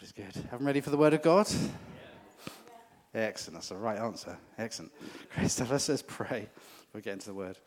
God 0.00 0.06
is 0.06 0.12
good. 0.12 0.44
Everyone 0.46 0.64
ready 0.64 0.80
for 0.80 0.88
the 0.88 0.96
word 0.96 1.12
of 1.12 1.20
God? 1.20 1.46
Yeah. 3.14 3.22
Excellent. 3.22 3.56
That's 3.56 3.68
the 3.68 3.76
right 3.76 3.98
answer. 3.98 4.38
Excellent. 4.56 4.92
Great 5.34 5.50
stuff. 5.50 5.70
Let's 5.70 5.88
just 5.88 6.06
pray. 6.06 6.48
We'll 6.94 7.02
get 7.02 7.14
into 7.14 7.26
the 7.26 7.34
word. 7.34 7.58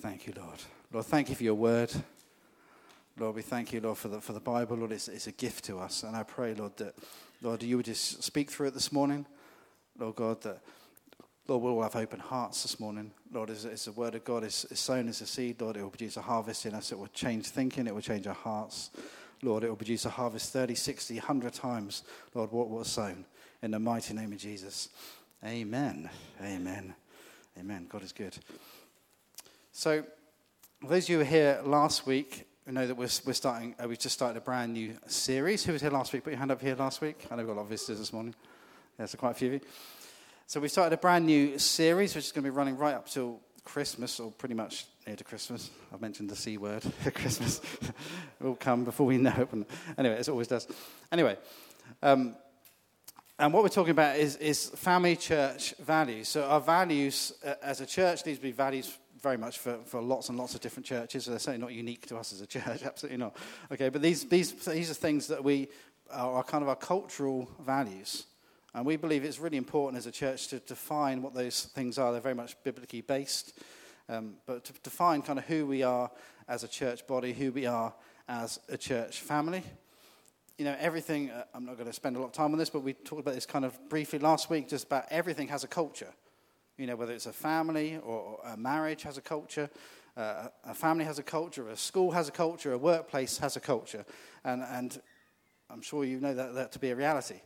Thank 0.00 0.26
you, 0.26 0.32
Lord. 0.34 0.58
Lord, 0.90 1.04
thank 1.04 1.28
you 1.28 1.34
for 1.34 1.42
your 1.42 1.54
word. 1.54 1.92
Lord, 3.18 3.36
we 3.36 3.42
thank 3.42 3.74
you, 3.74 3.80
Lord, 3.82 3.98
for 3.98 4.08
the, 4.08 4.22
for 4.22 4.32
the 4.32 4.40
Bible. 4.40 4.78
Lord, 4.78 4.92
it's, 4.92 5.08
it's 5.08 5.26
a 5.26 5.32
gift 5.32 5.64
to 5.66 5.78
us. 5.80 6.02
And 6.02 6.16
I 6.16 6.22
pray, 6.22 6.54
Lord, 6.54 6.78
that, 6.78 6.94
Lord, 7.42 7.62
you 7.62 7.76
would 7.76 7.86
just 7.86 8.22
speak 8.22 8.50
through 8.50 8.68
it 8.68 8.74
this 8.74 8.90
morning. 8.90 9.26
Lord 9.98 10.16
God, 10.16 10.40
that, 10.42 10.60
Lord, 11.46 11.62
we'll 11.62 11.74
all 11.74 11.82
have 11.82 11.96
open 11.96 12.20
hearts 12.20 12.62
this 12.62 12.80
morning. 12.80 13.10
Lord, 13.30 13.50
as, 13.50 13.66
as 13.66 13.84
the 13.84 13.92
word 13.92 14.14
of 14.14 14.24
God 14.24 14.44
is, 14.44 14.64
is 14.70 14.80
sown 14.80 15.08
as 15.08 15.20
a 15.20 15.26
seed, 15.26 15.60
Lord, 15.60 15.76
it 15.76 15.82
will 15.82 15.90
produce 15.90 16.16
a 16.16 16.22
harvest 16.22 16.64
in 16.64 16.72
us. 16.72 16.90
It 16.90 16.98
will 16.98 17.08
change 17.08 17.48
thinking. 17.48 17.86
It 17.86 17.94
will 17.94 18.00
change 18.00 18.26
our 18.26 18.32
hearts. 18.32 18.88
Lord, 19.44 19.62
it 19.62 19.68
will 19.68 19.76
produce 19.76 20.06
a 20.06 20.10
harvest 20.10 20.52
30, 20.52 20.74
60, 20.74 21.16
100 21.16 21.52
times, 21.52 22.02
Lord, 22.32 22.50
what 22.50 22.70
was 22.70 22.88
sown. 22.88 23.26
In 23.62 23.70
the 23.70 23.78
mighty 23.78 24.14
name 24.14 24.32
of 24.32 24.38
Jesus. 24.38 24.88
Amen. 25.44 26.08
Amen. 26.42 26.94
Amen. 27.58 27.86
God 27.90 28.02
is 28.02 28.12
good. 28.12 28.36
So, 29.72 30.04
those 30.82 31.04
of 31.04 31.08
you 31.10 31.16
who 31.16 31.24
were 31.24 31.30
here 31.30 31.60
last 31.64 32.06
week, 32.06 32.46
you 32.66 32.72
know 32.72 32.86
that 32.86 32.94
we're, 32.94 33.08
we're 33.26 33.34
starting, 33.34 33.74
uh, 33.82 33.86
we've 33.86 33.98
just 33.98 34.14
started 34.14 34.38
a 34.38 34.40
brand 34.40 34.72
new 34.72 34.94
series. 35.06 35.64
Who 35.64 35.72
was 35.72 35.82
here 35.82 35.90
last 35.90 36.12
week? 36.14 36.24
Put 36.24 36.30
your 36.30 36.38
hand 36.38 36.50
up 36.50 36.62
here 36.62 36.74
last 36.74 37.02
week. 37.02 37.26
I 37.30 37.34
know 37.34 37.42
we've 37.42 37.48
got 37.48 37.54
a 37.54 37.60
lot 37.60 37.62
of 37.62 37.68
visitors 37.68 37.98
this 37.98 38.12
morning. 38.12 38.34
Yeah, 38.98 39.06
so 39.06 39.18
quite 39.18 39.32
a 39.32 39.34
few 39.34 39.48
of 39.48 39.54
you. 39.54 39.60
So 40.46 40.60
we 40.60 40.68
started 40.68 40.94
a 40.94 40.98
brand 40.98 41.26
new 41.26 41.58
series, 41.58 42.14
which 42.14 42.24
is 42.24 42.32
going 42.32 42.44
to 42.44 42.50
be 42.50 42.56
running 42.56 42.76
right 42.76 42.94
up 42.94 43.08
till 43.08 43.40
Christmas, 43.64 44.20
or 44.20 44.30
pretty 44.30 44.54
much 44.54 44.86
near 45.06 45.16
to 45.16 45.24
Christmas. 45.24 45.70
I've 45.92 46.00
mentioned 46.00 46.30
the 46.30 46.36
C 46.36 46.56
word, 46.56 46.82
Christmas. 47.14 47.60
it 47.82 48.44
will 48.44 48.56
come 48.56 48.84
before 48.84 49.06
we 49.06 49.18
know 49.18 49.34
it. 49.36 49.66
Anyway, 49.98 50.16
it 50.16 50.28
always 50.28 50.48
does. 50.48 50.66
Anyway, 51.12 51.36
um, 52.02 52.34
and 53.38 53.52
what 53.52 53.62
we're 53.62 53.68
talking 53.68 53.90
about 53.90 54.16
is, 54.16 54.36
is 54.36 54.68
family 54.70 55.16
church 55.16 55.74
values. 55.78 56.28
So 56.28 56.44
our 56.44 56.60
values 56.60 57.32
uh, 57.44 57.54
as 57.62 57.80
a 57.80 57.86
church, 57.86 58.22
these 58.22 58.38
be 58.38 58.52
values 58.52 58.96
very 59.20 59.36
much 59.36 59.58
for, 59.58 59.78
for 59.86 60.00
lots 60.00 60.28
and 60.28 60.38
lots 60.38 60.54
of 60.54 60.60
different 60.60 60.86
churches. 60.86 61.24
So 61.24 61.30
they're 61.30 61.40
certainly 61.40 61.66
not 61.66 61.74
unique 61.74 62.06
to 62.08 62.16
us 62.16 62.32
as 62.32 62.40
a 62.40 62.46
church, 62.58 62.82
absolutely 62.84 63.18
not. 63.18 63.36
Okay, 63.72 63.88
but 63.88 64.02
these, 64.02 64.24
these, 64.24 64.52
these 64.52 64.90
are 64.90 64.94
things 64.94 65.26
that 65.28 65.42
we 65.42 65.68
are 66.10 66.44
kind 66.44 66.62
of 66.62 66.68
our 66.68 66.76
cultural 66.76 67.50
values. 67.60 68.26
And 68.74 68.84
we 68.84 68.96
believe 68.96 69.24
it's 69.24 69.38
really 69.38 69.56
important 69.56 69.98
as 69.98 70.06
a 70.06 70.12
church 70.12 70.48
to 70.48 70.58
define 70.60 71.22
what 71.22 71.34
those 71.34 71.64
things 71.64 71.98
are. 71.98 72.12
They're 72.12 72.20
very 72.20 72.34
much 72.34 72.62
biblically 72.64 73.00
based, 73.00 73.58
um, 74.08 74.34
but 74.46 74.64
to 74.64 74.72
define 74.82 75.22
kind 75.22 75.38
of 75.38 75.44
who 75.46 75.66
we 75.66 75.82
are 75.82 76.10
as 76.48 76.64
a 76.64 76.68
church 76.68 77.06
body, 77.06 77.32
who 77.32 77.52
we 77.52 77.66
are 77.66 77.92
as 78.28 78.60
a 78.68 78.76
church 78.76 79.20
family. 79.20 79.62
You 80.58 80.64
know, 80.66 80.76
everything, 80.78 81.30
uh, 81.30 81.44
I'm 81.54 81.64
not 81.64 81.74
going 81.76 81.86
to 81.86 81.92
spend 81.92 82.16
a 82.16 82.20
lot 82.20 82.26
of 82.26 82.32
time 82.32 82.52
on 82.52 82.58
this, 82.58 82.70
but 82.70 82.82
we 82.82 82.92
talked 82.92 83.20
about 83.20 83.34
this 83.34 83.46
kind 83.46 83.64
of 83.64 83.78
briefly 83.88 84.18
last 84.18 84.50
week, 84.50 84.68
just 84.68 84.86
about 84.86 85.06
everything 85.10 85.48
has 85.48 85.64
a 85.64 85.68
culture. 85.68 86.12
You 86.76 86.86
know, 86.86 86.96
whether 86.96 87.12
it's 87.12 87.26
a 87.26 87.32
family 87.32 87.98
or 88.04 88.38
a 88.44 88.56
marriage 88.56 89.02
has 89.02 89.16
a 89.16 89.20
culture, 89.20 89.70
uh, 90.16 90.48
a 90.64 90.74
family 90.74 91.04
has 91.04 91.18
a 91.18 91.22
culture, 91.22 91.68
a 91.68 91.76
school 91.76 92.12
has 92.12 92.28
a 92.28 92.32
culture, 92.32 92.72
a 92.72 92.78
workplace 92.78 93.38
has 93.38 93.56
a 93.56 93.60
culture. 93.60 94.04
And, 94.44 94.62
and 94.62 95.00
I'm 95.70 95.82
sure 95.82 96.04
you 96.04 96.20
know 96.20 96.34
that, 96.34 96.54
that 96.54 96.72
to 96.72 96.78
be 96.78 96.90
a 96.90 96.96
reality. 96.96 97.40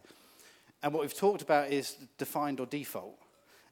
And 0.83 0.93
what 0.93 1.01
we've 1.01 1.15
talked 1.15 1.43
about 1.43 1.71
is 1.71 1.97
defined 2.19 2.61
or 2.61 2.67
default. 2.67 3.19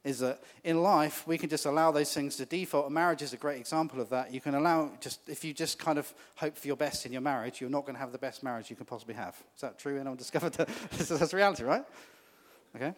Is 0.03 0.19
that 0.19 0.41
in 0.63 0.81
life 0.81 1.27
we 1.27 1.37
can 1.37 1.49
just 1.49 1.65
allow 1.65 1.91
those 1.91 2.13
things 2.13 2.37
to 2.37 2.45
default. 2.45 2.85
And 2.85 2.93
marriage 2.93 3.21
is 3.21 3.33
a 3.33 3.37
great 3.37 3.59
example 3.59 3.99
of 3.99 4.09
that. 4.09 4.33
You 4.33 4.39
can 4.39 4.55
allow 4.55 4.91
just 5.01 5.27
if 5.27 5.43
you 5.43 5.53
just 5.53 5.79
kind 5.79 5.97
of 5.97 6.13
hope 6.35 6.57
for 6.57 6.67
your 6.67 6.77
best 6.77 7.05
in 7.05 7.11
your 7.11 7.21
marriage, 7.21 7.59
you're 7.59 7.69
not 7.69 7.81
going 7.81 7.95
to 7.95 7.99
have 7.99 8.11
the 8.11 8.17
best 8.17 8.43
marriage 8.43 8.69
you 8.69 8.75
can 8.75 8.85
possibly 8.85 9.15
have. 9.15 9.35
Is 9.55 9.61
that 9.61 9.77
true? 9.77 9.99
Anyone 9.99 10.17
discovered 10.17 10.53
that? 10.53 10.67
That's 10.91 11.33
reality, 11.33 11.63
right? 11.63 11.83
Okay. 12.75 12.93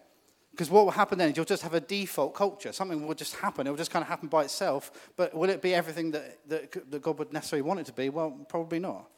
Because 0.51 0.69
what 0.69 0.83
will 0.83 0.91
happen 0.91 1.17
then 1.17 1.29
is 1.29 1.37
you'll 1.37 1.45
just 1.45 1.63
have 1.63 1.73
a 1.73 1.79
default 1.79 2.33
culture. 2.33 2.73
Something 2.73 3.07
will 3.07 3.15
just 3.15 3.35
happen. 3.35 3.65
It 3.65 3.69
will 3.69 3.77
just 3.77 3.91
kind 3.91 4.03
of 4.03 4.09
happen 4.09 4.27
by 4.27 4.43
itself. 4.43 5.09
But 5.15 5.33
will 5.33 5.49
it 5.49 5.61
be 5.61 5.73
everything 5.73 6.11
that, 6.11 6.37
that, 6.49 6.91
that 6.91 7.01
God 7.01 7.17
would 7.19 7.31
necessarily 7.31 7.61
want 7.61 7.79
it 7.79 7.85
to 7.85 7.93
be? 7.93 8.09
Well, 8.09 8.31
probably 8.49 8.79
not. 8.79 9.09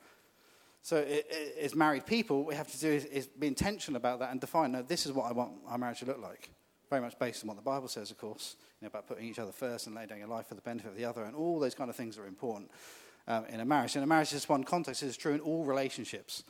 So, 0.84 0.98
it, 0.98 1.28
it, 1.30 1.58
as 1.62 1.76
married 1.76 2.06
people, 2.06 2.40
what 2.40 2.48
we 2.48 2.56
have 2.56 2.72
to 2.72 2.80
do 2.80 2.90
is, 2.90 3.06
is, 3.06 3.28
be 3.28 3.48
intentional 3.48 3.98
about 3.98 4.20
that 4.20 4.32
and 4.32 4.42
define, 4.42 4.72
no, 4.72 4.82
this 4.82 5.06
is 5.06 5.12
what 5.12 5.30
I 5.30 5.32
want 5.32 5.54
our 5.68 5.78
marriage 5.78 6.00
to 6.00 6.06
look 6.06 6.22
like. 6.22 6.50
Very 6.92 7.02
much 7.02 7.18
based 7.18 7.42
on 7.44 7.48
what 7.48 7.56
the 7.56 7.64
Bible 7.64 7.88
says, 7.88 8.12
of 8.12 8.18
course, 8.18 8.58
you 8.82 8.86
know, 8.86 8.90
about 8.90 9.08
putting 9.08 9.26
each 9.26 9.40
other 9.40 9.54
first 9.54 9.88
and 9.88 9.96
laying 9.96 10.10
down 10.10 10.18
your 10.18 10.28
life 10.28 10.48
for 10.48 10.56
the 10.56 10.62
benefit 10.62 10.92
of 10.92 10.98
the 10.98 11.06
other, 11.06 11.24
and 11.24 11.38
all 11.38 11.58
those 11.58 11.74
kind 11.74 11.90
of 11.90 11.96
things 11.96 12.18
are 12.18 12.28
important 12.28 12.70
um, 13.30 13.46
in 13.46 13.62
a 13.62 13.66
marriage. 13.66 13.96
In 13.96 14.04
a 14.04 14.06
marriage 14.06 14.34
is 14.34 14.50
one 14.50 14.66
context, 14.66 15.02
it's 15.02 15.16
true 15.16 15.34
in 15.34 15.40
all 15.40 15.64
relationships 15.64 16.44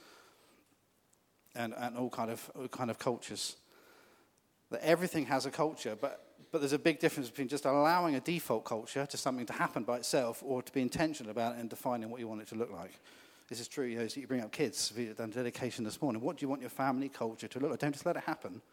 and, 1.53 1.75
and 1.77 1.95
all, 1.95 2.09
kind 2.09 2.31
of, 2.31 2.49
all 2.55 2.67
kind 2.69 2.89
of 2.89 2.97
cultures 2.97 3.57
that 4.71 4.83
everything 4.83 5.27
has 5.27 5.45
a 5.45 5.51
culture, 5.51 5.95
but, 6.01 6.33
but 6.51 6.59
there's 6.59 6.73
a 6.73 6.79
big 6.79 6.97
difference 6.97 7.29
between 7.29 7.47
just 7.47 7.65
allowing 7.65 8.15
a 8.15 8.19
default 8.19 8.65
culture 8.65 9.05
to 9.05 9.17
something 9.17 9.45
to 9.45 9.53
happen 9.53 9.83
by 9.83 9.97
itself 9.97 10.41
or 10.43 10.63
to 10.63 10.71
be 10.73 10.81
intentional 10.81 11.29
about 11.29 11.53
it 11.53 11.59
and 11.59 11.69
defining 11.69 12.09
what 12.09 12.19
you 12.19 12.27
want 12.27 12.41
it 12.41 12.47
to 12.47 12.55
look 12.55 12.71
like. 12.71 12.99
This 13.47 13.59
is 13.59 13.67
true, 13.67 13.85
you 13.85 13.99
know, 13.99 14.07
so 14.07 14.19
you 14.19 14.25
bring 14.25 14.41
up 14.41 14.51
kids, 14.51 14.91
we've 14.97 15.15
done 15.15 15.29
dedication 15.29 15.85
this 15.85 16.01
morning. 16.01 16.19
What 16.19 16.37
do 16.37 16.43
you 16.43 16.49
want 16.49 16.61
your 16.61 16.71
family 16.71 17.09
culture 17.09 17.47
to 17.47 17.59
look 17.59 17.69
like? 17.69 17.79
Don't 17.79 17.91
just 17.91 18.07
let 18.07 18.15
it 18.15 18.23
happen. 18.23 18.63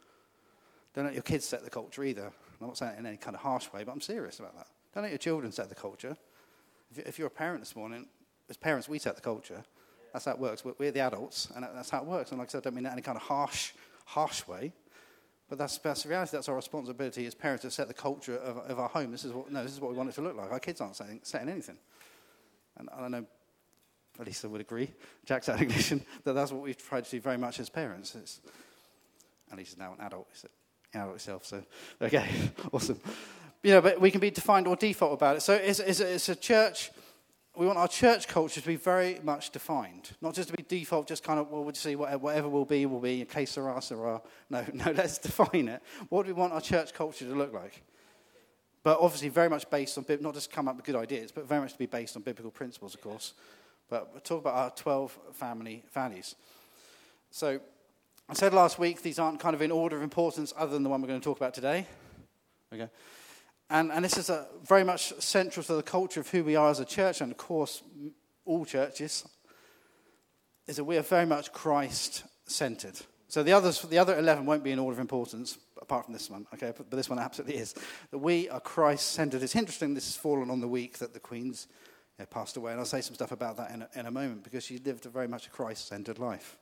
Don't 0.95 1.05
let 1.05 1.15
your 1.15 1.23
kids 1.23 1.45
set 1.45 1.65
the 1.65 1.71
culture 1.71 2.05
either. 2.05 2.33
I'm 2.61 2.67
not 2.67 2.77
saying 2.77 2.95
it 2.95 2.99
in 2.99 3.07
any 3.07 3.17
kind 3.17 3.37
of 3.37 3.43
harsh 3.43 3.73
way, 3.73 3.85
but 3.85 3.93
I'm 3.93 4.01
serious 4.01 4.39
about 4.41 4.57
that. 4.57 4.67
Don't 4.95 5.03
let 5.03 5.13
your 5.13 5.19
children 5.19 5.53
set 5.53 5.69
the 5.69 5.75
culture. 5.75 6.17
If 6.97 7.19
you're 7.19 7.29
a 7.29 7.31
parent 7.31 7.61
this 7.61 7.77
morning, 7.77 8.07
as 8.49 8.57
parents, 8.57 8.89
we 8.89 8.99
set 8.99 9.15
the 9.15 9.23
culture. 9.23 9.63
That's 10.13 10.25
how 10.25 10.33
it 10.33 10.39
works. 10.39 10.65
We're 10.65 10.91
the 10.91 11.01
adults, 11.01 11.49
and 11.55 11.65
that's 11.75 11.91
how 11.91 12.01
it 12.01 12.07
works. 12.07 12.31
And 12.31 12.39
like 12.39 12.49
I 12.49 12.53
said, 12.53 12.59
I 12.59 12.65
don't 12.65 12.75
mean 12.75 12.85
that 12.85 12.91
in 12.91 12.95
any 12.95 13.03
kind 13.03 13.17
of 13.17 13.23
harsh, 13.23 13.73
harsh 14.07 14.47
way. 14.47 14.73
But 15.49 15.59
that's, 15.59 15.79
that's 15.79 16.03
the 16.03 16.11
reality. 16.11 16.33
That's 16.33 16.49
our 16.49 16.57
responsibility 16.57 17.27
as 17.27 17.35
parents 17.35 17.63
to 17.63 17.71
set 17.71 17.89
the 17.89 17.95
culture 17.95 18.37
of, 18.37 18.59
of 18.59 18.79
our 18.79 18.89
home. 18.89 19.11
This 19.11 19.25
is 19.25 19.33
what 19.33 19.51
no, 19.51 19.63
this 19.63 19.73
is 19.73 19.81
what 19.81 19.91
we 19.91 19.97
want 19.97 20.11
it 20.11 20.15
to 20.17 20.23
look 20.23 20.37
like. 20.37 20.51
Our 20.51 20.61
kids 20.61 20.81
aren't 20.81 20.97
saying, 20.97 21.21
setting 21.23 21.49
anything. 21.49 21.79
And 22.77 22.89
I 22.95 23.01
don't 23.01 23.11
know, 23.11 23.27
at 24.21 24.27
least 24.27 24.45
I 24.45 24.49
would 24.49 24.61
agree, 24.61 24.91
Jack's 25.25 25.49
ignition, 25.49 26.05
that 26.25 26.35
that's 26.35 26.53
what 26.53 26.63
we've 26.63 26.77
tried 26.77 27.05
to 27.05 27.11
do 27.11 27.21
very 27.21 27.39
much 27.39 27.61
as 27.61 27.71
parents. 27.71 28.15
It's, 28.15 28.41
at 29.51 29.57
least 29.57 29.79
now 29.79 29.95
an 29.99 30.05
adult, 30.05 30.27
he's 30.31 30.45
an 30.45 30.51
adult 30.95 31.17
itself. 31.17 31.45
so 31.45 31.63
okay, 32.01 32.29
awesome. 32.73 33.01
You 33.63 33.73
know, 33.73 33.81
but 33.81 34.01
we 34.01 34.11
can 34.11 34.21
be 34.21 34.31
defined 34.31 34.67
or 34.67 34.77
default 34.77 35.13
about 35.13 35.37
it. 35.37 35.41
So 35.41 35.55
it's, 35.55 35.81
it's, 35.81 36.01
it's 36.01 36.29
a 36.29 36.37
church 36.37 36.91
we 37.59 37.67
want 37.67 37.77
our 37.77 37.89
church 37.89 38.29
culture 38.29 38.61
to 38.61 38.67
be 38.67 38.77
very 38.77 39.19
much 39.25 39.51
defined, 39.51 40.13
not 40.21 40.33
just 40.33 40.49
to 40.49 40.57
be 40.57 40.63
default, 40.63 41.09
just 41.09 41.25
kind 41.25 41.41
of, 41.41 41.51
well, 41.51 41.65
we'll 41.65 41.75
see 41.75 41.97
whatever, 41.97 42.19
whatever 42.19 42.49
will 42.49 42.65
be, 42.65 42.87
will 42.87 43.01
be, 43.01 43.21
in 43.21 43.27
case 43.27 43.57
there 43.57 43.69
are, 43.69 43.81
there 43.81 44.07
are. 44.07 44.23
No, 44.49 44.65
no, 44.73 44.93
let's 44.93 45.19
define 45.19 45.67
it. 45.67 45.83
What 46.09 46.25
do 46.25 46.33
we 46.33 46.41
want 46.41 46.53
our 46.53 46.61
church 46.61 46.95
culture 46.95 47.25
to 47.25 47.35
look 47.35 47.53
like? 47.53 47.83
But 48.85 49.01
obviously, 49.01 49.29
very 49.29 49.51
much 49.51 49.69
based 49.71 49.99
on, 49.99 50.07
not 50.21 50.35
just 50.35 50.53
come 50.53 50.69
up 50.69 50.77
with 50.77 50.85
good 50.85 50.95
ideas, 50.95 51.33
but 51.33 51.49
very 51.49 51.61
much 51.61 51.73
to 51.73 51.79
be 51.79 51.87
based 51.87 52.15
on 52.15 52.23
biblical 52.23 52.53
principles, 52.53 52.95
of 52.95 53.01
course. 53.01 53.35
But 53.91 54.13
we'll 54.13 54.21
talk 54.21 54.43
about 54.43 54.55
our 54.55 54.71
12 54.71 55.19
family 55.33 55.83
values. 55.93 56.37
So, 57.33 57.59
I 58.31 58.35
said 58.35 58.53
last 58.53 58.79
week, 58.79 59.01
these 59.01 59.19
aren't 59.19 59.41
kind 59.41 59.55
of 59.55 59.63
in 59.63 59.71
order 59.71 59.97
of 59.97 60.03
importance 60.03 60.53
other 60.57 60.73
than 60.73 60.83
the 60.83 60.91
one 60.91 61.01
we're 61.01 61.09
going 61.09 61.21
to 61.21 61.25
talk 61.25 61.39
about 61.39 61.55
today. 61.55 61.87
Okay. 62.73 62.89
And, 63.71 63.91
and 63.91 64.05
this 64.05 64.19
is 64.19 64.29
a, 64.29 64.47
very 64.67 64.85
much 64.85 65.15
central 65.19 65.65
to 65.65 65.75
the 65.75 65.83
culture 65.83 66.21
of 66.21 66.29
who 66.29 66.45
we 66.45 66.55
are 66.55 66.71
as 66.71 66.81
a 66.81 66.85
church, 66.85 67.23
and 67.23 67.33
of 67.33 67.39
course, 67.39 67.83
all 68.45 68.67
churches, 68.67 69.27
is 70.67 70.77
that 70.77 70.85
we 70.85 70.99
are 70.99 71.03
very 71.03 71.25
much 71.25 71.53
Christ 71.53 72.25
centered. 72.47 73.01
So 73.29 73.43
the, 73.43 73.53
others, 73.53 73.81
the 73.83 73.99
other 73.99 74.19
11 74.19 74.45
won't 74.45 74.65
be 74.65 74.73
in 74.73 74.79
order 74.79 74.95
of 74.95 75.01
importance, 75.01 75.59
apart 75.81 76.05
from 76.05 76.13
this 76.13 76.29
one, 76.29 76.47
okay? 76.53 76.73
But, 76.77 76.91
but 76.91 76.97
this 76.97 77.09
one 77.09 77.19
absolutely 77.19 77.57
is. 77.57 77.75
That 78.11 78.19
we 78.19 78.51
are 78.51 78.61
Christ 78.61 79.13
centered. 79.13 79.43
It's 79.43 79.57
interesting 79.57 79.95
this 79.95 80.07
has 80.07 80.17
fallen 80.17 80.51
on 80.51 80.61
the 80.61 80.69
week 80.69 80.99
that 80.99 81.15
the 81.15 81.21
Queen's 81.21 81.67
you 82.19 82.23
know, 82.23 82.27
passed 82.27 82.59
away, 82.59 82.73
and 82.73 82.81
I'll 82.81 82.87
say 82.87 83.01
some 83.01 83.15
stuff 83.15 83.33
about 83.33 83.57
that 83.57 83.71
in 83.71 83.83
a, 83.83 83.89
in 83.95 84.07
a 84.07 84.11
moment 84.11 84.45
because 84.45 84.65
she 84.65 84.77
lived 84.79 85.07
a 85.07 85.11
very 85.11 85.29
much 85.29 85.51
Christ 85.51 85.89
centered 85.89 86.19
life. 86.19 86.59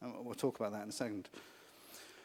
And 0.00 0.12
we'll 0.24 0.34
talk 0.34 0.60
about 0.60 0.72
that 0.72 0.82
in 0.82 0.88
a 0.88 0.92
second. 0.92 1.28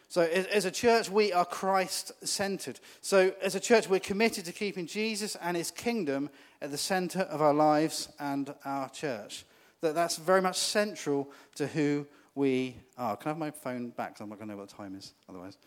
So, 0.10 0.22
as 0.22 0.66
a 0.66 0.72
church, 0.72 1.10
we 1.10 1.34
are 1.34 1.44
Christ 1.44 2.12
centered. 2.24 2.80
So, 3.02 3.34
as 3.42 3.56
a 3.56 3.60
church, 3.60 3.90
we're 3.90 4.00
committed 4.00 4.46
to 4.46 4.52
keeping 4.52 4.86
Jesus 4.86 5.36
and 5.42 5.58
his 5.58 5.72
kingdom 5.72 6.30
at 6.62 6.70
the 6.70 6.78
center 6.78 7.22
of 7.22 7.42
our 7.42 7.54
lives 7.54 8.10
and 8.20 8.54
our 8.64 8.90
church. 8.90 9.44
That 9.82 9.96
that's 9.96 10.18
very 10.18 10.42
much 10.42 10.58
central 10.58 11.32
to 11.56 11.66
who 11.66 12.06
we 12.36 12.76
are. 12.96 13.18
Can 13.18 13.30
I 13.30 13.30
have 13.32 13.38
my 13.40 13.52
phone 13.52 13.90
back? 13.90 14.20
I'm 14.20 14.30
not 14.30 14.38
going 14.38 14.50
to 14.50 14.54
know 14.54 14.60
what 14.60 14.70
time 14.70 14.96
is 14.96 15.14
otherwise. 15.28 15.58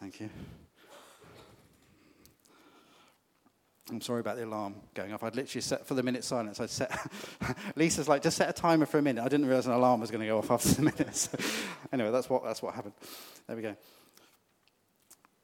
Thank 0.00 0.20
you. 0.20 0.30
I'm 3.90 4.00
sorry 4.00 4.20
about 4.20 4.36
the 4.36 4.44
alarm 4.44 4.76
going 4.94 5.12
off. 5.12 5.22
I'd 5.22 5.34
literally 5.34 5.60
set 5.60 5.86
for 5.86 5.94
the 5.94 6.02
minute 6.02 6.24
silence. 6.24 6.60
I'd 6.60 6.70
set. 6.70 7.10
Lisa's 7.76 8.08
like, 8.08 8.22
just 8.22 8.36
set 8.36 8.48
a 8.48 8.52
timer 8.52 8.86
for 8.86 8.98
a 8.98 9.02
minute. 9.02 9.22
I 9.22 9.28
didn't 9.28 9.46
realize 9.46 9.66
an 9.66 9.72
alarm 9.72 10.00
was 10.00 10.10
going 10.10 10.20
to 10.20 10.26
go 10.26 10.38
off 10.38 10.50
after 10.50 10.68
the 10.68 10.82
minute. 10.98 11.14
So, 11.16 11.36
anyway, 11.92 12.10
that's 12.10 12.30
what 12.30 12.44
that's 12.44 12.62
what 12.62 12.74
happened. 12.74 12.94
There 13.46 13.56
we 13.56 13.62
go. 13.62 13.76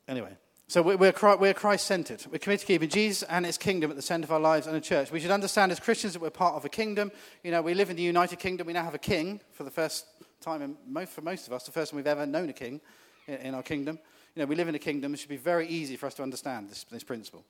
Anyway, 0.06 0.30
so 0.68 0.82
we're, 0.82 0.96
we're, 0.96 1.36
we're 1.36 1.54
Christ 1.54 1.86
centered. 1.86 2.24
We're 2.30 2.38
committed 2.38 2.60
to 2.60 2.66
keeping 2.66 2.88
Jesus 2.88 3.22
and 3.24 3.44
his 3.44 3.58
kingdom 3.58 3.90
at 3.90 3.96
the 3.96 4.02
center 4.02 4.24
of 4.24 4.32
our 4.32 4.40
lives 4.40 4.66
and 4.66 4.76
a 4.76 4.80
church. 4.80 5.10
We 5.10 5.18
should 5.20 5.30
understand 5.30 5.72
as 5.72 5.80
Christians 5.80 6.12
that 6.12 6.20
we're 6.20 6.30
part 6.30 6.54
of 6.54 6.64
a 6.64 6.68
kingdom. 6.68 7.10
You 7.42 7.50
know, 7.50 7.60
we 7.60 7.74
live 7.74 7.90
in 7.90 7.96
the 7.96 8.02
United 8.02 8.38
Kingdom. 8.38 8.66
We 8.66 8.72
now 8.72 8.84
have 8.84 8.94
a 8.94 8.98
king 8.98 9.40
for 9.52 9.64
the 9.64 9.70
first 9.70 10.06
time, 10.40 10.62
in, 10.62 11.06
for 11.06 11.22
most 11.22 11.46
of 11.46 11.52
us, 11.52 11.64
the 11.64 11.72
first 11.72 11.90
time 11.90 11.96
we've 11.96 12.06
ever 12.06 12.26
known 12.26 12.48
a 12.48 12.52
king 12.52 12.80
in, 13.26 13.34
in 13.34 13.54
our 13.54 13.62
kingdom. 13.62 13.98
You 14.34 14.42
know, 14.42 14.46
we 14.46 14.56
live 14.56 14.68
in 14.68 14.74
a 14.74 14.78
kingdom, 14.78 15.14
it 15.14 15.16
should 15.18 15.28
be 15.28 15.36
very 15.36 15.66
easy 15.66 15.96
for 15.96 16.06
us 16.06 16.14
to 16.14 16.22
understand 16.22 16.68
this, 16.68 16.84
this 16.84 17.02
principle. 17.02 17.44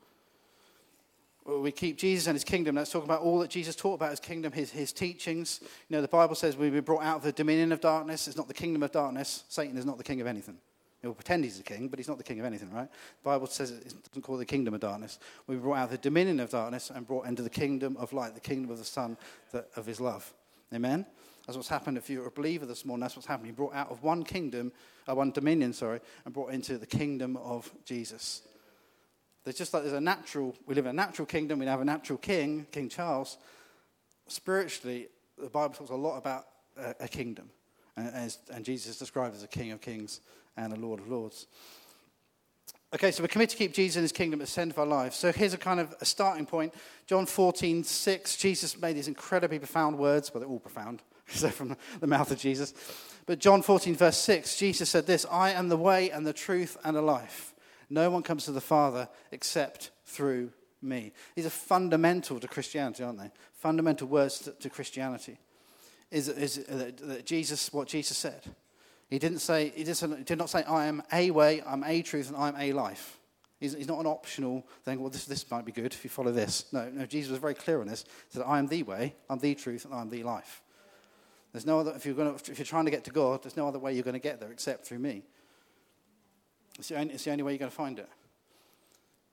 We 1.49 1.73
keep 1.73 1.97
Jesus 1.97 2.27
and 2.27 2.35
his 2.35 2.45
kingdom. 2.45 2.77
Let's 2.77 2.93
talk 2.93 3.05
about 3.05 3.23
all 3.23 3.39
that 3.39 3.49
Jesus 3.49 3.75
taught 3.75 3.95
about 3.95 4.11
his 4.11 4.21
kingdom, 4.21 4.53
his, 4.53 4.71
his 4.71 4.93
teachings. 4.93 5.61
You 5.63 5.97
know, 5.97 6.03
the 6.03 6.09
Bible 6.09 6.35
says 6.35 6.59
we've 6.59 6.73
been 6.73 6.85
brought 6.85 7.03
out 7.03 7.17
of 7.17 7.23
the 7.23 7.33
dominion 7.33 7.73
of 7.73 7.81
darkness. 7.81 8.29
It's 8.29 8.37
not 8.37 8.49
the 8.49 8.55
kingdom 8.55 8.83
of 8.83 8.93
darkness. 8.93 9.45
Satan 9.49 9.79
is 9.79 9.87
not 9.87 9.97
the 9.97 10.05
king 10.05 10.21
of 10.21 10.27
anything. 10.27 10.59
He'll 11.01 11.15
pretend 11.15 11.45
he's 11.45 11.57
the 11.57 11.63
king, 11.63 11.89
but 11.89 11.99
he's 11.99 12.09
not 12.09 12.19
the 12.19 12.25
king 12.25 12.39
of 12.39 12.45
anything, 12.45 12.71
right? 12.71 12.91
The 12.91 13.25
Bible 13.25 13.47
says 13.47 13.71
it 13.71 13.95
doesn't 14.09 14.23
call 14.23 14.35
it 14.35 14.41
the 14.41 14.45
kingdom 14.45 14.75
of 14.75 14.81
darkness. 14.81 15.19
We 15.47 15.57
were 15.57 15.63
brought 15.63 15.79
out 15.79 15.85
of 15.85 15.91
the 15.93 15.99
dominion 15.99 16.39
of 16.41 16.51
darkness 16.51 16.91
and 16.95 17.07
brought 17.07 17.27
into 17.27 17.43
the 17.43 17.51
kingdom 17.51 17.97
of 17.97 18.13
light, 18.13 18.35
the 18.35 18.41
kingdom 18.41 18.71
of 18.71 18.79
the 18.79 18.85
Son 18.85 19.17
of 19.75 19.87
his 19.87 20.01
love. 20.01 20.31
Amen? 20.75 21.07
That's 21.47 21.57
what's 21.57 21.69
happened 21.69 21.97
if 21.97 22.11
you're 22.11 22.27
a 22.27 22.31
believer 22.31 22.67
this 22.67 22.85
morning. 22.85 23.01
That's 23.01 23.17
what's 23.17 23.27
happened. 23.27 23.47
You 23.47 23.55
brought 23.55 23.75
out 23.75 23.91
of 23.91 24.03
one 24.03 24.23
kingdom, 24.23 24.71
uh, 25.09 25.15
one 25.15 25.31
dominion, 25.31 25.73
sorry, 25.73 26.01
and 26.27 26.35
brought 26.35 26.53
into 26.53 26.77
the 26.77 26.87
kingdom 26.87 27.39
of 27.39 27.73
Jesus. 27.87 28.43
There's 29.45 29.57
just 29.57 29.73
like 29.73 29.83
there's 29.83 29.95
a 29.95 30.01
natural, 30.01 30.55
we 30.67 30.75
live 30.75 30.87
in 30.87 30.91
a 30.91 30.93
natural 30.93 31.27
kingdom, 31.27 31.59
we 31.59 31.67
have 31.67 31.81
a 31.81 31.85
natural 31.85 32.19
king, 32.19 32.67
King 32.71 32.89
Charles. 32.89 33.39
Spiritually, 34.27 35.09
the 35.39 35.49
Bible 35.49 35.75
talks 35.75 35.91
a 35.91 35.95
lot 35.95 36.19
about 36.19 36.47
a, 36.77 36.95
a 37.01 37.09
kingdom. 37.09 37.51
And, 37.97 38.37
and 38.53 38.65
Jesus 38.65 38.93
is 38.93 38.99
described 38.99 39.35
as 39.35 39.43
a 39.43 39.49
king 39.49 39.73
of 39.73 39.81
kings 39.81 40.21
and 40.57 40.73
a 40.73 40.77
Lord 40.77 41.01
of 41.01 41.09
Lords. 41.09 41.47
Okay, 42.95 43.11
so 43.11 43.23
we're 43.23 43.29
committed 43.29 43.51
to 43.51 43.57
keep 43.57 43.75
Jesus 43.75 43.97
in 43.97 44.03
his 44.03 44.13
kingdom 44.13 44.41
at 44.41 44.47
the 44.47 44.51
center 44.51 44.73
of 44.73 44.79
our 44.79 44.87
lives. 44.87 45.15
So 45.17 45.31
here's 45.31 45.53
a 45.53 45.59
kind 45.59 45.79
of 45.79 45.95
a 46.01 46.07
starting 46.07 46.47
point. 46.47 46.73
John 47.07 47.27
14, 47.27 47.85
6, 47.85 48.37
Jesus 48.37 48.81
made 48.81 48.95
these 48.95 49.09
incredibly 49.09 49.59
profound 49.59 49.99
words, 49.99 50.31
but 50.31 50.39
they're 50.39 50.49
all 50.49 50.59
profound, 50.59 51.03
so 51.29 51.51
from 51.51 51.77
the 52.01 52.07
mouth 52.07 52.31
of 52.31 52.39
Jesus. 52.39 52.73
But 53.27 53.41
John 53.41 53.61
14, 53.61 53.95
verse 53.95 54.17
6, 54.17 54.57
Jesus 54.57 54.89
said 54.89 55.07
this 55.07 55.27
I 55.31 55.51
am 55.51 55.69
the 55.69 55.77
way 55.77 56.11
and 56.11 56.27
the 56.27 56.33
truth 56.33 56.79
and 56.83 56.97
the 56.97 57.03
life. 57.03 57.48
No 57.91 58.11
one 58.11 58.23
comes 58.23 58.45
to 58.45 58.53
the 58.53 58.61
Father 58.61 59.09
except 59.33 59.91
through 60.05 60.53
me. 60.83 61.13
These 61.35 61.47
are 61.47 61.51
fundamental 61.51 62.39
to 62.41 62.49
Christianity, 62.49 63.03
aren't 63.03 63.19
they? 63.19 63.31
Fundamental 63.55 64.07
words 64.09 64.41
to, 64.41 64.53
to 64.53 64.71
Christianity. 64.71 65.39
Is, 66.11 66.29
is 66.29 66.59
uh, 66.69 67.21
Jesus, 67.25 67.73
what 67.73 67.89
Jesus 67.89 68.17
said. 68.17 68.43
He 69.11 69.19
didn't 69.19 69.39
say, 69.39 69.73
he 69.75 69.85
did 69.85 70.39
not 70.39 70.51
say, 70.51 70.63
I 70.65 70.87
am 70.87 71.03
a 71.13 71.31
way, 71.31 71.63
I'm 71.67 71.85
a 71.85 72.03
truth, 72.03 72.29
and 72.29 72.37
I'm 72.37 72.55
a 72.59 72.73
life. 72.73 73.19
He's, 73.59 73.75
he's 73.75 73.89
not 73.89 73.99
an 73.99 74.07
optional 74.07 74.67
thing, 74.85 75.01
well, 75.01 75.11
this, 75.11 75.25
this 75.25 75.51
might 75.51 75.65
be 75.65 75.73
good 75.73 75.93
if 75.93 76.05
you 76.05 76.11
follow 76.11 76.31
this. 76.31 76.67
No, 76.73 76.89
no, 76.91 77.07
Jesus 77.07 77.31
was 77.31 77.41
very 77.41 77.55
clear 77.55 77.81
on 77.81 77.89
this. 77.89 78.05
He 78.05 78.39
said, 78.39 78.45
I 78.47 78.59
am 78.59 78.69
the 78.69 78.83
way, 78.85 79.15
I'm 79.29 79.39
the 79.39 79.55
truth, 79.55 79.85
and 79.85 79.95
I'm 79.95 80.11
the 80.11 80.23
life. 80.23 80.63
There's 81.53 81.67
no 81.67 81.81
other, 81.81 81.93
if 81.97 82.05
you're, 82.07 82.15
going 82.15 82.39
to, 82.39 82.53
if 82.53 82.59
you're 82.59 82.67
trying 82.67 82.85
to 82.85 82.91
get 82.91 83.05
to 83.05 83.11
God, 83.11 83.43
there's 83.43 83.57
no 83.57 83.67
other 83.67 83.79
way 83.79 83.95
you're 83.95 84.05
going 84.05 84.13
to 84.13 84.21
get 84.21 84.39
there 84.39 84.53
except 84.53 84.87
through 84.87 84.99
me. 84.99 85.25
It's 86.79 86.89
the 86.89 86.99
only, 86.99 87.15
it's 87.15 87.25
the 87.25 87.33
only 87.33 87.43
way 87.43 87.53
you're 87.53 87.59
going 87.59 87.71
to 87.71 87.77
find 87.77 87.99
it. 87.99 88.09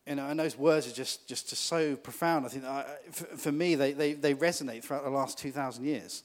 You 0.07 0.15
know, 0.15 0.27
and 0.27 0.39
those 0.39 0.57
words 0.57 0.87
are 0.87 0.93
just, 0.93 1.27
just, 1.27 1.49
so 1.49 1.95
profound. 1.95 2.45
I 2.45 2.49
think, 2.49 2.63
uh, 2.63 2.83
for, 3.11 3.25
for, 3.37 3.51
me, 3.51 3.75
they, 3.75 3.93
they, 3.93 4.13
they 4.13 4.33
resonate 4.35 4.83
throughout 4.83 5.03
the 5.03 5.09
last 5.09 5.39
2,000 5.39 5.83
years 5.83 6.23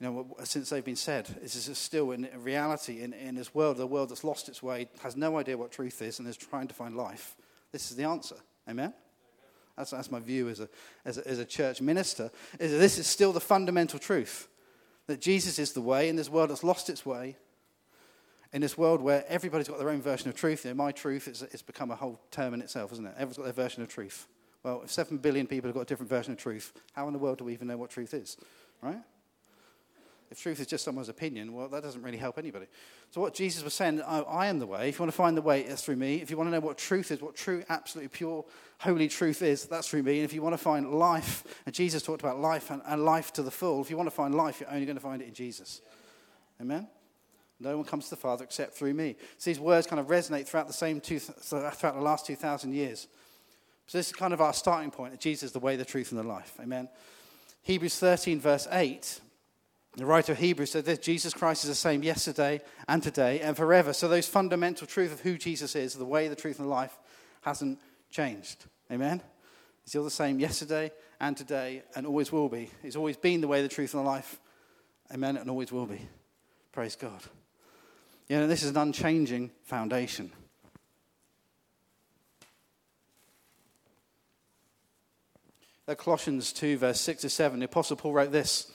you 0.00 0.06
know, 0.06 0.36
since 0.44 0.70
they've 0.70 0.84
been 0.84 0.96
said, 0.96 1.26
this 1.42 1.68
is 1.68 1.76
still 1.76 2.12
in 2.12 2.28
reality 2.36 3.02
in, 3.02 3.12
in 3.12 3.34
this 3.34 3.52
world, 3.54 3.78
the 3.78 3.86
world 3.86 4.10
that's 4.10 4.22
lost 4.22 4.48
its 4.48 4.62
way, 4.62 4.88
has 5.02 5.16
no 5.16 5.38
idea 5.38 5.58
what 5.58 5.72
truth 5.72 6.00
is, 6.02 6.18
and 6.18 6.28
is 6.28 6.36
trying 6.36 6.68
to 6.68 6.74
find 6.74 6.96
life. 6.96 7.36
This 7.72 7.90
is 7.90 7.96
the 7.96 8.04
answer. 8.04 8.36
Amen? 8.68 8.94
That's, 9.76 9.90
that's 9.90 10.10
my 10.10 10.20
view 10.20 10.48
as 10.48 10.60
a, 10.60 10.68
as, 11.04 11.18
a, 11.18 11.26
as 11.26 11.38
a 11.40 11.44
church 11.44 11.80
minister. 11.80 12.30
Is 12.60 12.78
this 12.78 12.98
is 12.98 13.08
still 13.08 13.32
the 13.32 13.40
fundamental 13.40 13.98
truth 13.98 14.48
that 15.08 15.20
Jesus 15.20 15.58
is 15.58 15.72
the 15.72 15.80
way 15.80 16.08
in 16.08 16.16
this 16.16 16.28
world 16.28 16.50
that's 16.50 16.64
lost 16.64 16.90
its 16.90 17.04
way, 17.04 17.36
in 18.52 18.62
this 18.62 18.78
world 18.78 19.00
where 19.00 19.24
everybody's 19.28 19.68
got 19.68 19.78
their 19.78 19.90
own 19.90 20.00
version 20.00 20.28
of 20.28 20.34
truth. 20.34 20.64
You 20.64 20.70
know, 20.70 20.76
my 20.76 20.92
truth 20.92 21.28
it's 21.28 21.62
become 21.62 21.90
a 21.90 21.96
whole 21.96 22.20
term 22.30 22.54
in 22.54 22.62
itself, 22.62 22.92
isn't 22.92 23.06
it? 23.06 23.12
Everyone's 23.14 23.36
got 23.36 23.44
their 23.44 23.52
version 23.52 23.82
of 23.82 23.88
truth. 23.88 24.26
Well, 24.62 24.82
if 24.84 24.90
seven 24.90 25.18
billion 25.18 25.46
people 25.46 25.68
have 25.68 25.74
got 25.74 25.82
a 25.82 25.86
different 25.86 26.10
version 26.10 26.32
of 26.32 26.38
truth, 26.38 26.72
how 26.92 27.06
in 27.06 27.12
the 27.12 27.18
world 27.18 27.38
do 27.38 27.44
we 27.44 27.52
even 27.52 27.68
know 27.68 27.76
what 27.76 27.90
truth 27.90 28.14
is? 28.14 28.36
Right? 28.82 28.98
If 30.30 30.42
truth 30.42 30.60
is 30.60 30.66
just 30.66 30.84
someone's 30.84 31.08
opinion, 31.08 31.54
well, 31.54 31.68
that 31.68 31.82
doesn't 31.82 32.02
really 32.02 32.18
help 32.18 32.36
anybody. 32.36 32.66
So, 33.10 33.20
what 33.20 33.32
Jesus 33.32 33.64
was 33.64 33.72
saying, 33.72 34.02
I, 34.02 34.20
I, 34.20 34.46
am 34.48 34.58
the 34.58 34.66
way. 34.66 34.90
If 34.90 34.96
you 34.96 35.02
want 35.02 35.12
to 35.12 35.16
find 35.16 35.34
the 35.34 35.42
way, 35.42 35.62
it's 35.62 35.82
through 35.82 35.96
me. 35.96 36.16
If 36.16 36.30
you 36.30 36.36
want 36.36 36.48
to 36.48 36.50
know 36.50 36.60
what 36.60 36.76
truth 36.76 37.10
is, 37.10 37.22
what 37.22 37.34
true, 37.34 37.64
absolutely 37.70 38.08
pure, 38.08 38.44
holy 38.78 39.08
truth 39.08 39.40
is, 39.40 39.64
that's 39.64 39.88
through 39.88 40.02
me. 40.02 40.16
And 40.16 40.24
if 40.24 40.34
you 40.34 40.42
want 40.42 40.52
to 40.52 40.58
find 40.58 40.92
life, 40.92 41.44
and 41.64 41.74
Jesus 41.74 42.02
talked 42.02 42.20
about 42.20 42.38
life 42.38 42.70
and, 42.70 42.82
and 42.84 43.06
life 43.06 43.32
to 43.34 43.42
the 43.42 43.50
full, 43.50 43.80
if 43.80 43.88
you 43.88 43.96
want 43.96 44.08
to 44.08 44.14
find 44.14 44.34
life, 44.34 44.60
you're 44.60 44.70
only 44.70 44.84
going 44.84 44.96
to 44.96 45.02
find 45.02 45.22
it 45.22 45.28
in 45.28 45.34
Jesus. 45.34 45.80
Amen? 46.60 46.88
No 47.60 47.76
one 47.76 47.86
comes 47.86 48.04
to 48.04 48.10
the 48.10 48.16
Father 48.16 48.44
except 48.44 48.74
through 48.74 48.94
me. 48.94 49.16
So 49.38 49.50
these 49.50 49.58
words 49.58 49.86
kind 49.86 49.98
of 49.98 50.06
resonate 50.06 50.46
throughout 50.46 50.68
the 50.68 50.72
same 50.72 51.00
two, 51.00 51.18
throughout 51.18 51.94
the 51.94 52.00
last 52.00 52.26
2,000 52.26 52.72
years. 52.72 53.08
So 53.86 53.98
this 53.98 54.08
is 54.08 54.12
kind 54.12 54.32
of 54.32 54.40
our 54.40 54.52
starting 54.52 54.90
point 54.90 55.12
that 55.12 55.20
Jesus 55.20 55.48
is 55.48 55.52
the 55.52 55.58
way, 55.58 55.76
the 55.76 55.84
truth, 55.84 56.12
and 56.12 56.20
the 56.20 56.24
life. 56.24 56.54
Amen. 56.60 56.88
Hebrews 57.62 57.98
13, 57.98 58.40
verse 58.40 58.68
8 58.70 59.20
the 59.98 60.06
writer 60.06 60.30
of 60.30 60.38
Hebrews 60.38 60.70
said 60.70 60.84
this 60.84 61.00
Jesus 61.00 61.34
Christ 61.34 61.64
is 61.64 61.70
the 61.70 61.74
same 61.74 62.04
yesterday 62.04 62.60
and 62.86 63.02
today 63.02 63.40
and 63.40 63.56
forever. 63.56 63.92
So, 63.92 64.06
those 64.06 64.28
fundamental 64.28 64.86
truth 64.86 65.12
of 65.12 65.20
who 65.20 65.36
Jesus 65.36 65.74
is, 65.74 65.94
the 65.94 66.04
way, 66.04 66.28
the 66.28 66.36
truth, 66.36 66.60
and 66.60 66.66
the 66.68 66.70
life, 66.70 66.96
hasn't 67.40 67.80
changed. 68.10 68.64
Amen? 68.92 69.20
He's 69.82 69.90
still 69.90 70.04
the 70.04 70.10
same 70.10 70.38
yesterday 70.38 70.92
and 71.20 71.36
today 71.36 71.82
and 71.96 72.06
always 72.06 72.30
will 72.30 72.48
be. 72.48 72.70
He's 72.80 72.96
always 72.96 73.16
been 73.16 73.40
the 73.40 73.48
way, 73.48 73.60
the 73.62 73.68
truth, 73.68 73.92
and 73.94 74.04
the 74.04 74.08
life. 74.08 74.38
Amen? 75.12 75.36
And 75.36 75.50
always 75.50 75.72
will 75.72 75.86
be. 75.86 76.06
Praise 76.72 76.94
God. 76.94 77.22
You 78.28 78.36
know, 78.36 78.46
this 78.46 78.62
is 78.62 78.70
an 78.70 78.76
unchanging 78.76 79.50
foundation. 79.64 80.30
At 85.86 85.96
Colossians 85.96 86.52
2, 86.52 86.76
verse 86.76 87.00
6 87.00 87.22
to 87.22 87.30
7, 87.30 87.60
the 87.60 87.64
Apostle 87.64 87.96
Paul 87.96 88.12
wrote 88.12 88.30
this. 88.30 88.70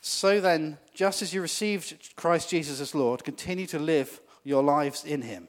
So 0.00 0.40
then, 0.40 0.78
just 0.94 1.20
as 1.20 1.34
you 1.34 1.42
received 1.42 2.14
Christ 2.14 2.50
Jesus 2.50 2.80
as 2.80 2.94
Lord, 2.94 3.24
continue 3.24 3.66
to 3.66 3.80
live 3.80 4.20
your 4.44 4.62
lives 4.62 5.04
in 5.04 5.22
Him, 5.22 5.48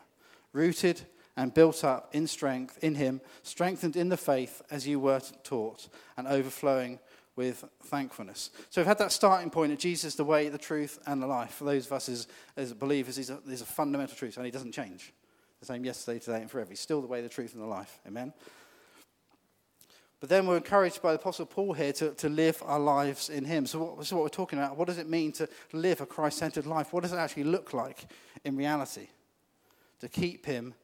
rooted 0.53 1.01
and 1.37 1.53
built 1.53 1.83
up 1.83 2.09
in 2.13 2.25
strength 2.25 2.79
in 2.83 2.95
Him, 2.95 3.21
strengthened 3.43 3.95
in 3.95 4.09
the 4.09 4.17
faith 4.17 4.63
as 4.71 4.87
you 4.87 4.99
were 4.99 5.21
taught, 5.43 5.87
and 6.17 6.27
overflowing 6.27 6.97
with 7.35 7.63
thankfulness. 7.83 8.51
So 8.69 8.81
we've 8.81 8.87
had 8.87 8.99
that 8.99 9.11
starting 9.11 9.49
point 9.49 9.71
of 9.71 9.79
Jesus, 9.79 10.15
the 10.15 10.23
way, 10.23 10.49
the 10.49 10.57
truth, 10.57 10.99
and 11.07 11.21
the 11.21 11.27
life. 11.27 11.55
For 11.55 11.63
those 11.63 11.87
of 11.87 11.93
us 11.93 12.09
as, 12.09 12.27
as 12.55 12.73
believers, 12.73 13.15
these 13.15 13.61
are 13.61 13.65
fundamental 13.65 14.15
truths, 14.15 14.37
and 14.37 14.45
He 14.45 14.51
doesn't 14.51 14.73
change. 14.73 15.13
The 15.59 15.65
same 15.65 15.85
yesterday, 15.85 16.19
today, 16.19 16.41
and 16.41 16.51
forever. 16.51 16.69
He's 16.69 16.79
still 16.79 17.01
the 17.01 17.07
way, 17.07 17.21
the 17.21 17.29
truth, 17.29 17.53
and 17.53 17.61
the 17.63 17.67
life. 17.67 17.99
Amen. 18.05 18.33
But 20.19 20.29
then 20.29 20.47
we're 20.47 20.55
encouraged 20.55 21.01
by 21.01 21.11
the 21.11 21.19
Apostle 21.19 21.45
Paul 21.45 21.73
here 21.73 21.91
to, 21.93 22.11
to 22.11 22.29
live 22.29 22.63
our 22.65 22.79
lives 22.79 23.29
in 23.29 23.43
Him. 23.43 23.65
So, 23.65 23.79
what, 23.79 24.05
so 24.05 24.15
what 24.15 24.23
we're 24.23 24.29
talking 24.29 24.57
about, 24.57 24.77
what 24.77 24.87
does 24.87 24.97
it 24.97 25.09
mean 25.09 25.33
to 25.33 25.49
live 25.73 25.99
a 25.99 26.05
Christ 26.05 26.37
centered 26.37 26.65
life? 26.65 26.93
What 26.93 27.03
does 27.03 27.11
it 27.11 27.17
actually 27.17 27.43
look 27.43 27.73
like 27.73 28.05
in 28.45 28.55
reality 28.55 29.07
to 29.99 30.07
keep 30.07 30.45
Him 30.45 30.75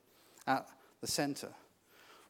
at 0.45 0.67
the 0.99 1.07
center? 1.07 1.49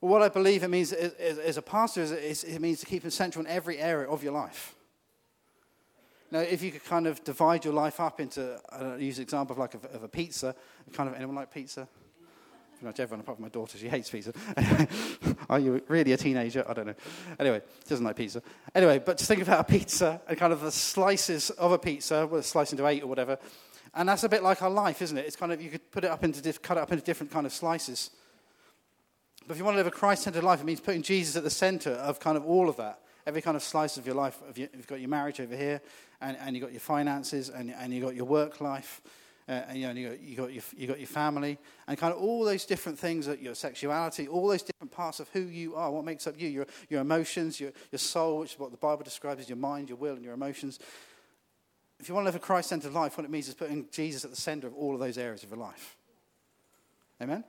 Well, 0.02 0.12
what 0.12 0.22
I 0.22 0.30
believe 0.30 0.64
it 0.64 0.70
means 0.70 0.94
as 0.94 1.58
a 1.58 1.62
pastor 1.62 2.02
is 2.02 2.44
it 2.44 2.60
means 2.60 2.80
to 2.80 2.86
keep 2.86 3.04
Him 3.04 3.12
central 3.12 3.46
in 3.46 3.52
every 3.52 3.78
area 3.80 4.08
of 4.08 4.24
your 4.24 4.34
life. 4.34 4.76
Now, 6.32 6.40
if 6.40 6.62
you 6.62 6.72
could 6.72 6.86
kind 6.86 7.08
of 7.08 7.24
divide 7.24 7.66
your 7.66 7.74
life 7.74 8.00
up 8.00 8.20
into, 8.20 8.60
I 8.70 8.80
don't 8.80 8.90
know, 8.90 8.96
use 8.98 9.18
an 9.18 9.24
example 9.24 9.54
of 9.54 9.58
like 9.58 9.74
a, 9.74 9.96
of 9.96 10.04
a 10.04 10.08
pizza, 10.08 10.56
kind 10.94 11.10
of 11.10 11.16
anyone 11.16 11.36
like 11.36 11.52
pizza? 11.52 11.88
pretty 12.80 12.92
much 12.92 13.00
everyone 13.02 13.20
apart 13.20 13.38
from 13.38 13.44
my 13.44 13.50
daughter. 13.50 13.78
She 13.78 13.90
hates 13.90 14.10
pizza. 14.10 14.32
Are 15.50 15.60
you 15.60 15.82
really 15.90 16.14
a 16.14 16.18
teenager? 16.18 16.64
I 16.68 16.74
don't 16.74 16.88
know. 16.88 16.96
Anyway, 17.38 17.62
she 17.84 17.90
doesn't 17.90 18.06
like 18.06 18.16
pizza. 18.16 18.42
Anyway, 18.74 19.00
but 19.00 19.18
just 19.18 19.28
think 19.28 19.42
about 19.42 19.60
a 19.60 19.64
pizza 19.66 20.22
and 20.30 20.38
kind 20.38 20.54
of 20.54 20.62
the 20.62 20.72
slices 20.72 21.50
of 21.52 21.74
a 21.74 21.78
pizza, 21.78 22.26
well, 22.26 22.42
slice 22.42 22.72
into 22.72 22.88
eight 22.88 23.04
or 23.04 23.08
whatever. 23.08 23.38
And 23.94 24.08
that's 24.08 24.24
a 24.24 24.30
bit 24.30 24.44
like 24.44 24.62
our 24.62 24.70
life, 24.70 25.02
isn't 25.02 25.18
it? 25.18 25.26
It's 25.26 25.36
kind 25.36 25.52
of, 25.52 25.62
you 25.62 25.70
could 25.70 25.92
put 25.92 26.06
it 26.06 26.10
up 26.10 26.24
into, 26.24 26.54
cut 26.60 26.78
it 26.78 26.82
up 26.82 26.92
into 26.94 27.04
different 27.04 27.34
kind 27.34 27.46
of 27.46 27.52
slices. 27.52 28.12
But 29.50 29.56
if 29.56 29.58
you 29.62 29.66
want 29.66 29.78
to 29.78 29.80
live 29.80 29.88
a 29.88 29.92
Christ-centered 29.92 30.44
life, 30.44 30.62
it 30.62 30.66
means 30.66 30.80
putting 30.80 31.02
Jesus 31.02 31.36
at 31.36 31.44
the 31.44 31.50
center 31.50 31.90
of 31.94 32.20
kind 32.20 32.38
of 32.38 32.46
all 32.46 32.70
of 32.70 32.78
that. 32.78 33.00
Every 33.26 33.42
kind 33.42 33.58
of 33.58 33.64
slice 33.64 33.98
of 33.98 34.06
your 34.06 34.14
life. 34.14 34.38
You've 34.54 34.86
got 34.86 35.00
your 35.00 35.10
marriage 35.10 35.40
over 35.42 35.56
here, 35.56 35.82
and, 36.22 36.38
and 36.38 36.56
you've 36.56 36.62
got 36.62 36.72
your 36.72 36.82
finances, 36.82 37.50
and, 37.50 37.72
and 37.72 37.92
you've 37.92 38.04
got 38.04 38.14
your 38.14 38.26
work 38.26 38.62
life, 38.62 39.02
uh, 39.48 39.54
and, 39.68 39.80
you 39.80 39.88
know, 39.88 39.94
you 39.94 40.08
got, 40.08 40.22
you, 40.22 40.36
got 40.36 40.54
your, 40.54 40.64
you 40.78 40.86
got 40.86 41.00
your 41.00 41.08
family, 41.08 41.58
and 41.88 41.98
kind 41.98 42.14
of 42.14 42.22
all 42.22 42.46
those 42.46 42.64
different 42.64 43.00
things, 43.00 43.28
your 43.42 43.56
sexuality, 43.56 44.28
all 44.28 44.48
those 44.48 44.62
different 44.62 44.92
parts 44.92 45.20
of 45.20 45.28
who 45.30 45.42
you 45.42 45.74
are, 45.74 45.90
what 45.90 46.06
makes 46.06 46.28
up 46.28 46.40
you, 46.40 46.48
your, 46.48 46.68
your 46.88 47.02
emotions, 47.02 47.60
your, 47.60 47.72
your 47.92 47.98
soul, 47.98 48.42
which 48.42 48.54
is 48.54 48.60
what 48.60 48.70
the 48.70 48.78
Bible 48.78 49.02
describes 49.02 49.42
as 49.42 49.50
your 49.50 49.58
mind, 49.58 49.90
your 49.90 49.98
will, 49.98 50.14
and 50.14 50.24
your 50.24 50.36
emotions. 50.36 50.78
If 52.00 52.08
you 52.08 52.14
want 52.14 52.26
to 52.26 52.28
live 52.28 52.36
a 52.36 52.40
Christ 52.40 52.70
centered 52.70 52.94
life, 52.94 53.18
what 53.18 53.26
it 53.26 53.32
means 53.32 53.48
is 53.48 53.56
putting 53.56 53.88
Jesus 53.92 54.24
at 54.24 54.30
the 54.30 54.38
center 54.38 54.68
of 54.68 54.76
all 54.76 54.94
of 54.94 55.00
those 55.00 55.18
areas 55.18 55.42
of 55.42 55.50
your 55.50 55.58
life. 55.58 55.98
Amen? 57.20 57.44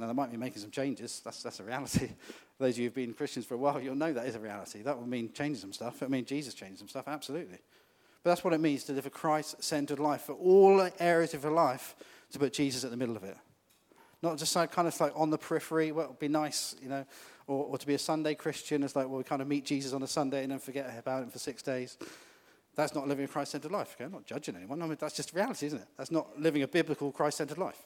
Now, 0.00 0.06
there 0.06 0.14
might 0.14 0.30
be 0.30 0.38
making 0.38 0.62
some 0.62 0.70
changes. 0.70 1.20
That's, 1.22 1.42
that's 1.42 1.60
a 1.60 1.62
reality. 1.62 2.08
Those 2.58 2.74
of 2.74 2.78
you 2.78 2.84
who've 2.84 2.94
been 2.94 3.12
Christians 3.12 3.44
for 3.44 3.54
a 3.54 3.58
while, 3.58 3.78
you'll 3.78 3.94
know 3.94 4.14
that 4.14 4.24
is 4.24 4.34
a 4.34 4.40
reality. 4.40 4.80
That 4.80 4.98
will 4.98 5.06
mean 5.06 5.30
changing 5.34 5.60
some 5.60 5.74
stuff. 5.74 6.02
It 6.02 6.08
mean 6.08 6.24
Jesus 6.24 6.54
changing 6.54 6.78
some 6.78 6.88
stuff, 6.88 7.06
absolutely. 7.06 7.58
But 8.22 8.30
that's 8.30 8.42
what 8.42 8.54
it 8.54 8.60
means 8.60 8.84
to 8.84 8.92
live 8.92 9.04
a 9.04 9.10
Christ 9.10 9.62
centered 9.62 9.98
life 9.98 10.22
for 10.22 10.32
all 10.32 10.88
areas 10.98 11.34
of 11.34 11.42
your 11.42 11.52
life, 11.52 11.96
to 12.32 12.38
put 12.38 12.54
Jesus 12.54 12.82
at 12.82 12.90
the 12.90 12.96
middle 12.96 13.14
of 13.14 13.24
it. 13.24 13.36
Not 14.22 14.38
just 14.38 14.56
like, 14.56 14.72
kind 14.72 14.88
of 14.88 14.98
like 15.00 15.12
on 15.14 15.28
the 15.28 15.38
periphery, 15.38 15.92
well, 15.92 16.06
it 16.06 16.08
would 16.08 16.18
be 16.18 16.28
nice, 16.28 16.74
you 16.82 16.88
know, 16.88 17.04
or, 17.46 17.66
or 17.66 17.78
to 17.78 17.86
be 17.86 17.94
a 17.94 17.98
Sunday 17.98 18.34
Christian 18.34 18.82
is 18.82 18.96
like, 18.96 19.06
well, 19.06 19.18
we 19.18 19.24
kind 19.24 19.42
of 19.42 19.48
meet 19.48 19.66
Jesus 19.66 19.92
on 19.92 20.02
a 20.02 20.06
Sunday 20.06 20.42
and 20.42 20.52
then 20.52 20.58
forget 20.60 20.94
about 20.98 21.24
him 21.24 21.28
for 21.28 21.38
six 21.38 21.62
days. 21.62 21.98
That's 22.74 22.94
not 22.94 23.06
living 23.06 23.26
a 23.26 23.28
Christ 23.28 23.52
centered 23.52 23.72
life. 23.72 23.96
Okay? 23.96 24.04
I'm 24.04 24.12
not 24.12 24.24
judging 24.24 24.56
anyone. 24.56 24.80
I 24.80 24.86
mean, 24.86 24.96
that's 24.98 25.16
just 25.16 25.34
reality, 25.34 25.66
isn't 25.66 25.80
it? 25.80 25.88
That's 25.98 26.10
not 26.10 26.40
living 26.40 26.62
a 26.62 26.68
biblical 26.68 27.12
Christ 27.12 27.36
centered 27.36 27.58
life 27.58 27.82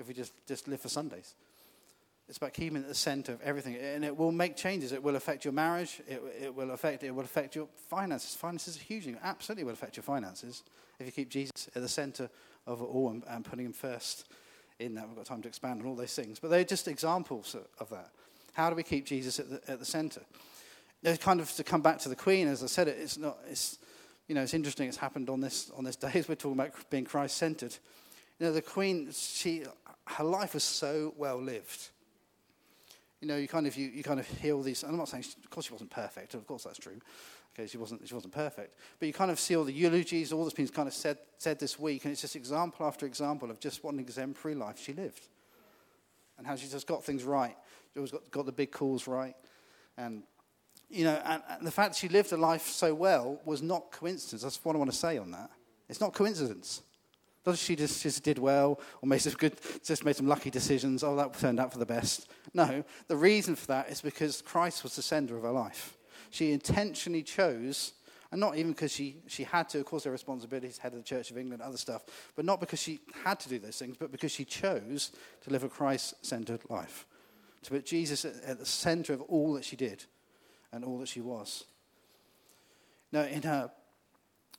if 0.00 0.08
we 0.08 0.14
just, 0.14 0.32
just 0.46 0.68
live 0.68 0.80
for 0.80 0.88
Sundays. 0.88 1.34
It's 2.28 2.38
about 2.38 2.52
keeping 2.52 2.76
at 2.76 2.86
the 2.86 2.94
center 2.94 3.32
of 3.32 3.42
everything. 3.42 3.76
And 3.76 4.04
it 4.04 4.16
will 4.16 4.30
make 4.30 4.56
changes. 4.56 4.92
It 4.92 5.02
will 5.02 5.16
affect 5.16 5.44
your 5.44 5.52
marriage. 5.52 6.00
It, 6.06 6.22
it, 6.40 6.54
will, 6.54 6.70
affect, 6.70 7.02
it 7.02 7.10
will 7.10 7.24
affect 7.24 7.56
your 7.56 7.66
finances. 7.88 8.36
Finances 8.36 8.76
are 8.76 8.84
huge. 8.84 9.08
It 9.08 9.16
absolutely 9.22 9.64
will 9.64 9.72
affect 9.72 9.96
your 9.96 10.04
finances 10.04 10.62
if 11.00 11.06
you 11.06 11.12
keep 11.12 11.28
Jesus 11.28 11.68
at 11.74 11.82
the 11.82 11.88
center 11.88 12.30
of 12.68 12.80
it 12.80 12.84
all 12.84 13.10
and, 13.10 13.24
and 13.28 13.44
putting 13.44 13.66
him 13.66 13.72
first 13.72 14.26
in 14.78 14.94
that. 14.94 15.08
We've 15.08 15.16
got 15.16 15.26
time 15.26 15.42
to 15.42 15.48
expand 15.48 15.80
on 15.80 15.88
all 15.88 15.96
those 15.96 16.14
things. 16.14 16.38
But 16.38 16.50
they're 16.50 16.62
just 16.62 16.86
examples 16.86 17.56
of, 17.80 17.90
that. 17.90 18.10
How 18.52 18.70
do 18.70 18.76
we 18.76 18.84
keep 18.84 19.06
Jesus 19.06 19.40
at 19.40 19.50
the, 19.50 19.72
at 19.72 19.78
the 19.80 19.84
center? 19.84 20.20
There's 21.02 21.18
kind 21.18 21.40
of 21.40 21.50
to 21.54 21.64
come 21.64 21.82
back 21.82 21.98
to 22.00 22.08
the 22.08 22.16
Queen, 22.16 22.46
as 22.46 22.62
I 22.62 22.66
said, 22.66 22.86
it, 22.86 22.98
it's 23.00 23.18
not, 23.18 23.38
it's, 23.48 23.78
you 24.28 24.34
know, 24.36 24.42
it's 24.42 24.54
interesting. 24.54 24.86
It's 24.86 24.96
happened 24.96 25.30
on 25.30 25.40
this, 25.40 25.70
on 25.76 25.82
this 25.82 25.96
day 26.04 26.12
as 26.14 26.28
we're 26.28 26.36
talking 26.36 26.60
about 26.60 26.90
being 26.90 27.04
Christ 27.04 27.36
centered. 27.36 27.76
You 28.40 28.46
know, 28.46 28.52
the 28.52 28.62
Queen, 28.62 29.12
she, 29.12 29.64
her 30.06 30.24
life 30.24 30.54
was 30.54 30.64
so 30.64 31.14
well 31.16 31.40
lived 31.40 31.90
you 33.20 33.28
know, 33.28 33.36
you 33.36 33.48
kind 33.48 33.66
of 33.66 33.76
you, 33.76 33.88
you 33.88 34.02
kind 34.02 34.18
of 34.18 34.26
hear 34.26 34.54
all 34.54 34.62
these. 34.62 34.82
I'm 34.82 34.96
not 34.96 35.08
saying, 35.08 35.24
she, 35.24 35.34
of 35.44 35.50
course, 35.50 35.66
she 35.66 35.72
wasn't 35.72 35.90
perfect. 35.90 36.34
Of 36.34 36.46
course, 36.46 36.64
that's 36.64 36.78
true. 36.78 36.98
Okay, 37.54 37.66
she 37.66 37.76
wasn't 37.76 38.06
she 38.06 38.14
wasn't 38.14 38.32
perfect. 38.32 38.78
But 38.98 39.06
you 39.06 39.12
kind 39.12 39.30
of 39.30 39.38
see 39.38 39.56
all 39.56 39.64
the 39.64 39.72
eulogies, 39.72 40.32
all 40.32 40.44
that's 40.44 40.54
been 40.54 40.68
kind 40.68 40.88
of 40.88 40.94
said 40.94 41.18
said 41.36 41.58
this 41.58 41.78
week, 41.78 42.04
and 42.04 42.12
it's 42.12 42.22
just 42.22 42.34
example 42.34 42.86
after 42.86 43.06
example 43.06 43.50
of 43.50 43.60
just 43.60 43.84
what 43.84 43.92
an 43.92 44.00
exemplary 44.00 44.54
life 44.54 44.80
she 44.82 44.94
lived, 44.94 45.28
and 46.38 46.46
how 46.46 46.56
she 46.56 46.66
just 46.68 46.86
got 46.86 47.04
things 47.04 47.24
right. 47.24 47.56
She 47.92 47.98
always 47.98 48.12
got 48.12 48.30
got 48.30 48.46
the 48.46 48.52
big 48.52 48.70
calls 48.70 49.06
right, 49.06 49.34
and 49.98 50.22
you 50.88 51.04
know, 51.04 51.20
and, 51.26 51.42
and 51.50 51.66
the 51.66 51.70
fact 51.70 51.96
she 51.96 52.08
lived 52.08 52.32
a 52.32 52.38
life 52.38 52.68
so 52.68 52.94
well 52.94 53.38
was 53.44 53.60
not 53.60 53.92
coincidence. 53.92 54.42
That's 54.42 54.64
what 54.64 54.74
I 54.74 54.78
want 54.78 54.90
to 54.90 54.96
say 54.96 55.18
on 55.18 55.30
that. 55.32 55.50
It's 55.90 56.00
not 56.00 56.14
coincidence. 56.14 56.82
Not 57.46 57.56
she 57.56 57.74
just, 57.74 58.02
just 58.02 58.22
did 58.22 58.38
well 58.38 58.80
or 59.00 59.08
made 59.08 59.18
some 59.18 59.32
good, 59.32 59.56
just 59.82 60.04
made 60.04 60.16
some 60.16 60.28
lucky 60.28 60.50
decisions. 60.50 61.02
Oh, 61.02 61.16
that 61.16 61.38
turned 61.38 61.58
out 61.58 61.72
for 61.72 61.78
the 61.78 61.86
best. 61.86 62.30
No, 62.52 62.84
the 63.08 63.16
reason 63.16 63.56
for 63.56 63.66
that 63.68 63.90
is 63.90 64.00
because 64.00 64.42
Christ 64.42 64.82
was 64.82 64.96
the 64.96 65.02
center 65.02 65.36
of 65.36 65.42
her 65.42 65.50
life. 65.50 65.96
She 66.30 66.52
intentionally 66.52 67.22
chose, 67.22 67.92
and 68.30 68.40
not 68.40 68.56
even 68.56 68.72
because 68.72 68.92
she, 68.92 69.16
she 69.26 69.44
had 69.44 69.68
to, 69.70 69.80
of 69.80 69.86
course, 69.86 70.04
her 70.04 70.10
responsibilities, 70.10 70.78
head 70.78 70.92
of 70.92 70.98
the 70.98 71.04
Church 71.04 71.30
of 71.30 71.38
England, 71.38 71.62
other 71.62 71.78
stuff, 71.78 72.04
but 72.36 72.44
not 72.44 72.60
because 72.60 72.80
she 72.80 73.00
had 73.24 73.40
to 73.40 73.48
do 73.48 73.58
those 73.58 73.78
things, 73.78 73.96
but 73.96 74.12
because 74.12 74.32
she 74.32 74.44
chose 74.44 75.12
to 75.42 75.50
live 75.50 75.64
a 75.64 75.68
Christ 75.68 76.14
centered 76.24 76.60
life. 76.68 77.06
To 77.62 77.70
put 77.70 77.86
Jesus 77.86 78.24
at, 78.24 78.34
at 78.44 78.58
the 78.58 78.66
center 78.66 79.12
of 79.12 79.22
all 79.22 79.54
that 79.54 79.64
she 79.64 79.76
did 79.76 80.04
and 80.72 80.84
all 80.84 80.98
that 80.98 81.08
she 81.08 81.20
was. 81.20 81.64
Now, 83.12 83.22
in 83.22 83.42
her 83.42 83.70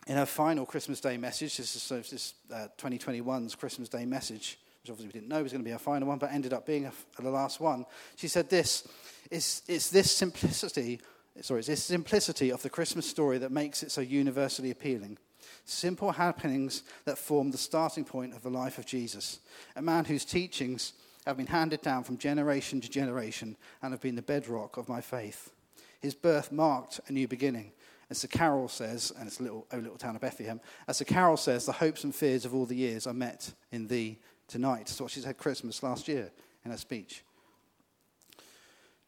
in 0.08 0.15
her 0.15 0.25
final 0.25 0.65
Christmas 0.65 1.00
Day 1.00 1.17
message, 1.17 1.58
this 1.58 1.75
is 1.75 2.10
this 2.10 2.34
uh, 2.51 2.67
2021's 2.77 3.55
Christmas 3.55 3.88
Day 3.89 4.05
message, 4.05 4.58
which 4.81 4.89
obviously 4.89 5.08
we 5.08 5.13
didn't 5.13 5.29
know 5.29 5.43
was 5.43 5.51
going 5.51 5.63
to 5.63 5.67
be 5.67 5.72
her 5.72 5.77
final 5.77 6.08
one, 6.08 6.17
but 6.17 6.31
ended 6.31 6.53
up 6.53 6.65
being 6.65 6.89
the 7.20 7.29
last 7.29 7.60
one. 7.60 7.86
She 8.15 8.27
said 8.27 8.50
this: 8.50 8.88
"It's, 9.29 9.62
it's 9.67 9.89
this 9.89 10.12
simplicity, 10.12 11.01
sorry, 11.41 11.60
it's 11.60 11.67
this 11.67 11.84
simplicity 11.84 12.51
of 12.51 12.63
the 12.63 12.70
Christmas 12.70 13.05
story 13.05 13.38
that 13.39 13.51
makes 13.51 13.84
it 13.84 13.91
so 13.91 14.01
universally 14.01 14.72
appealing." 14.72 15.17
Simple 15.65 16.12
happenings 16.12 16.84
that 17.05 17.17
form 17.17 17.51
the 17.51 17.58
starting 17.58 18.03
point 18.03 18.34
of 18.34 18.41
the 18.41 18.50
life 18.50 18.77
of 18.77 18.86
Jesus, 18.86 19.39
a 19.75 19.81
man 19.81 20.05
whose 20.05 20.25
teachings 20.25 20.93
have 21.27 21.38
been 21.38 21.48
handed 21.48 21.81
down 21.81 22.03
from 22.03 22.17
generation 22.17 22.81
to 22.81 22.89
generation 22.89 23.55
and 23.81 23.93
have 23.93 24.01
been 24.01 24.15
the 24.15 24.22
bedrock 24.24 24.77
of 24.77 24.89
my 24.89 25.01
faith. 25.01 25.51
His 26.00 26.15
birth 26.15 26.51
marked 26.51 27.00
a 27.08 27.12
new 27.13 27.27
beginning, 27.27 27.74
as 28.11 28.21
the 28.21 28.27
carol 28.27 28.67
says, 28.67 29.13
and 29.17 29.25
it's 29.25 29.39
little, 29.39 29.65
oh, 29.71 29.77
little 29.77 29.97
town 29.97 30.15
of 30.15 30.21
Bethlehem, 30.21 30.59
as 30.85 30.99
the 30.99 31.05
carol 31.05 31.37
says, 31.37 31.65
the 31.65 31.71
hopes 31.71 32.03
and 32.03 32.13
fears 32.13 32.43
of 32.43 32.53
all 32.53 32.65
the 32.65 32.75
years 32.75 33.07
are 33.07 33.13
met 33.13 33.53
in 33.71 33.87
thee 33.87 34.19
tonight. 34.49 34.87
That's 34.87 34.99
what 34.99 35.11
she 35.11 35.21
said 35.21 35.37
Christmas 35.37 35.81
last 35.81 36.09
year 36.09 36.29
in 36.65 36.71
her 36.71 36.77
speech. 36.77 37.23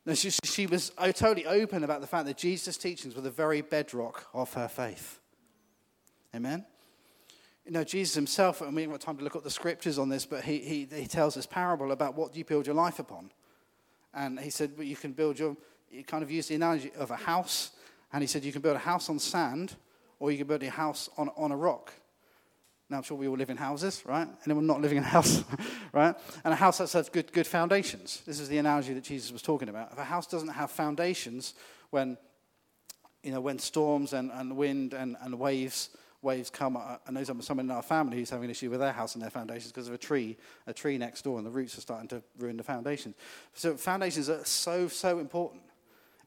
Now, 0.06 0.14
she, 0.14 0.30
she 0.46 0.68
was 0.68 0.94
oh, 0.98 1.12
totally 1.12 1.46
open 1.46 1.84
about 1.84 2.00
the 2.00 2.08
fact 2.08 2.28
that 2.28 2.38
Jesus' 2.38 2.78
teachings 2.78 3.14
were 3.14 3.22
the 3.22 3.30
very 3.30 3.60
bedrock 3.62 4.26
of 4.34 4.54
her 4.54 4.70
faith. 4.70 5.20
Amen? 6.34 6.66
You 7.66 7.72
know, 7.72 7.84
Jesus 7.84 8.16
himself, 8.16 8.62
and 8.62 8.74
we 8.74 8.84
haven't 8.84 8.96
got 8.96 9.02
time 9.02 9.18
to 9.18 9.24
look 9.24 9.36
at 9.36 9.44
the 9.44 9.52
scriptures 9.52 10.00
on 10.00 10.08
this, 10.08 10.26
but 10.26 10.46
he, 10.46 10.60
he, 10.60 10.88
he 10.94 11.08
tells 11.08 11.36
this 11.36 11.46
parable 11.46 11.92
about 11.92 12.16
what 12.16 12.38
you 12.38 12.46
build 12.46 12.68
your 12.68 12.76
life 12.76 13.00
upon. 13.00 13.32
And 14.14 14.40
he 14.40 14.50
said, 14.50 14.72
well, 14.78 14.88
you 14.88 14.96
can 14.96 15.12
build 15.12 15.40
your, 15.40 15.58
you 15.92 16.06
kind 16.06 16.24
of 16.24 16.32
use 16.32 16.48
the 16.48 16.56
analogy 16.56 16.92
of 16.98 17.12
a 17.12 17.18
house 17.18 17.72
and 18.14 18.22
he 18.22 18.28
said, 18.28 18.44
You 18.46 18.52
can 18.52 18.62
build 18.62 18.76
a 18.76 18.80
house 18.80 19.10
on 19.10 19.20
sand 19.20 19.76
or 20.20 20.32
you 20.32 20.38
can 20.38 20.48
build 20.48 20.64
a 20.64 20.70
house 20.70 21.10
on, 21.18 21.30
on 21.36 21.52
a 21.52 21.58
rock. 21.58 21.92
Now, 22.90 22.98
I'm 22.98 23.04
sure 23.04 23.18
we 23.18 23.28
all 23.28 23.36
live 23.36 23.50
in 23.50 23.58
houses, 23.58 24.04
right? 24.06 24.28
Anyone 24.46 24.68
not 24.68 24.80
living 24.80 24.98
in 24.98 25.04
a 25.04 25.08
house, 25.08 25.44
right? 25.94 26.16
And 26.44 26.54
a 26.54 26.56
house 26.56 26.78
that 26.78 26.92
has 26.92 27.10
good, 27.10 27.34
good 27.34 27.48
foundations. 27.48 28.22
This 28.26 28.40
is 28.40 28.50
the 28.50 28.58
analogy 28.60 28.94
that 28.94 29.04
Jesus 29.04 29.32
was 29.32 29.42
talking 29.42 29.68
about. 29.68 29.92
If 29.92 29.98
a 29.98 30.04
house 30.04 30.28
doesn't 30.28 30.50
have 30.50 30.70
foundations, 30.70 31.56
when, 31.90 32.18
you 33.24 33.32
know, 33.32 33.42
when 33.42 33.58
storms 33.58 34.14
and, 34.14 34.32
and 34.32 34.56
wind 34.56 34.94
and, 34.94 35.18
and 35.22 35.40
waves 35.40 35.90
waves 36.22 36.50
come. 36.50 36.78
I 36.78 36.98
know 37.12 37.24
someone 37.26 37.66
in 37.66 37.72
our 37.72 37.82
family 37.82 38.16
who's 38.16 38.30
having 38.30 38.46
an 38.46 38.52
issue 38.52 38.70
with 38.70 38.80
their 38.80 38.94
house 38.94 39.14
and 39.16 39.22
their 39.22 39.30
foundations 39.30 39.74
because 39.74 39.90
of 39.90 39.94
a 39.94 39.98
tree, 39.98 40.38
a 40.68 40.74
tree 40.74 40.98
next 40.98 41.24
door, 41.24 41.38
and 41.38 41.46
the 41.46 41.52
roots 41.52 41.78
are 41.78 41.82
starting 41.82 42.08
to 42.08 42.24
ruin 42.38 42.56
the 42.56 42.64
foundations. 42.64 43.16
So 43.54 43.76
foundations 43.76 44.30
are 44.30 44.46
so, 44.46 44.88
so 44.88 45.20
important 45.20 45.64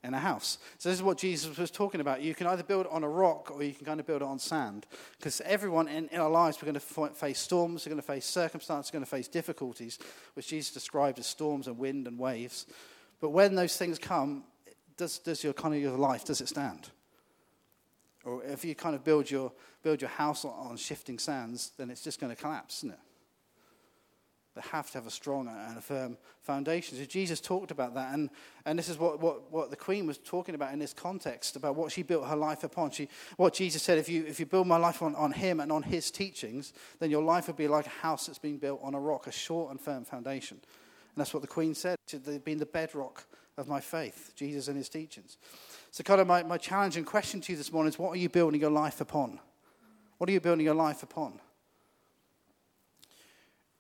in 0.07 0.15
a 0.15 0.19
house. 0.19 0.59
So 0.79 0.89
this 0.89 0.99
is 0.99 1.03
what 1.03 1.19
Jesus 1.19 1.57
was 1.59 1.71
talking 1.71 2.01
about. 2.01 2.23
You 2.23 2.35
can 2.35 2.47
either 2.47 2.63
build 2.63 2.87
it 2.87 2.93
on 2.93 3.05
a 3.05 3.09
rock 3.09 3.51
or 3.51 3.63
you 3.63 3.73
can 3.73 3.85
kind 3.85 4.01
of 4.01 4.07
build 4.07 4.23
it 4.23 4.25
on 4.25 4.39
sand. 4.39 4.87
Because 5.19 5.41
everyone 5.43 5.89
in, 5.89 6.09
in 6.09 6.21
our 6.21 6.31
lives, 6.31 6.59
we're 6.61 6.73
going 6.73 6.75
to 6.75 7.15
face 7.15 7.39
storms, 7.39 7.85
we're 7.85 7.91
going 7.91 8.03
to 8.03 8.07
face 8.07 8.25
circumstances, 8.25 8.93
we're 8.93 8.99
going 8.99 9.05
to 9.05 9.11
face 9.11 9.29
difficulties, 9.29 9.99
which 10.35 10.49
Jesus 10.49 10.73
described 10.73 11.19
as 11.19 11.27
storms 11.27 11.67
and 11.67 11.79
wind 11.79 12.07
and 12.07 12.19
waves. 12.19 12.67
But 13.21 13.31
when 13.31 13.55
those 13.55 13.77
things 13.77 13.99
come, 13.99 14.45
does, 14.97 15.19
does 15.19 15.43
your 15.45 15.53
kind 15.53 15.75
of 15.75 15.81
your 15.81 15.99
life, 15.99 16.25
does 16.25 16.41
it 16.41 16.49
stand? 16.49 16.91
Or 18.25 18.43
if 18.45 18.65
you 18.65 18.75
kind 18.75 18.95
of 18.95 19.05
build 19.05 19.31
your, 19.31 19.53
build 19.83 20.01
your 20.01 20.11
house 20.11 20.45
on, 20.45 20.53
on 20.53 20.77
shifting 20.77 21.19
sands, 21.19 21.73
then 21.77 21.91
it's 21.91 22.03
just 22.03 22.21
going 22.21 22.35
to 22.35 22.41
collapse, 22.41 22.79
isn't 22.79 22.93
it? 22.93 22.99
They 24.57 24.63
have 24.73 24.91
to 24.93 24.99
have 24.99 25.07
a 25.07 25.11
strong 25.11 25.49
and 25.49 25.77
a 25.77 25.83
firm 25.83 26.17
foundation. 26.41 26.97
So 26.97 27.05
Jesus 27.05 27.43
talked 27.43 27.71
about 27.71 27.95
that. 27.95 28.15
And, 28.15 28.31
and 28.65 28.79
this 28.79 28.89
is 28.89 28.99
what, 28.99 29.21
what, 29.21 29.53
what 29.53 29.69
the 29.69 29.77
Queen 29.77 30.07
was 30.07 30.17
talking 30.17 30.55
about 30.55 30.73
in 30.73 30.79
this 30.79 30.95
context 30.95 31.57
about 31.57 31.77
what 31.77 31.93
she 31.93 32.03
built 32.03 32.27
her 32.27 32.37
life 32.37 32.65
upon. 32.65 32.91
She, 32.91 33.09
what 33.37 33.53
Jesus 33.53 33.83
said 33.83 33.99
if 33.99 34.09
you, 34.09 34.25
if 34.25 34.41
you 34.41 34.47
build 34.47 34.67
my 34.67 34.79
life 34.79 35.03
on, 35.03 35.15
on 35.15 35.33
Him 35.33 35.61
and 35.61 35.71
on 35.71 35.83
His 35.83 36.11
teachings, 36.11 36.73
then 37.01 37.11
your 37.11 37.23
life 37.23 37.49
will 37.49 37.55
be 37.55 37.69
like 37.69 37.87
a 37.87 37.91
house 37.91 38.27
that's 38.27 38.39
been 38.39 38.57
built 38.57 38.81
on 38.83 38.95
a 38.95 39.01
rock, 39.01 39.27
a 39.27 39.33
short 39.33 39.71
and 39.71 39.79
firm 39.79 40.07
foundation. 40.07 40.57
And 40.57 41.21
that's 41.21 41.35
what 41.35 41.43
the 41.43 41.49
Queen 41.49 41.75
said. 41.75 41.97
They've 42.11 42.43
been 42.43 42.59
the 42.59 42.65
bedrock 42.65 43.27
of 43.59 43.69
my 43.69 43.81
faith, 43.81 44.33
Jesus 44.35 44.69
and 44.69 44.77
His 44.79 44.89
teachings. 44.89 45.37
So, 45.91 46.03
kind 46.03 46.21
of 46.21 46.27
my, 46.27 46.43
my 46.43 46.57
challenge 46.57 46.97
and 46.97 47.05
question 47.05 47.43
to 47.43 47.53
you 47.53 47.59
this 47.59 47.73
morning 47.73 47.93
is 47.93 47.99
what 47.99 48.11
are 48.11 48.19
you 48.19 48.31
building 48.31 48.61
your 48.61 48.71
life 48.71 49.03
upon? 49.03 49.39
What 50.17 50.31
are 50.31 50.33
you 50.33 50.41
building 50.41 50.65
your 50.65 50.75
life 50.75 51.03
upon? 51.03 51.41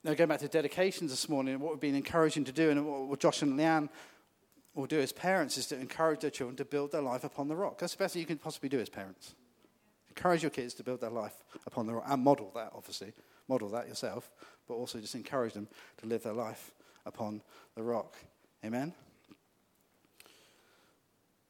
Now, 0.06 0.14
going 0.14 0.28
back 0.28 0.38
to 0.38 0.46
dedications 0.46 1.10
this 1.10 1.28
morning, 1.28 1.58
what 1.58 1.72
we've 1.72 1.80
been 1.80 1.96
encouraging 1.96 2.44
to 2.44 2.52
do, 2.52 2.70
and 2.70 3.08
what 3.08 3.18
Josh 3.18 3.42
and 3.42 3.58
Leanne 3.58 3.88
will 4.72 4.86
do 4.86 5.00
as 5.00 5.10
parents, 5.10 5.58
is 5.58 5.66
to 5.66 5.74
encourage 5.76 6.20
their 6.20 6.30
children 6.30 6.56
to 6.58 6.64
build 6.64 6.92
their 6.92 7.00
life 7.02 7.24
upon 7.24 7.48
the 7.48 7.56
rock. 7.56 7.78
That's 7.78 7.94
the 7.94 7.98
best 7.98 8.12
thing 8.14 8.20
you 8.20 8.26
can 8.26 8.38
possibly 8.38 8.68
do 8.68 8.78
as 8.78 8.88
parents. 8.88 9.34
Encourage 10.08 10.44
your 10.44 10.50
kids 10.50 10.74
to 10.74 10.84
build 10.84 11.00
their 11.00 11.10
life 11.10 11.34
upon 11.66 11.88
the 11.88 11.94
rock, 11.94 12.04
and 12.06 12.22
model 12.22 12.52
that, 12.54 12.70
obviously. 12.72 13.14
Model 13.48 13.68
that 13.70 13.88
yourself, 13.88 14.30
but 14.68 14.74
also 14.74 15.00
just 15.00 15.16
encourage 15.16 15.54
them 15.54 15.66
to 15.96 16.06
live 16.06 16.22
their 16.22 16.34
life 16.34 16.70
upon 17.04 17.42
the 17.74 17.82
rock. 17.82 18.14
Amen? 18.64 18.94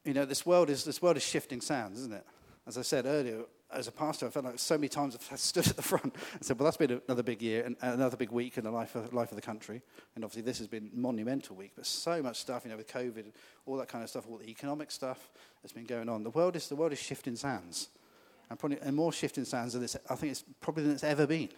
You 0.02 0.14
know, 0.14 0.24
this 0.24 0.46
world 0.46 0.70
is, 0.70 0.82
this 0.82 1.02
world 1.02 1.18
is 1.18 1.22
shifting 1.22 1.60
sands, 1.60 1.98
isn't 1.98 2.14
it? 2.14 2.24
As 2.66 2.78
I 2.78 2.82
said 2.82 3.04
earlier, 3.04 3.42
as 3.72 3.88
a 3.88 3.92
pastor, 3.92 4.26
I 4.26 4.30
felt 4.30 4.44
like 4.44 4.58
so 4.58 4.76
many 4.76 4.88
times 4.88 5.16
I've 5.16 5.38
stood 5.38 5.66
at 5.68 5.76
the 5.76 5.82
front 5.82 6.14
and 6.32 6.44
said, 6.44 6.58
well, 6.58 6.64
that's 6.64 6.76
been 6.76 7.00
another 7.06 7.22
big 7.22 7.42
year 7.42 7.64
and 7.64 7.76
another 7.80 8.16
big 8.16 8.30
week 8.30 8.58
in 8.58 8.64
the 8.64 8.70
life 8.70 8.94
of, 8.94 9.12
life 9.12 9.30
of 9.32 9.36
the 9.36 9.42
country. 9.42 9.82
And 10.14 10.24
obviously 10.24 10.42
this 10.42 10.58
has 10.58 10.68
been 10.68 10.90
monumental 10.94 11.56
week, 11.56 11.72
but 11.74 11.86
so 11.86 12.22
much 12.22 12.38
stuff, 12.38 12.64
you 12.64 12.70
know, 12.70 12.76
with 12.76 12.88
COVID, 12.88 13.26
all 13.66 13.76
that 13.78 13.88
kind 13.88 14.04
of 14.04 14.10
stuff, 14.10 14.24
all 14.28 14.38
the 14.38 14.48
economic 14.48 14.90
stuff 14.90 15.30
that's 15.62 15.72
been 15.72 15.84
going 15.84 16.08
on. 16.08 16.22
The 16.22 16.30
world 16.30 16.56
is, 16.56 16.68
the 16.68 16.76
world 16.76 16.92
is 16.92 16.98
shifting 16.98 17.36
sands. 17.36 17.88
And, 18.48 18.58
probably, 18.58 18.78
and 18.80 18.94
more 18.94 19.12
shifting 19.12 19.44
sands 19.44 19.72
than 19.72 19.82
it's, 19.82 19.96
I 20.08 20.14
think 20.14 20.30
it's 20.30 20.44
probably 20.60 20.84
than 20.84 20.92
it's 20.92 21.04
ever 21.04 21.26
been. 21.26 21.48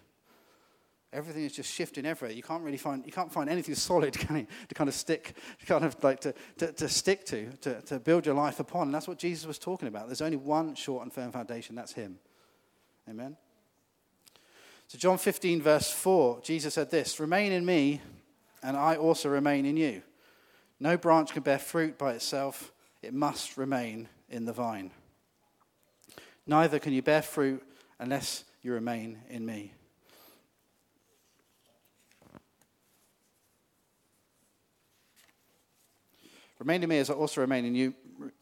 Everything 1.12 1.44
is 1.44 1.52
just 1.52 1.72
shifting 1.72 2.04
everywhere. 2.04 2.36
You 2.36 2.42
can't 2.42 2.62
really 2.62 2.76
find, 2.76 3.04
you 3.06 3.12
can't 3.12 3.32
find 3.32 3.48
anything 3.48 3.74
solid 3.74 4.12
can 4.18 4.46
to 4.68 4.74
kind 4.74 4.88
of 4.88 4.94
stick, 4.94 5.36
kind 5.66 5.84
of 5.84 6.02
like 6.04 6.20
to, 6.20 6.34
to, 6.58 6.72
to 6.72 6.88
stick 6.88 7.24
to, 7.26 7.50
to, 7.62 7.80
to 7.82 7.98
build 7.98 8.26
your 8.26 8.34
life 8.34 8.60
upon. 8.60 8.88
And 8.88 8.94
that's 8.94 9.08
what 9.08 9.18
Jesus 9.18 9.46
was 9.46 9.58
talking 9.58 9.88
about. 9.88 10.06
There's 10.06 10.20
only 10.20 10.36
one 10.36 10.74
short 10.74 11.02
and 11.04 11.12
firm 11.12 11.32
foundation, 11.32 11.74
that's 11.74 11.92
Him. 11.92 12.18
Amen. 13.08 13.36
So, 14.88 14.98
John 14.98 15.16
15, 15.18 15.62
verse 15.62 15.90
4, 15.90 16.40
Jesus 16.42 16.74
said 16.74 16.90
this 16.90 17.18
Remain 17.18 17.52
in 17.52 17.64
me, 17.64 18.02
and 18.62 18.76
I 18.76 18.96
also 18.96 19.30
remain 19.30 19.64
in 19.64 19.78
you. 19.78 20.02
No 20.80 20.96
branch 20.96 21.32
can 21.32 21.42
bear 21.42 21.58
fruit 21.58 21.96
by 21.96 22.12
itself, 22.12 22.72
it 23.02 23.14
must 23.14 23.56
remain 23.56 24.08
in 24.28 24.44
the 24.44 24.52
vine. 24.52 24.90
Neither 26.46 26.78
can 26.78 26.92
you 26.92 27.02
bear 27.02 27.22
fruit 27.22 27.62
unless 27.98 28.44
you 28.62 28.72
remain 28.72 29.18
in 29.28 29.44
me. 29.44 29.72
Remain 36.58 36.82
in 36.82 36.88
me 36.88 36.98
as 36.98 37.08
I 37.08 37.14
also 37.14 37.40
remain 37.40 37.64
in 37.64 37.74
you. 37.74 37.94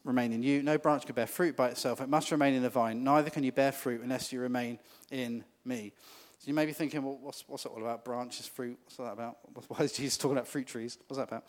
Remain 0.03 0.33
in 0.33 0.41
you. 0.41 0.63
No 0.63 0.77
branch 0.77 1.05
can 1.05 1.13
bear 1.13 1.27
fruit 1.27 1.55
by 1.55 1.69
itself. 1.69 2.01
It 2.01 2.09
must 2.09 2.31
remain 2.31 2.55
in 2.55 2.63
the 2.63 2.69
vine. 2.69 3.03
Neither 3.03 3.29
can 3.29 3.43
you 3.43 3.51
bear 3.51 3.71
fruit 3.71 4.01
unless 4.01 4.33
you 4.33 4.39
remain 4.39 4.79
in 5.11 5.43
me. 5.63 5.93
So 6.39 6.47
you 6.47 6.53
may 6.53 6.65
be 6.65 6.73
thinking, 6.73 7.03
well, 7.03 7.19
what's, 7.21 7.43
what's 7.47 7.63
that 7.63 7.69
all 7.69 7.81
about? 7.81 8.03
Branches, 8.03 8.47
fruit. 8.47 8.77
What's 8.85 8.97
that 8.97 9.11
about? 9.11 9.37
Why 9.67 9.85
is 9.85 9.93
Jesus 9.93 10.17
talking 10.17 10.37
about 10.37 10.47
fruit 10.47 10.65
trees? 10.65 10.97
What's 11.07 11.17
that 11.17 11.27
about? 11.27 11.45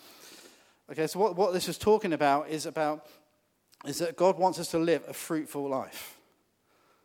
Okay, 0.91 1.07
so 1.07 1.19
what, 1.19 1.37
what 1.37 1.53
this 1.53 1.69
is 1.69 1.79
talking 1.79 2.13
about 2.13 2.49
is 2.49 2.67
about 2.67 3.07
is 3.87 3.99
that 3.99 4.17
God 4.17 4.39
wants 4.39 4.59
us 4.59 4.71
to 4.73 4.79
live 4.79 5.05
a 5.09 5.13
fruitful 5.13 5.69
life. 5.69 6.17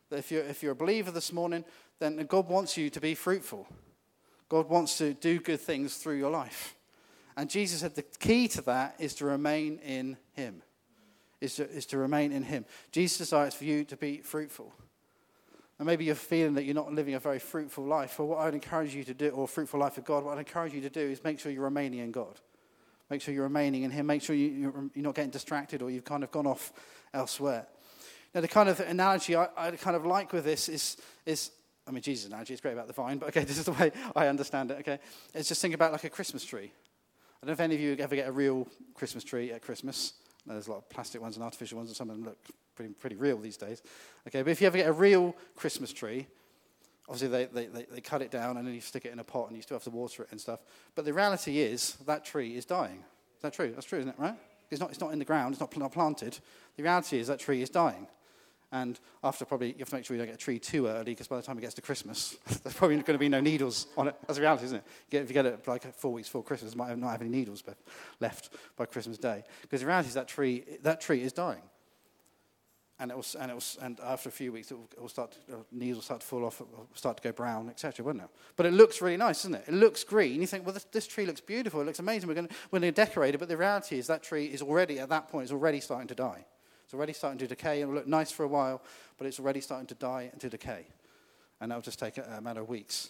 That 0.09 0.19
if 0.19 0.31
you're, 0.31 0.43
if 0.43 0.63
you're 0.63 0.71
a 0.73 0.75
believer 0.75 1.11
this 1.11 1.31
morning, 1.31 1.63
then 1.99 2.25
God 2.27 2.47
wants 2.47 2.77
you 2.77 2.89
to 2.89 2.99
be 2.99 3.15
fruitful. 3.15 3.67
God 4.49 4.69
wants 4.69 4.97
to 4.97 5.13
do 5.13 5.39
good 5.39 5.61
things 5.61 5.95
through 5.97 6.17
your 6.17 6.31
life. 6.31 6.75
And 7.35 7.49
Jesus 7.49 7.79
said 7.79 7.95
the 7.95 8.03
key 8.03 8.47
to 8.49 8.61
that 8.63 8.95
is 8.99 9.15
to 9.15 9.25
remain 9.25 9.79
in 9.79 10.17
Him. 10.33 10.61
Is 11.41 11.55
to, 11.55 11.69
is 11.69 11.85
to 11.87 11.97
remain 11.97 12.31
in 12.31 12.43
Him. 12.43 12.65
Jesus 12.91 13.17
desires 13.17 13.53
for 13.53 13.65
you 13.65 13.83
to 13.85 13.97
be 13.97 14.17
fruitful. 14.17 14.73
And 15.79 15.87
maybe 15.87 16.05
you're 16.05 16.15
feeling 16.15 16.53
that 16.53 16.63
you're 16.63 16.75
not 16.75 16.93
living 16.93 17.15
a 17.15 17.19
very 17.19 17.39
fruitful 17.39 17.83
life. 17.83 18.19
Well, 18.19 18.29
what 18.29 18.39
I'd 18.39 18.53
encourage 18.53 18.93
you 18.95 19.03
to 19.05 19.13
do, 19.13 19.29
or 19.29 19.47
fruitful 19.47 19.79
life 19.79 19.97
of 19.97 20.05
God, 20.05 20.23
what 20.23 20.33
I'd 20.33 20.39
encourage 20.39 20.73
you 20.73 20.81
to 20.81 20.89
do 20.89 21.01
is 21.01 21.23
make 21.23 21.39
sure 21.39 21.51
you're 21.51 21.63
remaining 21.63 21.99
in 21.99 22.11
God. 22.11 22.39
Make 23.09 23.21
sure 23.21 23.33
you're 23.33 23.43
remaining 23.43 23.83
in 23.83 23.91
Him. 23.91 24.05
Make 24.05 24.21
sure 24.21 24.35
you, 24.35 24.69
are 24.69 25.01
not 25.01 25.15
getting 25.15 25.31
distracted 25.31 25.81
or 25.81 25.89
you've 25.89 26.05
kind 26.05 26.23
of 26.23 26.31
gone 26.31 26.47
off 26.47 26.71
elsewhere. 27.13 27.67
Now, 28.33 28.41
the 28.41 28.47
kind 28.47 28.69
of 28.69 28.79
analogy 28.79 29.35
I, 29.35 29.47
I 29.57 29.71
kind 29.71 29.95
of 29.95 30.05
like 30.05 30.33
with 30.33 30.45
this 30.45 30.69
is, 30.69 30.97
is 31.25 31.51
I 31.87 31.91
mean, 31.91 32.01
Jesus' 32.01 32.27
analogy 32.27 32.53
is 32.53 32.61
great 32.61 32.73
about 32.73 32.87
the 32.87 32.93
vine, 32.93 33.17
but 33.17 33.29
okay, 33.29 33.43
this 33.45 33.57
is 33.57 33.65
the 33.65 33.73
way 33.73 33.91
I 34.15 34.27
understand 34.27 34.71
it, 34.71 34.79
okay? 34.79 34.99
It's 35.33 35.49
just 35.49 35.61
think 35.61 35.73
about 35.73 35.91
like 35.91 36.03
a 36.03 36.09
Christmas 36.09 36.45
tree. 36.45 36.71
Don't 37.43 37.47
know 37.47 37.53
if 37.55 37.59
any 37.59 37.75
of 37.75 37.81
you 37.81 37.97
ever 37.99 38.15
get 38.15 38.29
a 38.29 38.31
real 38.31 38.65
Christmas 38.93 39.21
tree 39.21 39.51
at 39.51 39.61
Christmas. 39.61 40.13
There's 40.45 40.67
a 40.67 40.71
lot 40.71 40.77
of 40.77 40.87
plastic 40.87 41.21
ones 41.21 41.35
and 41.35 41.43
artificial 41.43 41.77
ones, 41.77 41.89
and 41.89 41.97
some 41.97 42.09
of 42.09 42.15
them 42.15 42.23
look 42.23 42.37
pretty, 42.73 42.93
pretty 42.93 43.17
real 43.17 43.37
these 43.37 43.57
days. 43.57 43.81
Okay, 44.25 44.43
but 44.43 44.51
if 44.51 44.61
you 44.61 44.67
ever 44.67 44.77
get 44.77 44.87
a 44.87 44.93
real 44.93 45.35
Christmas 45.57 45.91
tree, 45.91 46.25
obviously 47.09 47.27
they, 47.27 47.45
they, 47.47 47.65
they, 47.65 47.85
they 47.91 47.99
cut 47.99 48.21
it 48.21 48.31
down 48.31 48.55
and 48.55 48.65
then 48.65 48.73
you 48.73 48.79
stick 48.79 49.03
it 49.03 49.11
in 49.11 49.19
a 49.19 49.25
pot 49.25 49.47
and 49.47 49.57
you 49.57 49.61
still 49.61 49.75
have 49.75 49.83
to 49.83 49.89
water 49.89 50.23
it 50.23 50.29
and 50.31 50.39
stuff. 50.39 50.61
But 50.95 51.03
the 51.03 51.11
reality 51.11 51.59
is 51.59 51.95
that 52.05 52.23
tree 52.23 52.55
is 52.55 52.63
dying. 52.63 53.03
Is 53.35 53.41
that 53.41 53.51
true? 53.51 53.73
That's 53.73 53.87
true, 53.87 53.99
isn't 53.99 54.11
it, 54.11 54.15
right? 54.17 54.35
It's 54.71 54.79
not, 54.79 54.91
it's 54.91 55.01
not 55.01 55.11
in 55.11 55.19
the 55.19 55.25
ground, 55.25 55.53
it's 55.53 55.59
not, 55.59 55.75
not 55.75 55.91
planted. 55.91 56.39
The 56.77 56.83
reality 56.83 57.19
is 57.19 57.27
that 57.27 57.39
tree 57.39 57.61
is 57.61 57.69
dying. 57.69 58.07
And 58.73 58.99
after 59.23 59.45
probably, 59.45 59.67
you 59.67 59.75
have 59.79 59.89
to 59.89 59.95
make 59.95 60.03
sure 60.03 60.17
you 60.17 60.21
don't 60.21 60.29
get 60.29 60.35
a 60.35 60.43
tree 60.43 60.57
too 60.57 60.87
early 60.87 61.03
because 61.03 61.27
by 61.27 61.35
the 61.37 61.43
time 61.43 61.59
it 61.59 61.61
gets 61.61 61.75
to 61.75 61.81
Christmas, 61.83 62.35
there's 62.63 62.73
probably 62.75 62.95
going 62.95 63.05
to 63.05 63.19
be 63.19 63.29
no 63.29 63.39
needles 63.39 63.85
on 63.95 64.07
it. 64.07 64.15
That's 64.21 64.37
the 64.37 64.41
reality, 64.41 64.65
isn't 64.65 64.77
it? 64.77 64.83
If 65.11 65.29
you 65.29 65.33
get 65.33 65.45
it 65.45 65.67
like 65.67 65.93
four 65.95 66.11
weeks 66.11 66.27
before 66.27 66.43
Christmas, 66.43 66.73
it 66.73 66.75
might 66.75 66.97
not 66.97 67.11
have 67.11 67.21
any 67.21 67.29
needles 67.29 67.63
left 68.19 68.49
by 68.75 68.87
Christmas 68.87 69.19
Day. 69.19 69.43
Because 69.61 69.81
the 69.81 69.85
reality 69.85 70.07
is 70.07 70.15
that 70.15 70.27
tree, 70.27 70.63
that 70.81 71.01
tree 71.01 71.21
is 71.21 71.31
dying. 71.31 71.61
And, 72.99 73.11
it 73.11 73.15
will, 73.15 73.25
and, 73.39 73.51
it 73.51 73.53
will, 73.53 73.85
and 73.85 73.99
after 74.03 74.29
a 74.29 74.31
few 74.31 74.51
weeks, 74.51 74.71
it 74.71 74.75
will, 74.75 74.89
it 74.97 75.01
will 75.01 75.09
start 75.09 75.33
to, 75.33 75.65
needles 75.71 75.97
will 75.97 76.03
start 76.03 76.21
to 76.21 76.27
fall 76.27 76.43
off, 76.43 76.59
it 76.59 76.67
will 76.71 76.87
start 76.95 77.17
to 77.17 77.23
go 77.23 77.31
brown, 77.31 77.69
etc., 77.69 78.03
won't 78.03 78.21
it? 78.21 78.29
But 78.55 78.65
it 78.65 78.73
looks 78.73 79.03
really 79.03 79.17
nice, 79.17 79.43
doesn't 79.43 79.53
it? 79.53 79.65
It 79.67 79.73
looks 79.75 80.03
green. 80.03 80.41
You 80.41 80.47
think, 80.47 80.65
well, 80.65 80.73
this, 80.73 80.85
this 80.85 81.05
tree 81.05 81.27
looks 81.27 81.41
beautiful. 81.41 81.79
It 81.81 81.85
looks 81.85 81.99
amazing. 81.99 82.27
We're 82.27 82.35
going 82.35 82.49
we're 82.71 82.79
to 82.79 82.91
decorate 82.91 83.35
it. 83.35 83.37
But 83.37 83.49
the 83.49 83.57
reality 83.57 83.99
is 83.99 84.07
that 84.07 84.23
tree 84.23 84.45
is 84.45 84.63
already, 84.63 84.99
at 84.99 85.09
that 85.09 85.27
point, 85.27 85.45
is 85.45 85.51
already 85.51 85.79
starting 85.79 86.07
to 86.07 86.15
die. 86.15 86.45
It's 86.93 86.95
already 86.95 87.13
starting 87.13 87.39
to 87.39 87.47
decay. 87.47 87.81
It'll 87.81 87.95
look 87.95 88.05
nice 88.05 88.29
for 88.31 88.43
a 88.43 88.47
while, 88.47 88.79
but 89.17 89.25
it's 89.25 89.39
already 89.39 89.61
starting 89.61 89.87
to 89.87 89.95
die 89.95 90.29
and 90.31 90.39
to 90.41 90.47
decay. 90.47 90.85
And 91.59 91.71
that'll 91.71 91.81
just 91.81 91.97
take 91.97 92.19
a, 92.19 92.35
a 92.37 92.39
matter 92.39 92.61
of 92.61 92.69
weeks. 92.69 93.09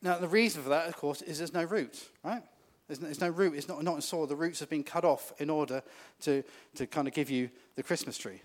Now, 0.00 0.16
the 0.16 0.28
reason 0.28 0.62
for 0.62 0.70
that, 0.70 0.88
of 0.88 0.96
course, 0.96 1.20
is 1.20 1.36
there's 1.36 1.52
no 1.52 1.64
root, 1.64 2.08
right? 2.24 2.42
There's 2.86 3.00
no, 3.02 3.04
there's 3.04 3.20
no 3.20 3.28
root. 3.28 3.52
It's 3.52 3.68
not, 3.68 3.84
not 3.84 3.96
in 3.96 4.00
soil. 4.00 4.26
The 4.26 4.34
roots 4.34 4.60
have 4.60 4.70
been 4.70 4.82
cut 4.82 5.04
off 5.04 5.34
in 5.38 5.50
order 5.50 5.82
to, 6.22 6.42
to 6.76 6.86
kind 6.86 7.06
of 7.06 7.12
give 7.12 7.28
you 7.28 7.50
the 7.76 7.82
Christmas 7.82 8.16
tree. 8.16 8.40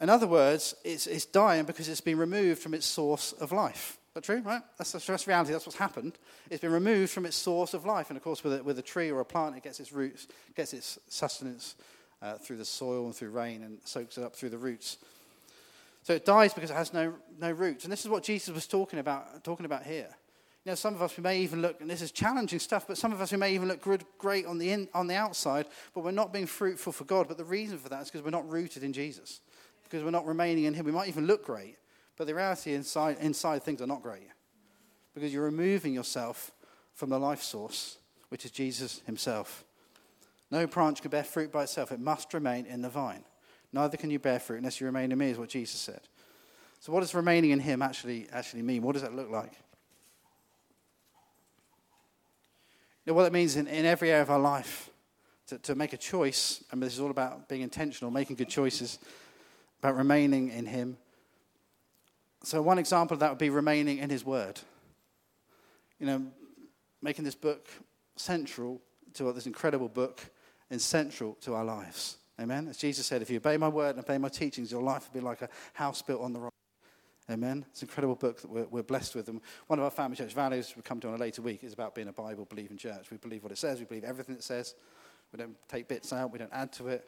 In 0.00 0.08
other 0.08 0.28
words, 0.28 0.76
it's, 0.84 1.08
it's 1.08 1.24
dying 1.24 1.64
because 1.64 1.88
it's 1.88 2.00
been 2.00 2.18
removed 2.18 2.62
from 2.62 2.72
its 2.72 2.86
source 2.86 3.32
of 3.32 3.50
life. 3.50 3.98
Is 4.10 4.14
that 4.14 4.22
true, 4.22 4.42
right? 4.42 4.62
That's, 4.78 4.92
that's 4.92 5.26
reality. 5.26 5.50
That's 5.50 5.66
what's 5.66 5.78
happened. 5.78 6.18
It's 6.50 6.60
been 6.60 6.70
removed 6.70 7.10
from 7.10 7.26
its 7.26 7.34
source 7.34 7.74
of 7.74 7.84
life. 7.84 8.10
And 8.10 8.16
of 8.16 8.22
course, 8.22 8.44
with 8.44 8.60
a, 8.60 8.62
with 8.62 8.78
a 8.78 8.82
tree 8.82 9.10
or 9.10 9.18
a 9.18 9.24
plant, 9.24 9.56
it 9.56 9.64
gets 9.64 9.80
its 9.80 9.92
roots, 9.92 10.28
gets 10.54 10.72
its 10.72 11.00
sustenance 11.08 11.74
uh, 12.24 12.38
through 12.38 12.56
the 12.56 12.64
soil 12.64 13.04
and 13.04 13.14
through 13.14 13.30
rain 13.30 13.62
and 13.62 13.78
soaks 13.84 14.16
it 14.16 14.24
up 14.24 14.34
through 14.34 14.48
the 14.48 14.58
roots. 14.58 14.96
So 16.02 16.14
it 16.14 16.24
dies 16.24 16.54
because 16.54 16.70
it 16.70 16.74
has 16.74 16.92
no, 16.92 17.14
no 17.38 17.50
roots. 17.50 17.84
And 17.84 17.92
this 17.92 18.00
is 18.00 18.08
what 18.08 18.22
Jesus 18.22 18.54
was 18.54 18.66
talking 18.66 18.98
about, 18.98 19.44
talking 19.44 19.66
about 19.66 19.84
here. 19.84 20.08
You 20.64 20.70
know, 20.72 20.76
some 20.76 20.94
of 20.94 21.02
us, 21.02 21.16
we 21.16 21.22
may 21.22 21.40
even 21.40 21.60
look, 21.60 21.82
and 21.82 21.90
this 21.90 22.00
is 22.00 22.10
challenging 22.10 22.58
stuff, 22.58 22.86
but 22.88 22.96
some 22.96 23.12
of 23.12 23.20
us, 23.20 23.32
we 23.32 23.36
may 23.36 23.54
even 23.54 23.68
look 23.68 23.82
good, 23.82 24.04
great 24.16 24.46
on 24.46 24.56
the, 24.56 24.70
in, 24.70 24.88
on 24.94 25.06
the 25.06 25.14
outside, 25.14 25.66
but 25.94 26.02
we're 26.02 26.10
not 26.10 26.32
being 26.32 26.46
fruitful 26.46 26.92
for 26.92 27.04
God. 27.04 27.28
But 27.28 27.36
the 27.36 27.44
reason 27.44 27.76
for 27.76 27.90
that 27.90 28.02
is 28.02 28.10
because 28.10 28.24
we're 28.24 28.30
not 28.30 28.50
rooted 28.50 28.82
in 28.82 28.94
Jesus, 28.94 29.40
because 29.82 30.02
we're 30.02 30.10
not 30.10 30.26
remaining 30.26 30.64
in 30.64 30.72
Him. 30.72 30.86
We 30.86 30.92
might 30.92 31.08
even 31.08 31.26
look 31.26 31.44
great, 31.44 31.76
but 32.16 32.26
the 32.26 32.34
reality 32.34 32.72
inside, 32.72 33.18
inside 33.20 33.62
things 33.62 33.82
are 33.82 33.86
not 33.86 34.02
great, 34.02 34.28
because 35.14 35.34
you're 35.34 35.44
removing 35.44 35.92
yourself 35.92 36.50
from 36.94 37.10
the 37.10 37.18
life 37.18 37.42
source, 37.42 37.98
which 38.30 38.46
is 38.46 38.50
Jesus 38.50 39.02
Himself. 39.04 39.63
No 40.50 40.66
branch 40.66 41.02
can 41.02 41.10
bear 41.10 41.24
fruit 41.24 41.50
by 41.50 41.64
itself, 41.64 41.92
it 41.92 42.00
must 42.00 42.34
remain 42.34 42.66
in 42.66 42.82
the 42.82 42.88
vine. 42.88 43.24
Neither 43.72 43.96
can 43.96 44.10
you 44.10 44.18
bear 44.18 44.38
fruit 44.38 44.58
unless 44.58 44.80
you 44.80 44.86
remain 44.86 45.10
in 45.10 45.18
me, 45.18 45.30
is 45.30 45.38
what 45.38 45.48
Jesus 45.48 45.80
said. 45.80 46.00
So, 46.78 46.92
what 46.92 47.00
does 47.00 47.14
remaining 47.14 47.50
in 47.50 47.60
Him 47.60 47.82
actually, 47.82 48.28
actually 48.30 48.62
mean? 48.62 48.82
What 48.82 48.92
does 48.92 49.02
that 49.02 49.16
look 49.16 49.30
like? 49.30 49.52
You 53.04 53.14
what 53.14 53.26
it 53.26 53.32
means 53.32 53.56
in, 53.56 53.66
in 53.66 53.84
every 53.84 54.10
area 54.10 54.22
of 54.22 54.30
our 54.30 54.38
life 54.38 54.90
to, 55.48 55.58
to 55.58 55.74
make 55.74 55.92
a 55.92 55.96
choice, 55.96 56.62
and 56.70 56.82
this 56.82 56.94
is 56.94 57.00
all 57.00 57.10
about 57.10 57.48
being 57.48 57.60
intentional, 57.60 58.10
making 58.10 58.36
good 58.36 58.48
choices, 58.48 58.98
about 59.80 59.96
remaining 59.96 60.50
in 60.50 60.66
Him. 60.66 60.96
So, 62.44 62.62
one 62.62 62.78
example 62.78 63.14
of 63.14 63.20
that 63.20 63.30
would 63.30 63.38
be 63.38 63.50
remaining 63.50 63.98
in 63.98 64.08
His 64.08 64.24
Word. 64.24 64.60
You 65.98 66.06
know, 66.06 66.26
making 67.02 67.24
this 67.24 67.34
book 67.34 67.68
central 68.16 68.80
to 69.14 69.32
this 69.32 69.46
incredible 69.46 69.88
book 69.88 70.20
and 70.74 70.82
central 70.82 71.34
to 71.40 71.54
our 71.54 71.64
lives. 71.64 72.16
Amen. 72.40 72.66
As 72.68 72.76
Jesus 72.76 73.06
said, 73.06 73.22
if 73.22 73.30
you 73.30 73.36
obey 73.36 73.56
my 73.56 73.68
word 73.68 73.94
and 73.94 74.04
obey 74.04 74.18
my 74.18 74.28
teachings, 74.28 74.72
your 74.72 74.82
life 74.82 75.08
will 75.08 75.20
be 75.20 75.24
like 75.24 75.40
a 75.40 75.48
house 75.72 76.02
built 76.02 76.20
on 76.20 76.32
the 76.32 76.40
rock. 76.40 76.52
Amen. 77.30 77.64
It's 77.70 77.82
an 77.82 77.88
incredible 77.88 78.16
book 78.16 78.40
that 78.42 78.50
we're, 78.50 78.64
we're 78.64 78.82
blessed 78.82 79.14
with. 79.14 79.28
And 79.28 79.40
one 79.68 79.78
of 79.78 79.84
our 79.84 79.90
family 79.92 80.16
church 80.16 80.34
values, 80.34 80.72
we'll 80.74 80.82
come 80.82 80.98
to 80.98 81.08
on 81.08 81.14
a 81.14 81.16
later 81.16 81.42
week, 81.42 81.62
is 81.62 81.72
about 81.72 81.94
being 81.94 82.08
a 82.08 82.12
Bible 82.12 82.44
believing 82.44 82.76
church. 82.76 83.08
We 83.12 83.18
believe 83.18 83.44
what 83.44 83.52
it 83.52 83.58
says, 83.58 83.78
we 83.78 83.84
believe 83.84 84.02
everything 84.02 84.34
it 84.34 84.42
says. 84.42 84.74
We 85.32 85.38
don't 85.38 85.56
take 85.68 85.86
bits 85.86 86.12
out, 86.12 86.32
we 86.32 86.40
don't 86.40 86.52
add 86.52 86.72
to 86.72 86.88
it, 86.88 87.04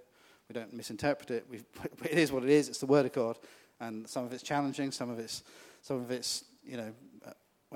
we 0.49 0.55
don't 0.55 0.73
misinterpret 0.73 1.33
it. 1.33 1.47
We, 1.51 1.63
it 2.05 2.19
is 2.19 2.31
what 2.31 2.45
it 2.45 2.51
is, 2.51 2.69
it's 2.69 2.79
the 2.79 2.87
Word 2.87 3.05
of 3.05 3.13
God. 3.13 3.37
And 3.81 4.09
some 4.09 4.25
of 4.25 4.33
it's 4.33 4.45
challenging, 4.45 4.93
some 4.93 5.11
of 5.11 5.19
it's, 5.19 5.43
some 5.83 5.97
of 5.97 6.13
it's 6.13 6.45
you 6.65 6.77
know, 6.77 6.93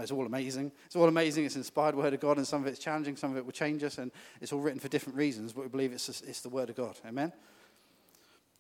it's 0.03 0.13
all 0.13 0.27
amazing. 0.27 0.73
It's 0.87 0.97
all 0.97 1.09
amazing. 1.09 1.45
It's 1.45 1.57
inspired 1.57 1.95
word 1.95 2.15
of 2.15 2.21
God, 2.21 2.37
and 2.37 2.47
some 2.47 2.63
of 2.63 2.67
it's 2.67 2.79
challenging, 2.79 3.17
some 3.17 3.31
of 3.31 3.37
it 3.37 3.45
will 3.45 3.53
change 3.53 3.83
us, 3.83 3.99
and 3.99 4.11
it's 4.41 4.53
all 4.53 4.61
written 4.61 4.81
for 4.81 4.89
different 4.89 5.17
reasons, 5.17 5.53
but 5.53 5.63
we 5.63 5.69
believe 5.69 5.93
it's, 5.93 6.09
it's 6.09 6.41
the 6.41 6.49
word 6.49 6.71
of 6.71 6.77
God. 6.77 6.99
Amen? 7.07 7.33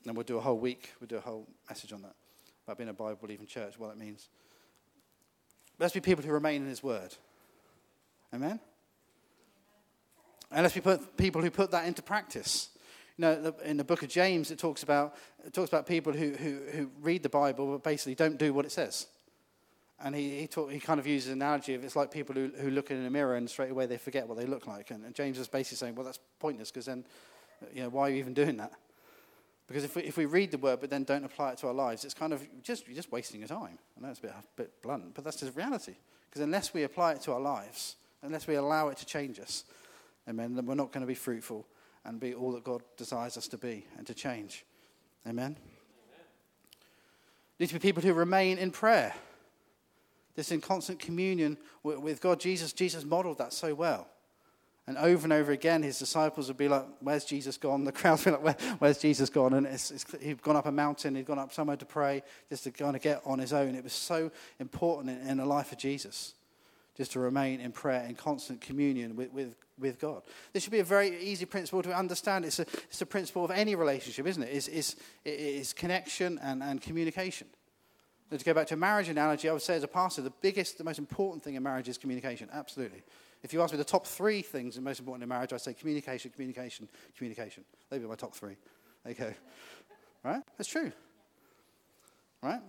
And 0.07 0.17
we'll 0.17 0.25
do 0.25 0.39
a 0.39 0.41
whole 0.41 0.59
week, 0.59 0.93
we'll 1.01 1.09
do 1.09 1.17
a 1.17 1.21
whole 1.21 1.47
message 1.69 1.93
on 1.93 2.03
that, 2.03 2.15
about 2.67 2.79
being 2.79 2.89
a 2.89 2.95
Bible 2.95 3.19
believing 3.21 3.47
church, 3.47 3.79
what 3.79 3.91
that 3.91 3.99
means. 3.99 4.29
Let's 5.79 5.95
be 5.95 6.01
people 6.01 6.25
who 6.25 6.33
remain 6.33 6.63
in 6.63 6.69
his 6.69 6.83
word. 6.83 7.15
Amen? 8.35 8.61
And 10.53 10.63
let's 10.63 10.75
be 10.75 10.83
people 11.17 11.43
who 11.43 11.51
put 11.51 11.71
that 11.71 11.87
into 11.87 12.03
practice. 12.03 12.71
You 13.17 13.23
know, 13.23 13.55
in 13.65 13.77
the 13.77 13.85
book 13.85 14.03
of 14.03 14.09
James, 14.09 14.51
it 14.51 14.59
talks 14.59 14.83
about, 14.83 15.15
it 15.45 15.53
talks 15.53 15.69
about 15.69 15.87
people 15.87 16.13
who, 16.13 16.33
who, 16.33 16.61
who 16.73 16.91
read 17.01 17.23
the 17.23 17.29
Bible 17.29 17.73
but 17.73 17.85
basically 17.85 18.15
don't 18.15 18.39
do 18.39 18.53
what 18.53 18.65
it 18.65 18.73
says. 18.73 19.07
And 20.03 20.15
he, 20.15 20.31
he, 20.41 20.49
he 20.71 20.81
kind 20.81 20.99
of 20.99 21.07
uses 21.07 21.29
an 21.29 21.43
analogy 21.43 21.75
of 21.75 21.85
it's 21.85 21.95
like 21.95 22.11
people 22.11 22.35
who, 22.35 22.51
who 22.59 22.71
look 22.71 22.91
in 22.91 23.05
a 23.05 23.11
mirror 23.11 23.37
and 23.37 23.49
straight 23.49 23.71
away 23.71 23.87
they 23.87 23.99
forget 23.99 24.27
what 24.27 24.39
they 24.39 24.47
look 24.47 24.67
like. 24.67 24.91
And, 24.91 25.05
and 25.05 25.15
James 25.15 25.39
is 25.39 25.49
basically 25.49 25.77
saying, 25.77 25.95
well, 25.95 26.05
that's 26.05 26.21
pointless 26.39 26.71
because 26.71 26.87
then, 26.87 27.05
you 27.75 27.83
know, 27.83 27.91
why 27.91 28.03
are 28.03 28.11
you 28.11 28.17
even 28.17 28.33
doing 28.33 28.57
that? 28.57 28.73
Because 29.67 29.85
if 29.85 29.95
we, 29.95 30.03
if 30.03 30.17
we 30.17 30.25
read 30.25 30.51
the 30.51 30.59
word 30.59 30.81
but 30.81 30.91
then 30.91 31.05
don't 31.05 31.25
apply 31.25 31.53
it 31.53 31.59
to 31.59 31.69
our 31.69 31.75
lives, 31.75 32.05
it's 32.05 32.15
kind 32.15 32.33
of 32.33 32.45
just, 32.63 32.89
you're 32.89 32.97
just 32.97 33.13
wasting 33.13 33.41
your 33.41 33.49
time. 33.49 33.79
I 33.97 34.03
know 34.03 34.09
it's 34.09 34.19
a 34.19 34.23
bit, 34.23 34.33
a 34.33 34.45
bit 34.57 34.83
blunt, 34.83 35.15
but 35.15 35.23
that's 35.23 35.37
just 35.37 35.55
reality. 35.55 35.95
Because 36.29 36.43
unless 36.43 36.73
we 36.73 36.83
apply 36.85 37.13
it 37.13 37.21
to 37.23 37.33
our 37.33 37.41
lives, 37.41 37.97
unless 38.23 38.47
we 38.47 38.55
allow 38.55 38.89
it 38.89 38.97
to 38.99 39.07
change 39.07 39.39
us, 39.39 39.65
amen, 40.29 40.55
then 40.55 40.67
we're 40.67 40.75
not 40.75 40.93
going 40.93 41.03
to 41.03 41.07
be 41.07 41.15
fruitful 41.15 41.67
and 42.05 42.19
be 42.19 42.35
all 42.35 42.53
that 42.53 42.65
God 42.65 42.83
desires 42.97 43.37
us 43.37 43.47
to 43.49 43.59
be 43.59 43.87
and 43.99 44.07
to 44.07 44.15
change. 44.15 44.65
Amen? 45.29 45.57
We 47.59 47.65
need 47.65 47.69
to 47.69 47.75
be 47.75 47.81
people 47.81 48.03
who 48.03 48.15
remain 48.15 48.59
in 48.59 48.71
prayer. 48.71 49.15
This 50.41 50.53
in 50.53 50.63
constant 50.63 50.99
communion 50.99 51.59
with 51.83 52.23
God. 52.23 52.41
Jesus, 52.41 52.73
Jesus 52.73 53.05
modeled 53.05 53.37
that 53.37 53.53
so 53.53 53.75
well. 53.75 54.09
And 54.87 54.97
over 54.97 55.25
and 55.25 55.35
over 55.35 55.53
again, 55.53 55.83
his 55.83 55.99
disciples 55.99 56.49
would 56.49 56.57
be 56.57 56.67
like, 56.67 56.87
Where's 57.01 57.27
Jesus 57.27 57.59
gone? 57.59 57.85
The 57.85 57.93
crowd 57.93 58.21
would 58.21 58.25
be 58.25 58.31
like, 58.31 58.43
Where, 58.43 58.77
Where's 58.79 58.97
Jesus 58.97 59.29
gone? 59.29 59.53
And 59.53 59.67
it's, 59.67 59.91
it's, 59.91 60.07
he'd 60.19 60.41
gone 60.41 60.57
up 60.57 60.65
a 60.65 60.73
mountain, 60.73 61.15
he'd 61.15 61.27
gone 61.27 61.39
up 61.39 61.53
somewhere 61.53 61.77
to 61.77 61.85
pray, 61.85 62.23
just 62.49 62.65
to 62.65 62.71
kind 62.71 62.97
of 62.97 63.03
get 63.03 63.21
on 63.27 63.39
his 63.39 63.53
own. 63.53 63.75
It 63.75 63.85
was 63.85 63.93
so 63.93 64.31
important 64.59 65.21
in, 65.21 65.29
in 65.29 65.37
the 65.37 65.45
life 65.45 65.73
of 65.73 65.79
Jesus, 65.79 66.33
just 66.97 67.13
to 67.13 67.21
remain 67.21 67.61
in 67.61 67.71
prayer, 67.71 68.07
in 68.09 68.15
constant 68.15 68.63
communion 68.63 69.17
with, 69.17 69.35
with, 69.35 69.55
with 69.79 69.99
God. 69.99 70.23
This 70.55 70.63
should 70.63 70.73
be 70.73 70.79
a 70.79 70.85
very 70.85 71.21
easy 71.21 71.45
principle 71.45 71.83
to 71.83 71.95
understand. 71.95 72.47
It's 72.47 72.61
a, 72.61 72.67
it's 72.89 73.03
a 73.03 73.07
principle 73.07 73.45
of 73.45 73.51
any 73.51 73.75
relationship, 73.75 74.27
isn't 74.27 74.43
it? 74.43 74.55
It's, 74.55 74.69
it's, 74.69 74.97
it's 75.23 75.75
connection 75.75 76.39
and, 76.43 76.63
and 76.63 76.81
communication. 76.81 77.47
And 78.31 78.39
to 78.39 78.45
go 78.45 78.55
back 78.55 78.69
to 78.69 78.75
a 78.75 78.77
marriage 78.77 79.09
analogy, 79.09 79.49
I 79.49 79.53
would 79.53 79.63
say 79.63 79.75
as 79.75 79.83
a 79.83 79.89
pastor, 79.89 80.23
the 80.23 80.31
biggest, 80.31 80.79
the 80.79 80.85
most 80.85 80.99
important 80.99 81.43
thing 81.43 81.57
in 81.57 81.63
marriage 81.63 81.89
is 81.89 81.99
communication. 81.99 82.49
Absolutely. 82.53 83.03
If 83.43 83.53
you 83.53 83.63
ask 83.63 83.73
me 83.73 83.79
the 83.79 83.85
top 83.85 84.07
three 84.07 84.43
things 84.43 84.79
most 84.79 85.01
important 85.01 85.23
in 85.23 85.29
marriage, 85.29 85.53
I 85.53 85.57
say 85.57 85.73
communication, 85.73 86.31
communication, 86.31 86.89
communication. 87.17 87.65
They'd 87.89 87.99
be 87.99 88.07
my 88.07 88.15
top 88.15 88.35
three. 88.35 88.57
Okay. 89.07 89.35
Right? 90.23 90.43
That's 90.59 90.69
true. 90.69 90.93
Right? 92.43 92.61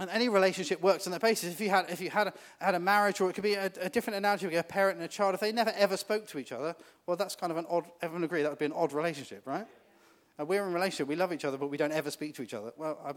And 0.00 0.10
any 0.10 0.28
relationship 0.28 0.82
works 0.82 1.06
on 1.06 1.12
that 1.12 1.20
basis. 1.20 1.52
If 1.52 1.60
you 1.60 1.70
had, 1.70 1.88
if 1.88 2.00
you 2.00 2.10
had, 2.10 2.26
a, 2.26 2.34
had 2.58 2.74
a 2.74 2.80
marriage, 2.80 3.20
or 3.20 3.30
it 3.30 3.34
could 3.34 3.44
be 3.44 3.54
a, 3.54 3.70
a 3.80 3.88
different 3.88 4.16
analogy, 4.16 4.52
a 4.56 4.62
parent 4.64 4.96
and 4.96 5.04
a 5.04 5.08
child, 5.08 5.34
if 5.34 5.40
they 5.40 5.52
never 5.52 5.72
ever 5.76 5.96
spoke 5.96 6.26
to 6.28 6.38
each 6.40 6.50
other, 6.50 6.74
well, 7.06 7.16
that's 7.16 7.36
kind 7.36 7.52
of 7.52 7.58
an 7.58 7.66
odd, 7.70 7.84
everyone 8.02 8.24
agree 8.24 8.42
that 8.42 8.50
would 8.50 8.58
be 8.58 8.64
an 8.64 8.72
odd 8.72 8.92
relationship, 8.92 9.42
right? 9.46 9.66
And 10.36 10.48
we're 10.48 10.64
in 10.64 10.70
a 10.70 10.74
relationship, 10.74 11.06
we 11.06 11.14
love 11.14 11.32
each 11.32 11.44
other, 11.44 11.56
but 11.56 11.70
we 11.70 11.76
don't 11.76 11.92
ever 11.92 12.10
speak 12.10 12.34
to 12.34 12.42
each 12.42 12.54
other. 12.54 12.72
Well, 12.76 12.98
I, 13.04 13.12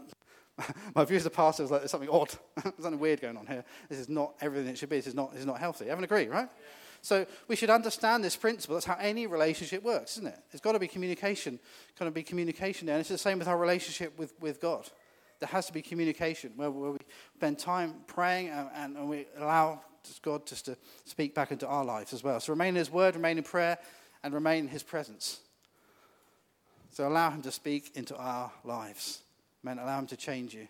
my 0.94 1.04
view 1.04 1.16
as 1.16 1.26
a 1.26 1.30
pastor 1.30 1.62
is 1.62 1.70
like, 1.70 1.80
there's 1.80 1.90
something 1.90 2.10
odd, 2.10 2.30
there's 2.62 2.74
something 2.80 3.00
weird 3.00 3.20
going 3.20 3.36
on 3.36 3.46
here. 3.46 3.64
This 3.88 3.98
is 3.98 4.08
not 4.08 4.34
everything 4.40 4.68
it 4.68 4.78
should 4.78 4.88
be. 4.88 4.96
This 4.96 5.06
is 5.06 5.14
not, 5.14 5.32
this 5.32 5.40
is 5.40 5.46
not 5.46 5.58
healthy. 5.58 5.84
Everyone 5.84 6.04
agree, 6.04 6.26
right? 6.26 6.48
Yeah. 6.48 6.66
So 7.00 7.26
we 7.46 7.56
should 7.56 7.70
understand 7.70 8.24
this 8.24 8.36
principle. 8.36 8.74
That's 8.74 8.86
how 8.86 8.96
any 9.00 9.26
relationship 9.26 9.82
works, 9.82 10.12
isn't 10.12 10.26
it? 10.26 10.38
There's 10.50 10.60
got 10.60 10.72
to 10.72 10.78
be 10.78 10.88
communication, 10.88 11.58
kind 11.96 12.08
of 12.08 12.14
be 12.14 12.22
communication 12.22 12.86
there. 12.86 12.96
And 12.96 13.00
it's 13.00 13.08
the 13.08 13.18
same 13.18 13.38
with 13.38 13.48
our 13.48 13.58
relationship 13.58 14.18
with, 14.18 14.34
with 14.40 14.60
God. 14.60 14.88
There 15.40 15.48
has 15.48 15.66
to 15.66 15.72
be 15.72 15.82
communication 15.82 16.52
where, 16.56 16.70
where 16.70 16.90
we 16.90 16.98
spend 17.36 17.58
time 17.58 17.94
praying 18.08 18.48
and, 18.48 18.68
and, 18.74 18.96
and 18.96 19.08
we 19.08 19.26
allow 19.38 19.80
God 20.22 20.46
just 20.46 20.64
to 20.64 20.76
speak 21.04 21.34
back 21.34 21.52
into 21.52 21.66
our 21.66 21.84
lives 21.84 22.12
as 22.12 22.24
well. 22.24 22.40
So 22.40 22.52
remain 22.52 22.70
in 22.70 22.76
His 22.76 22.90
Word, 22.90 23.14
remain 23.14 23.38
in 23.38 23.44
prayer, 23.44 23.78
and 24.24 24.34
remain 24.34 24.64
in 24.64 24.68
His 24.68 24.82
presence. 24.82 25.40
So 26.90 27.06
allow 27.06 27.30
Him 27.30 27.42
to 27.42 27.52
speak 27.52 27.92
into 27.94 28.16
our 28.16 28.50
lives. 28.64 29.20
Allow 29.76 29.98
Him 29.98 30.06
to 30.06 30.16
change 30.16 30.54
you. 30.54 30.68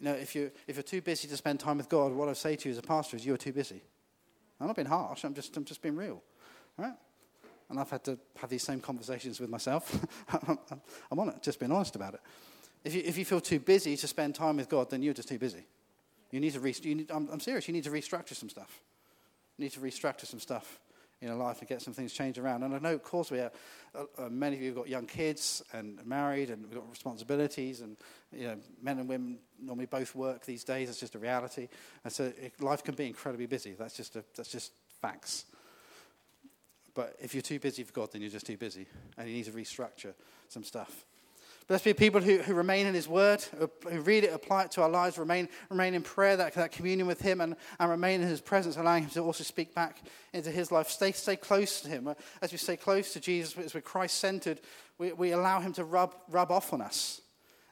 You 0.00 0.06
know, 0.06 0.14
if, 0.14 0.34
you're, 0.34 0.50
if 0.66 0.76
you're 0.76 0.82
too 0.82 1.00
busy 1.00 1.28
to 1.28 1.36
spend 1.36 1.60
time 1.60 1.76
with 1.76 1.88
God, 1.88 2.12
what 2.12 2.28
I 2.28 2.32
say 2.32 2.56
to 2.56 2.68
you 2.68 2.72
as 2.72 2.78
a 2.78 2.82
pastor 2.82 3.16
is 3.16 3.24
you're 3.24 3.36
too 3.36 3.52
busy. 3.52 3.82
I'm 4.60 4.66
not 4.66 4.76
being 4.76 4.88
harsh, 4.88 5.24
I'm 5.24 5.34
just, 5.34 5.56
I'm 5.56 5.64
just 5.64 5.82
being 5.82 5.96
real. 5.96 6.22
Right? 6.76 6.94
And 7.70 7.78
I've 7.78 7.90
had 7.90 8.04
to 8.04 8.18
have 8.36 8.50
these 8.50 8.62
same 8.62 8.80
conversations 8.80 9.40
with 9.40 9.50
myself. 9.50 10.04
I'm 11.10 11.18
on 11.18 11.28
it, 11.28 11.42
just 11.42 11.60
being 11.60 11.72
honest 11.72 11.96
about 11.96 12.14
it. 12.14 12.20
If 12.82 12.94
you, 12.94 13.02
if 13.04 13.16
you 13.16 13.24
feel 13.24 13.40
too 13.40 13.60
busy 13.60 13.96
to 13.96 14.06
spend 14.06 14.34
time 14.34 14.56
with 14.56 14.68
God, 14.68 14.90
then 14.90 15.02
you're 15.02 15.14
just 15.14 15.28
too 15.28 15.38
busy. 15.38 15.66
You 16.30 16.40
need 16.40 16.52
to 16.52 16.60
re- 16.60 16.74
you 16.82 16.94
need, 16.96 17.10
I'm, 17.10 17.28
I'm 17.30 17.40
serious, 17.40 17.68
you 17.68 17.72
need 17.74 17.84
to 17.84 17.90
restructure 17.90 18.34
some 18.34 18.48
stuff. 18.48 18.80
You 19.56 19.64
need 19.64 19.72
to 19.72 19.80
restructure 19.80 20.26
some 20.26 20.40
stuff 20.40 20.80
in 21.24 21.30
your 21.30 21.38
life 21.38 21.60
and 21.60 21.68
get 21.68 21.80
some 21.80 21.94
things 21.94 22.12
changed 22.12 22.38
around. 22.38 22.62
And 22.62 22.74
I 22.74 22.78
know, 22.78 22.94
of 22.94 23.02
course, 23.02 23.30
we 23.30 23.38
have, 23.38 23.52
uh, 23.94 24.04
uh, 24.18 24.28
many 24.28 24.56
of 24.56 24.62
you 24.62 24.68
have 24.68 24.76
got 24.76 24.88
young 24.88 25.06
kids 25.06 25.62
and 25.72 26.04
married 26.06 26.50
and 26.50 26.62
we've 26.62 26.74
got 26.74 26.88
responsibilities 26.90 27.80
and, 27.80 27.96
you 28.30 28.46
know, 28.46 28.56
men 28.82 28.98
and 28.98 29.08
women 29.08 29.38
normally 29.60 29.86
both 29.86 30.14
work 30.14 30.44
these 30.44 30.64
days. 30.64 30.90
It's 30.90 31.00
just 31.00 31.14
a 31.14 31.18
reality. 31.18 31.68
And 32.04 32.12
so 32.12 32.24
it, 32.24 32.60
life 32.60 32.84
can 32.84 32.94
be 32.94 33.06
incredibly 33.06 33.46
busy. 33.46 33.72
That's 33.72 33.96
just, 33.96 34.16
a, 34.16 34.24
that's 34.36 34.50
just 34.50 34.72
facts. 35.00 35.46
But 36.94 37.16
if 37.20 37.34
you're 37.34 37.42
too 37.42 37.58
busy 37.58 37.82
for 37.82 37.92
God, 37.92 38.12
then 38.12 38.20
you're 38.20 38.30
just 38.30 38.46
too 38.46 38.58
busy. 38.58 38.86
And 39.16 39.28
you 39.28 39.34
need 39.34 39.46
to 39.46 39.52
restructure 39.52 40.12
some 40.48 40.62
stuff. 40.62 41.06
Let's 41.68 41.82
be 41.84 41.94
people 41.94 42.20
who, 42.20 42.38
who 42.38 42.52
remain 42.52 42.86
in 42.86 42.92
His 42.92 43.08
Word, 43.08 43.42
who 43.88 44.00
read 44.00 44.24
it, 44.24 44.34
apply 44.34 44.64
it 44.64 44.70
to 44.72 44.82
our 44.82 44.88
lives, 44.88 45.16
remain, 45.16 45.48
remain 45.70 45.94
in 45.94 46.02
prayer, 46.02 46.36
that, 46.36 46.52
that 46.54 46.72
communion 46.72 47.06
with 47.06 47.20
Him, 47.20 47.40
and, 47.40 47.56
and 47.80 47.90
remain 47.90 48.20
in 48.20 48.28
His 48.28 48.42
presence, 48.42 48.76
allowing 48.76 49.04
Him 49.04 49.10
to 49.10 49.20
also 49.20 49.44
speak 49.44 49.74
back 49.74 50.02
into 50.34 50.50
His 50.50 50.70
life. 50.70 50.88
Stay, 50.88 51.12
stay 51.12 51.36
close 51.36 51.80
to 51.80 51.88
Him. 51.88 52.14
As 52.42 52.52
we 52.52 52.58
stay 52.58 52.76
close 52.76 53.14
to 53.14 53.20
Jesus, 53.20 53.56
as 53.56 53.72
we're 53.72 53.80
Christ 53.80 54.18
centered, 54.18 54.60
we, 54.98 55.12
we 55.14 55.32
allow 55.32 55.58
Him 55.60 55.72
to 55.74 55.84
rub, 55.84 56.14
rub 56.28 56.50
off 56.50 56.74
on 56.74 56.82
us. 56.82 57.22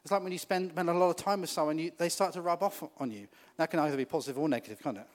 It's 0.01 0.11
like 0.11 0.23
when 0.23 0.31
you 0.31 0.39
spend, 0.39 0.71
spend 0.71 0.89
a 0.89 0.93
lot 0.93 1.11
of 1.11 1.15
time 1.15 1.41
with 1.41 1.51
someone, 1.51 1.77
you, 1.77 1.91
they 1.97 2.09
start 2.09 2.33
to 2.33 2.41
rub 2.41 2.63
off 2.63 2.83
on 2.97 3.11
you. 3.11 3.27
That 3.57 3.69
can 3.69 3.79
either 3.79 3.95
be 3.95 4.05
positive 4.05 4.39
or 4.39 4.49
negative, 4.49 4.81
can't 4.81 4.97
it? 4.97 5.07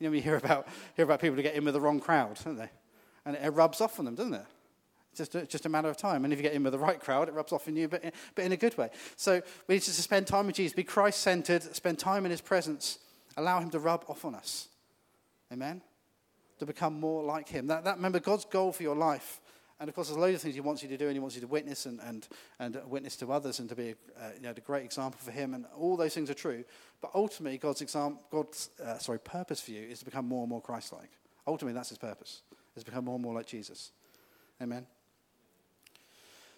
You 0.00 0.08
know, 0.08 0.10
we 0.10 0.20
hear 0.20 0.36
about, 0.36 0.66
hear 0.96 1.04
about 1.04 1.20
people 1.20 1.36
who 1.36 1.42
get 1.42 1.54
in 1.54 1.64
with 1.64 1.74
the 1.74 1.80
wrong 1.80 2.00
crowd, 2.00 2.38
don't 2.44 2.56
they? 2.56 2.68
And 3.24 3.36
it 3.36 3.50
rubs 3.50 3.80
off 3.80 4.00
on 4.00 4.04
them, 4.04 4.16
doesn't 4.16 4.34
it? 4.34 4.44
Just 5.14 5.34
a, 5.34 5.46
just 5.46 5.66
a 5.66 5.68
matter 5.68 5.88
of 5.88 5.96
time. 5.96 6.24
And 6.24 6.32
if 6.32 6.38
you 6.38 6.42
get 6.42 6.52
in 6.52 6.62
with 6.62 6.72
the 6.72 6.78
right 6.78 7.00
crowd, 7.00 7.28
it 7.28 7.34
rubs 7.34 7.52
off 7.52 7.68
on 7.68 7.76
you, 7.76 7.88
but 7.88 8.04
in, 8.04 8.12
but 8.34 8.44
in 8.44 8.52
a 8.52 8.56
good 8.56 8.76
way. 8.76 8.90
So 9.16 9.42
we 9.66 9.76
need 9.76 9.82
to 9.82 9.90
spend 9.90 10.26
time 10.26 10.46
with 10.46 10.56
Jesus, 10.56 10.74
be 10.74 10.84
Christ 10.84 11.20
centered, 11.20 11.62
spend 11.74 11.98
time 11.98 12.24
in 12.24 12.30
his 12.30 12.40
presence, 12.40 12.98
allow 13.36 13.60
him 13.60 13.70
to 13.70 13.78
rub 13.78 14.04
off 14.08 14.24
on 14.24 14.34
us. 14.34 14.68
Amen? 15.52 15.82
To 16.58 16.66
become 16.66 16.98
more 17.00 17.22
like 17.22 17.48
him. 17.48 17.68
That, 17.68 17.84
that 17.84 17.96
remember, 17.96 18.20
God's 18.20 18.44
goal 18.44 18.72
for 18.72 18.82
your 18.82 18.96
life. 18.96 19.40
And 19.80 19.88
of 19.88 19.94
course, 19.94 20.08
there's 20.08 20.18
loads 20.18 20.36
of 20.36 20.40
things 20.40 20.54
he 20.54 20.60
wants 20.60 20.82
you 20.82 20.88
to 20.88 20.96
do, 20.96 21.06
and 21.06 21.14
he 21.14 21.18
wants 21.18 21.34
you 21.34 21.40
to 21.40 21.48
witness 21.48 21.86
and, 21.86 22.00
and, 22.00 22.26
and 22.60 22.80
witness 22.86 23.16
to 23.16 23.32
others 23.32 23.58
and 23.58 23.68
to 23.68 23.74
be 23.74 23.90
a, 23.90 24.24
uh, 24.24 24.30
you 24.36 24.42
know, 24.42 24.54
a 24.56 24.60
great 24.60 24.84
example 24.84 25.18
for 25.22 25.32
him. 25.32 25.52
And 25.52 25.66
all 25.76 25.96
those 25.96 26.14
things 26.14 26.30
are 26.30 26.34
true. 26.34 26.64
But 27.00 27.10
ultimately, 27.14 27.58
God's, 27.58 27.82
exam- 27.82 28.18
God's 28.30 28.70
uh, 28.82 28.98
sorry, 28.98 29.18
purpose 29.18 29.60
for 29.60 29.72
you 29.72 29.82
is 29.82 29.98
to 29.98 30.04
become 30.04 30.26
more 30.26 30.42
and 30.42 30.48
more 30.48 30.62
Christ 30.62 30.92
like. 30.92 31.10
Ultimately, 31.46 31.74
that's 31.74 31.88
his 31.88 31.98
purpose, 31.98 32.42
is 32.76 32.84
to 32.84 32.90
become 32.90 33.04
more 33.04 33.16
and 33.16 33.22
more 33.22 33.34
like 33.34 33.46
Jesus. 33.46 33.90
Amen. 34.62 34.86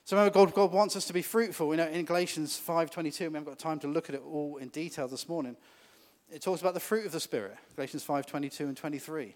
So 0.07 0.17
remember, 0.17 0.35
God, 0.35 0.55
God 0.55 0.71
wants 0.71 0.95
us 0.95 1.05
to 1.07 1.13
be 1.13 1.21
fruitful. 1.21 1.73
You 1.73 1.79
know, 1.79 1.89
in 1.89 2.05
Galatians 2.05 2.63
5.22, 2.65 3.19
we 3.19 3.25
haven't 3.25 3.43
got 3.43 3.59
time 3.59 3.81
to 3.81 3.89
look 3.89 4.09
at 4.09 4.15
it 4.15 4.23
all 4.25 4.57
in 4.59 4.69
detail 4.69 5.09
this 5.09 5.29
morning. 5.29 5.57
It 6.33 6.43
talks 6.43 6.61
about 6.61 6.75
the 6.75 6.81
fruit 6.81 7.07
of 7.07 7.11
the 7.11 7.19
Spirit, 7.19 7.57
Galatians 7.75 8.07
5.22 8.07 8.61
and 8.61 8.77
23. 8.77 9.35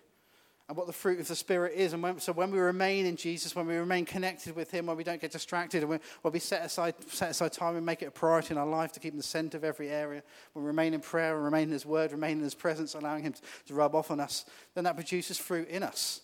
And 0.69 0.77
what 0.77 0.87
the 0.87 0.93
fruit 0.93 1.19
of 1.19 1.27
the 1.27 1.35
Spirit 1.35 1.73
is. 1.75 1.93
And 1.93 2.01
when, 2.05 2.21
so 2.21 2.31
when 2.31 2.53
we 2.53 2.61
remain 2.61 3.05
in 3.05 3.17
Jesus, 3.17 3.57
when 3.57 3.67
we 3.67 3.75
remain 3.75 4.05
connected 4.05 4.55
with 4.55 4.71
Him, 4.71 4.87
when 4.87 4.97
we 4.97 5.03
don't 5.03 5.21
get 5.21 5.33
distracted, 5.33 5.83
and 5.83 5.91
when, 5.91 6.01
when 6.23 6.33
we 6.33 6.39
set 6.39 6.65
aside, 6.65 6.95
set 7.09 7.31
aside 7.31 7.53
time 7.53 7.75
and 7.75 7.85
make 7.85 8.03
it 8.03 8.07
a 8.07 8.13
priority 8.13 8.55
in 8.55 8.59
our 8.59 8.65
life 8.65 8.93
to 8.93 9.01
keep 9.01 9.13
Him 9.13 9.19
the 9.19 9.25
center 9.25 9.57
of 9.57 9.65
every 9.65 9.89
area, 9.89 10.23
when 10.53 10.65
we 10.65 10.69
remain 10.69 10.95
in 10.95 11.01
prayer 11.01 11.35
and 11.35 11.45
remain 11.45 11.65
in 11.65 11.73
His 11.73 11.85
Word, 11.85 12.13
remain 12.13 12.39
in 12.39 12.45
His 12.45 12.55
presence, 12.55 12.95
allowing 12.95 13.25
Him 13.25 13.33
to, 13.33 13.43
to 13.67 13.75
rub 13.75 13.97
off 13.97 14.13
on 14.13 14.21
us, 14.21 14.45
then 14.77 14.85
that 14.85 14.95
produces 14.95 15.37
fruit 15.37 15.67
in 15.67 15.83
us. 15.83 16.21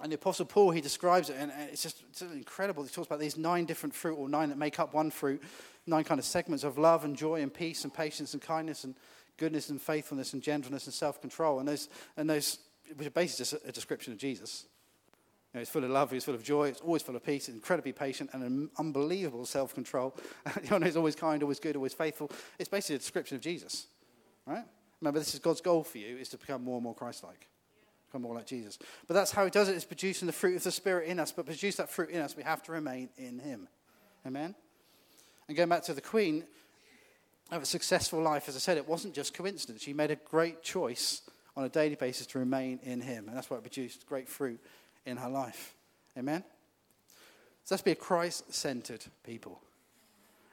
And 0.00 0.10
the 0.10 0.16
Apostle 0.16 0.46
Paul, 0.46 0.70
he 0.72 0.80
describes 0.80 1.30
it, 1.30 1.36
and 1.38 1.52
it's 1.70 1.82
just 1.82 2.02
it's 2.10 2.20
incredible. 2.22 2.82
He 2.82 2.90
talks 2.90 3.06
about 3.06 3.20
these 3.20 3.36
nine 3.36 3.64
different 3.64 3.94
fruit, 3.94 4.16
or 4.16 4.28
nine 4.28 4.48
that 4.48 4.58
make 4.58 4.80
up 4.80 4.92
one 4.92 5.10
fruit, 5.10 5.42
nine 5.86 6.04
kind 6.04 6.18
of 6.18 6.24
segments 6.24 6.64
of 6.64 6.78
love 6.78 7.04
and 7.04 7.16
joy 7.16 7.42
and 7.42 7.52
peace 7.52 7.84
and 7.84 7.94
patience 7.94 8.32
and 8.32 8.42
kindness 8.42 8.84
and 8.84 8.96
goodness 9.36 9.70
and 9.70 9.80
faithfulness 9.80 10.32
and 10.32 10.42
gentleness 10.42 10.86
and 10.86 10.94
self 10.94 11.20
control. 11.20 11.60
And 11.60 11.68
those, 11.68 11.88
and 12.16 12.28
those, 12.28 12.58
which 12.96 13.06
are 13.06 13.10
basically 13.10 13.44
just 13.44 13.66
a, 13.66 13.72
description 13.72 14.12
of 14.12 14.18
Jesus. 14.18 14.66
You 15.52 15.58
know, 15.58 15.60
he's 15.60 15.68
full 15.68 15.84
of 15.84 15.90
love, 15.90 16.10
he's 16.10 16.24
full 16.24 16.34
of 16.34 16.42
joy, 16.42 16.68
he's 16.68 16.80
always 16.80 17.02
full 17.02 17.14
of 17.14 17.24
peace, 17.24 17.48
incredibly 17.48 17.92
patient, 17.92 18.30
and 18.32 18.42
an 18.42 18.70
unbelievable 18.78 19.46
self 19.46 19.74
control. 19.74 20.16
you 20.64 20.76
know, 20.76 20.84
he's 20.84 20.96
always 20.96 21.14
kind, 21.14 21.40
always 21.42 21.60
good, 21.60 21.76
always 21.76 21.94
faithful. 21.94 22.32
It's 22.58 22.68
basically 22.68 22.96
a 22.96 22.98
description 22.98 23.36
of 23.36 23.42
Jesus, 23.42 23.86
right? 24.44 24.64
Remember, 25.00 25.20
this 25.20 25.34
is 25.34 25.40
God's 25.40 25.60
goal 25.60 25.84
for 25.84 25.98
you, 25.98 26.16
is 26.16 26.30
to 26.30 26.38
become 26.38 26.64
more 26.64 26.76
and 26.76 26.82
more 26.82 26.94
Christ 26.94 27.22
like 27.22 27.46
become 28.14 28.22
more 28.22 28.34
like 28.36 28.46
Jesus. 28.46 28.78
But 29.08 29.14
that's 29.14 29.32
how 29.32 29.44
he 29.44 29.50
does 29.50 29.68
it, 29.68 29.74
is 29.74 29.84
producing 29.84 30.26
the 30.26 30.32
fruit 30.32 30.56
of 30.56 30.62
the 30.62 30.70
Spirit 30.70 31.08
in 31.08 31.18
us. 31.18 31.32
But 31.32 31.46
produce 31.46 31.76
that 31.76 31.90
fruit 31.90 32.10
in 32.10 32.20
us, 32.20 32.36
we 32.36 32.44
have 32.44 32.62
to 32.64 32.72
remain 32.72 33.08
in 33.16 33.40
him. 33.40 33.66
Amen? 34.24 34.54
And 35.48 35.56
going 35.56 35.68
back 35.68 35.82
to 35.84 35.94
the 35.94 36.00
Queen, 36.00 36.44
of 37.50 37.62
a 37.62 37.66
successful 37.66 38.22
life, 38.22 38.48
as 38.48 38.56
I 38.56 38.58
said, 38.58 38.78
it 38.78 38.88
wasn't 38.88 39.14
just 39.14 39.34
coincidence. 39.34 39.82
She 39.82 39.92
made 39.92 40.10
a 40.10 40.16
great 40.16 40.62
choice 40.62 41.22
on 41.56 41.64
a 41.64 41.68
daily 41.68 41.94
basis 41.94 42.26
to 42.28 42.38
remain 42.38 42.78
in 42.82 43.00
him. 43.00 43.28
And 43.28 43.36
that's 43.36 43.50
why 43.50 43.58
it 43.58 43.62
produced 43.62 44.06
great 44.06 44.28
fruit 44.28 44.60
in 45.04 45.18
her 45.18 45.28
life. 45.28 45.74
Amen? 46.16 46.42
So 47.64 47.74
let's 47.74 47.82
be 47.82 47.90
a 47.90 47.96
Christ 47.96 48.54
centered 48.54 49.04
people. 49.24 49.60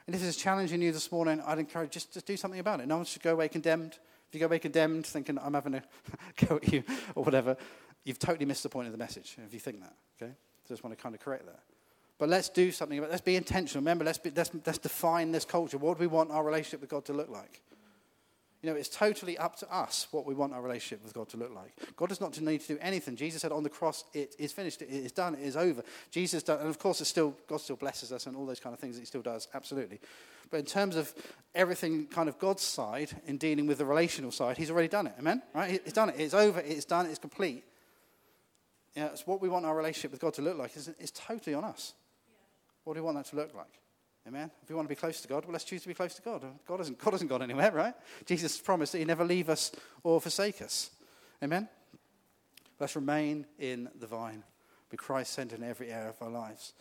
And 0.06 0.16
if 0.16 0.22
this 0.22 0.36
is 0.36 0.42
challenging 0.42 0.82
you 0.82 0.92
this 0.92 1.12
morning, 1.12 1.42
I'd 1.46 1.60
encourage 1.60 1.92
just, 1.92 2.14
just 2.14 2.26
do 2.26 2.36
something 2.36 2.60
about 2.60 2.82
it. 2.82 2.88
No 2.88 2.98
one 2.98 3.06
should 3.06 3.24
go 3.24 3.34
away 3.34 3.48
condemned. 3.48 3.98
If 4.32 4.36
you 4.36 4.40
go 4.40 4.46
away 4.46 4.60
condemned, 4.60 5.06
thinking 5.06 5.38
I'm 5.38 5.56
having 5.56 5.74
a 5.74 5.84
go 6.46 6.56
at 6.56 6.72
you 6.72 6.86
or 7.16 7.26
whatever, 7.26 7.58
you've 8.06 8.18
totally 8.18 8.46
missed 8.46 8.64
the 8.64 8.70
point 8.70 8.88
of 8.88 8.94
the 8.94 8.98
message 8.98 9.36
if 9.46 9.54
you 9.54 9.60
think 9.60 9.82
that. 9.82 9.94
Okay? 10.22 10.32
So 10.64 10.68
I 10.68 10.74
just 10.74 10.86
want 10.86 10.98
to 10.98 11.04
kind 11.04 11.14
of 11.14 11.20
correct 11.20 11.46
that. 11.48 11.60
But 12.18 12.30
let's 12.30 12.48
do 12.48 12.72
something 12.72 12.98
about 12.98 13.10
it. 13.10 13.12
Let's 13.12 13.22
be 13.22 13.36
intentional. 13.36 13.82
Remember, 13.82 14.06
let's, 14.06 14.20
be, 14.20 14.30
let's, 14.34 14.52
let's 14.66 14.78
define 14.78 15.34
this 15.34 15.44
culture. 15.44 15.78
What 15.78 15.98
do 15.98 16.00
we 16.00 16.08
want 16.08 16.32
our 16.32 16.46
relationship 16.46 16.80
with 16.80 16.90
God 16.90 17.04
to 17.06 17.14
look 17.14 17.30
like? 17.30 17.62
You 18.62 18.70
know, 18.70 18.76
it's 18.76 18.90
totally 18.90 19.40
up 19.40 19.56
to 19.58 19.76
us 19.76 20.08
what 20.12 20.28
we 20.28 20.36
want 20.36 20.54
our 20.54 20.62
relationship 20.62 21.04
with 21.04 21.16
God 21.16 21.30
to 21.30 21.38
look 21.38 21.54
like. 21.54 21.74
God 21.96 22.10
does 22.10 22.22
not 22.22 22.40
need 22.40 22.62
to 22.62 22.76
do 22.76 22.78
anything. 22.80 23.16
Jesus 23.16 23.42
said 23.42 23.52
on 23.52 23.64
the 23.64 23.70
cross, 23.70 24.04
it 24.14 24.36
is 24.38 24.52
finished, 24.52 24.84
it 24.84 24.90
is 24.90 25.12
done, 25.12 25.34
it 25.34 25.42
is 25.42 25.58
over. 25.58 25.82
Jesus 26.12 26.44
done, 26.44 26.60
and 26.60 26.70
of 26.70 26.78
course, 26.78 27.02
it's 27.02 27.10
still, 27.10 27.36
God 27.48 27.60
still 27.60 27.76
blesses 27.76 28.12
us 28.12 28.28
and 28.28 28.38
all 28.38 28.46
those 28.46 28.60
kind 28.60 28.74
of 28.74 28.80
things 28.80 28.96
that 28.96 29.02
He 29.02 29.08
still 29.08 29.24
does, 29.24 29.48
absolutely. 29.56 30.00
But 30.52 30.60
in 30.60 30.66
terms 30.66 30.96
of 30.96 31.12
everything 31.56 32.06
kind 32.06 32.30
of 32.30 32.38
God's 32.38 32.62
side 32.62 33.10
in 33.26 33.38
dealing 33.38 33.66
with 33.66 33.80
the 33.80 33.86
relational 33.86 34.32
side, 34.32 34.58
He's 34.58 34.70
already 34.70 34.90
done 34.90 35.08
it. 35.08 35.14
Amen? 35.18 35.42
Right? 35.56 35.82
He's 35.84 35.94
done 35.94 36.10
it. 36.10 36.20
It's 36.20 36.36
over, 36.36 36.60
it's 36.60 36.86
done, 36.86 37.08
it's 37.08 37.20
complete. 37.20 37.64
Yeah, 38.96 39.08
it's 39.08 39.26
what 39.26 39.42
we 39.42 39.50
want 39.50 39.66
our 39.66 39.76
relationship 39.76 40.12
with 40.12 40.20
God 40.20 40.36
to 40.36 40.44
look 40.44 40.58
like. 40.58 40.76
It's, 40.76 40.88
it's 41.00 41.12
totally 41.12 41.56
on 41.56 41.64
us. 41.64 41.94
What 42.84 42.94
do 42.94 43.02
we 43.02 43.06
want 43.06 43.18
that 43.18 43.26
to 43.28 43.36
look 43.38 43.56
like? 43.56 43.81
Amen. 44.28 44.52
If 44.62 44.70
we 44.70 44.76
want 44.76 44.88
to 44.88 44.90
be 44.90 45.00
close 45.00 45.20
to 45.22 45.28
God, 45.28 45.46
well, 45.46 45.54
let's 45.54 45.64
choose 45.64 45.82
to 45.82 45.88
be 45.88 45.94
close 45.94 46.14
to 46.16 46.22
God. 46.22 46.46
God 46.68 46.78
hasn't, 46.78 47.00
God 47.00 47.12
hasn't 47.12 47.30
gone 47.30 47.42
anywhere, 47.42 47.72
right? 47.72 47.94
Jesus 48.26 48.60
promised 48.60 48.92
that 48.92 49.00
He'd 49.00 49.08
never 49.08 49.26
leave 49.26 49.50
us 49.50 49.72
or 50.04 50.22
forsake 50.22 50.62
us. 50.62 50.92
Amen. 51.44 51.68
Let's 52.80 52.96
remain 52.96 53.46
in 53.58 53.90
the 54.00 54.08
vine, 54.08 54.44
be 54.90 54.98
Christ 54.98 55.34
centered 55.34 55.60
in 55.60 55.66
every 55.66 55.92
area 55.92 56.10
of 56.10 56.22
our 56.22 56.30
lives. 56.30 56.74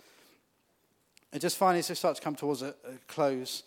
And 1.33 1.41
just 1.41 1.57
finally, 1.57 1.79
as 1.79 1.89
we 1.89 1.95
start 1.95 2.17
to 2.17 2.23
come 2.23 2.35
towards 2.35 2.63
a, 2.63 2.75
a 2.85 2.97
close, 3.07 3.63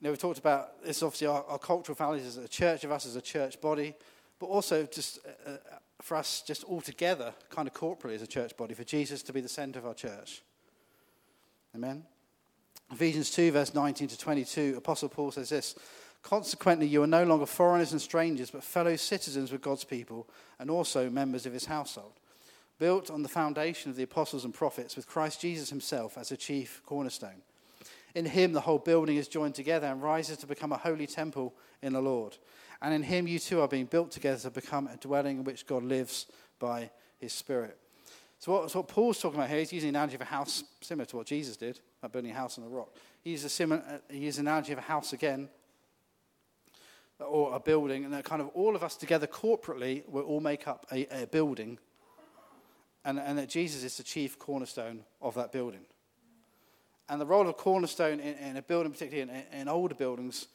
you 0.00 0.04
know, 0.04 0.10
we've 0.10 0.18
talked 0.18 0.38
about 0.38 0.82
this 0.84 1.02
obviously 1.02 1.26
our, 1.26 1.44
our, 1.48 1.58
cultural 1.58 1.96
values 1.96 2.24
as 2.24 2.36
a 2.36 2.48
church, 2.48 2.84
of 2.84 2.92
us 2.92 3.04
as 3.04 3.16
a 3.16 3.20
church 3.20 3.60
body, 3.60 3.94
but 4.38 4.46
also 4.46 4.84
just 4.86 5.18
uh, 5.46 5.50
uh, 5.50 5.56
for 6.00 6.16
us, 6.16 6.42
just 6.46 6.64
all 6.64 6.80
together, 6.80 7.34
kind 7.50 7.66
of 7.66 7.74
corporately 7.74 8.14
as 8.14 8.22
a 8.22 8.26
church 8.26 8.56
body, 8.56 8.74
for 8.74 8.84
Jesus 8.84 9.22
to 9.24 9.32
be 9.32 9.40
the 9.40 9.48
center 9.48 9.78
of 9.78 9.86
our 9.86 9.94
church. 9.94 10.42
Amen. 11.74 12.04
Ephesians 12.90 13.30
2, 13.30 13.52
verse 13.52 13.74
19 13.74 14.08
to 14.08 14.18
22, 14.18 14.74
Apostle 14.78 15.08
Paul 15.08 15.30
says 15.30 15.50
this 15.50 15.74
Consequently, 16.22 16.86
you 16.86 17.02
are 17.02 17.06
no 17.06 17.24
longer 17.24 17.46
foreigners 17.46 17.92
and 17.92 18.00
strangers, 18.00 18.50
but 18.50 18.64
fellow 18.64 18.96
citizens 18.96 19.52
with 19.52 19.60
God's 19.60 19.84
people 19.84 20.28
and 20.58 20.70
also 20.70 21.10
members 21.10 21.46
of 21.46 21.52
his 21.52 21.66
household, 21.66 22.12
built 22.78 23.10
on 23.10 23.22
the 23.22 23.28
foundation 23.28 23.90
of 23.90 23.96
the 23.96 24.02
apostles 24.02 24.44
and 24.44 24.54
prophets, 24.54 24.96
with 24.96 25.06
Christ 25.06 25.40
Jesus 25.40 25.70
himself 25.70 26.16
as 26.16 26.32
a 26.32 26.36
chief 26.36 26.82
cornerstone. 26.86 27.42
In 28.14 28.24
him, 28.24 28.52
the 28.52 28.62
whole 28.62 28.78
building 28.78 29.16
is 29.16 29.28
joined 29.28 29.54
together 29.54 29.86
and 29.86 30.02
rises 30.02 30.38
to 30.38 30.46
become 30.46 30.72
a 30.72 30.78
holy 30.78 31.06
temple 31.06 31.54
in 31.82 31.92
the 31.92 32.00
Lord. 32.00 32.36
And 32.80 32.94
in 32.94 33.02
him, 33.02 33.28
you 33.28 33.38
too 33.38 33.60
are 33.60 33.68
being 33.68 33.86
built 33.86 34.10
together 34.10 34.38
to 34.40 34.50
become 34.50 34.86
a 34.86 34.96
dwelling 34.96 35.38
in 35.38 35.44
which 35.44 35.66
God 35.66 35.82
lives 35.82 36.26
by 36.58 36.90
his 37.18 37.32
Spirit. 37.32 37.78
So, 38.38 38.52
what, 38.52 38.70
so 38.70 38.80
what 38.80 38.88
Paul's 38.88 39.20
talking 39.20 39.38
about 39.38 39.50
here, 39.50 39.58
he's 39.58 39.72
using 39.72 39.92
the 39.92 39.98
analogy 39.98 40.14
of 40.14 40.22
a 40.22 40.26
house 40.26 40.64
similar 40.80 41.04
to 41.06 41.16
what 41.16 41.26
Jesus 41.26 41.56
did 41.56 41.80
by 42.00 42.08
building 42.08 42.30
a 42.30 42.34
house 42.34 42.58
on 42.58 42.64
a 42.64 42.68
rock. 42.68 42.90
He 43.22 43.30
uses, 43.30 43.46
a 43.46 43.48
similar, 43.48 44.00
he 44.08 44.28
an 44.28 44.40
analogy 44.40 44.72
of 44.72 44.78
a 44.78 44.82
house 44.82 45.12
again, 45.12 45.48
or 47.18 47.54
a 47.54 47.60
building, 47.60 48.04
and 48.04 48.14
that 48.14 48.24
kind 48.24 48.40
of 48.40 48.48
all 48.54 48.76
of 48.76 48.84
us 48.84 48.96
together 48.96 49.26
corporately 49.26 50.08
will 50.08 50.22
all 50.22 50.40
make 50.40 50.68
up 50.68 50.86
a, 50.92 51.06
a 51.22 51.26
building, 51.26 51.78
and, 53.04 53.18
and 53.18 53.38
that 53.38 53.48
Jesus 53.48 53.82
is 53.82 53.96
the 53.96 54.04
chief 54.04 54.38
cornerstone 54.38 55.00
of 55.20 55.34
that 55.34 55.50
building. 55.50 55.80
And 57.08 57.20
the 57.20 57.26
role 57.26 57.48
of 57.48 57.56
cornerstone 57.56 58.20
in, 58.20 58.34
in 58.34 58.56
a 58.56 58.62
building, 58.62 58.92
particularly 58.92 59.30
in, 59.52 59.60
in 59.60 59.68
older 59.68 59.94
buildings, 59.94 60.46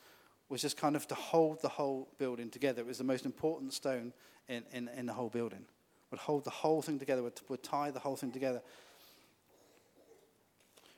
was 0.49 0.61
just 0.61 0.77
kind 0.77 0.95
of 0.95 1.07
to 1.07 1.15
hold 1.15 1.61
the 1.61 1.69
whole 1.69 2.07
building 2.17 2.49
together. 2.49 2.81
It 2.81 2.87
was 2.87 2.99
the 2.99 3.03
most 3.03 3.25
important 3.25 3.73
stone 3.73 4.13
in, 4.47 4.63
in, 4.71 4.89
in 4.95 5.05
the 5.07 5.13
whole 5.13 5.29
building. 5.29 5.65
Would 6.11 6.19
hold 6.19 6.43
the 6.43 6.51
whole 6.51 6.81
thing 6.81 6.99
together, 6.99 7.23
would, 7.23 7.41
would 7.49 7.63
tie 7.63 7.89
the 7.89 7.99
whole 7.99 8.15
thing 8.15 8.31
together 8.31 8.61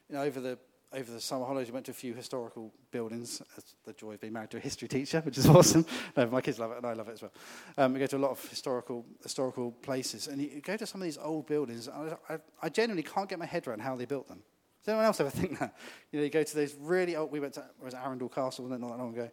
you 0.09 0.15
know, 0.15 0.21
over 0.21 0.39
the 0.39 0.57
over 0.93 1.11
the 1.11 1.19
summer 1.19 1.45
holidays, 1.45 1.67
we 1.67 1.73
went 1.73 1.85
to 1.85 1.91
a 1.91 1.95
few 1.95 2.13
historical 2.13 2.71
buildings. 2.89 3.41
the 3.85 3.93
joy 3.93 4.13
of 4.13 4.21
being 4.21 4.31
married 4.31 4.49
to 4.51 4.57
a 4.57 4.61
history 4.61 4.87
teacher, 4.87 5.19
which 5.21 5.37
is 5.37 5.47
awesome. 5.49 5.85
no, 6.15 6.25
my 6.27 6.41
kids 6.41 6.57
love 6.57 6.71
it, 6.71 6.77
and 6.77 6.85
I 6.85 6.93
love 6.93 7.09
it 7.09 7.13
as 7.13 7.21
well. 7.21 7.31
Um, 7.77 7.93
we 7.93 7.99
go 7.99 8.05
to 8.05 8.17
a 8.17 8.19
lot 8.19 8.31
of 8.31 8.49
historical 8.49 9.05
historical 9.21 9.71
places, 9.71 10.27
and 10.27 10.41
you 10.41 10.61
go 10.61 10.77
to 10.77 10.85
some 10.85 11.01
of 11.01 11.05
these 11.05 11.17
old 11.17 11.47
buildings. 11.47 11.89
I, 11.89 12.15
I, 12.29 12.37
I 12.61 12.69
genuinely 12.69 13.03
can't 13.03 13.27
get 13.27 13.39
my 13.39 13.45
head 13.45 13.67
around 13.67 13.79
how 13.81 13.95
they 13.95 14.05
built 14.05 14.27
them. 14.27 14.41
Does 14.83 14.89
anyone 14.89 15.05
else 15.05 15.19
ever 15.19 15.29
think 15.29 15.59
that? 15.59 15.75
You 16.11 16.19
know, 16.19 16.23
you 16.25 16.29
go 16.29 16.43
to 16.43 16.55
those 16.55 16.75
really 16.79 17.15
old. 17.15 17.31
We 17.31 17.39
went 17.39 17.55
to 17.55 17.63
was 17.83 17.93
Arundel 17.93 18.29
Castle, 18.29 18.65
not 18.67 18.79
that 18.79 18.85
long 18.85 19.13
ago. 19.13 19.29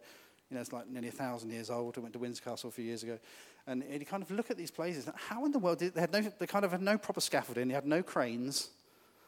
You 0.49 0.55
know, 0.55 0.61
it's 0.61 0.73
like 0.73 0.89
nearly 0.89 1.07
a 1.07 1.11
thousand 1.11 1.51
years 1.51 1.69
old. 1.69 1.97
I 1.97 2.01
went 2.01 2.13
to 2.13 2.19
Windsor 2.19 2.43
Castle 2.43 2.69
a 2.69 2.71
few 2.71 2.85
years 2.85 3.03
ago, 3.03 3.17
and, 3.67 3.83
and 3.83 3.99
you 3.99 4.05
kind 4.05 4.21
of 4.21 4.29
look 4.31 4.51
at 4.51 4.57
these 4.57 4.71
places. 4.71 5.07
How 5.29 5.45
in 5.45 5.51
the 5.51 5.59
world 5.59 5.79
did 5.79 5.93
they 5.93 6.01
had 6.01 6.11
no? 6.11 6.21
They 6.21 6.47
kind 6.47 6.65
of 6.65 6.71
had 6.71 6.81
no 6.81 6.97
proper 6.97 7.21
scaffolding. 7.21 7.69
They 7.69 7.73
had 7.73 7.85
no 7.85 8.03
cranes. 8.03 8.69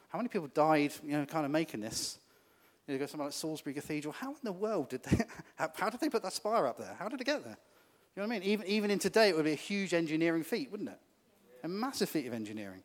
How 0.09 0.19
many 0.19 0.29
people 0.29 0.47
died, 0.47 0.93
you 1.03 1.17
know, 1.17 1.25
kind 1.25 1.45
of 1.45 1.51
making 1.51 1.81
this? 1.81 2.17
You, 2.87 2.93
know, 2.93 2.99
go 2.99 3.05
somewhere 3.07 3.27
like 3.27 3.33
Salisbury 3.33 3.73
Cathedral. 3.73 4.13
How 4.13 4.29
in 4.29 4.39
the 4.43 4.51
world 4.51 4.89
did 4.89 5.03
they, 5.03 5.23
how, 5.55 5.71
how, 5.75 5.89
did 5.89 5.99
they 5.99 6.09
put 6.09 6.23
that 6.23 6.33
spire 6.33 6.67
up 6.67 6.77
there? 6.77 6.95
How 6.99 7.09
did 7.09 7.19
it 7.19 7.25
get 7.25 7.43
there? 7.43 7.57
You 8.15 8.21
know 8.21 8.27
what 8.27 8.35
I 8.35 8.39
mean? 8.39 8.49
Even, 8.49 8.67
even 8.67 8.91
in 8.91 8.99
today, 8.99 9.29
it 9.29 9.35
would 9.35 9.45
be 9.45 9.51
a 9.51 9.55
huge 9.55 9.93
engineering 9.93 10.43
feat, 10.43 10.71
wouldn't 10.71 10.89
it? 10.89 10.99
A 11.63 11.67
massive 11.67 12.09
feat 12.09 12.27
of 12.27 12.33
engineering. 12.33 12.83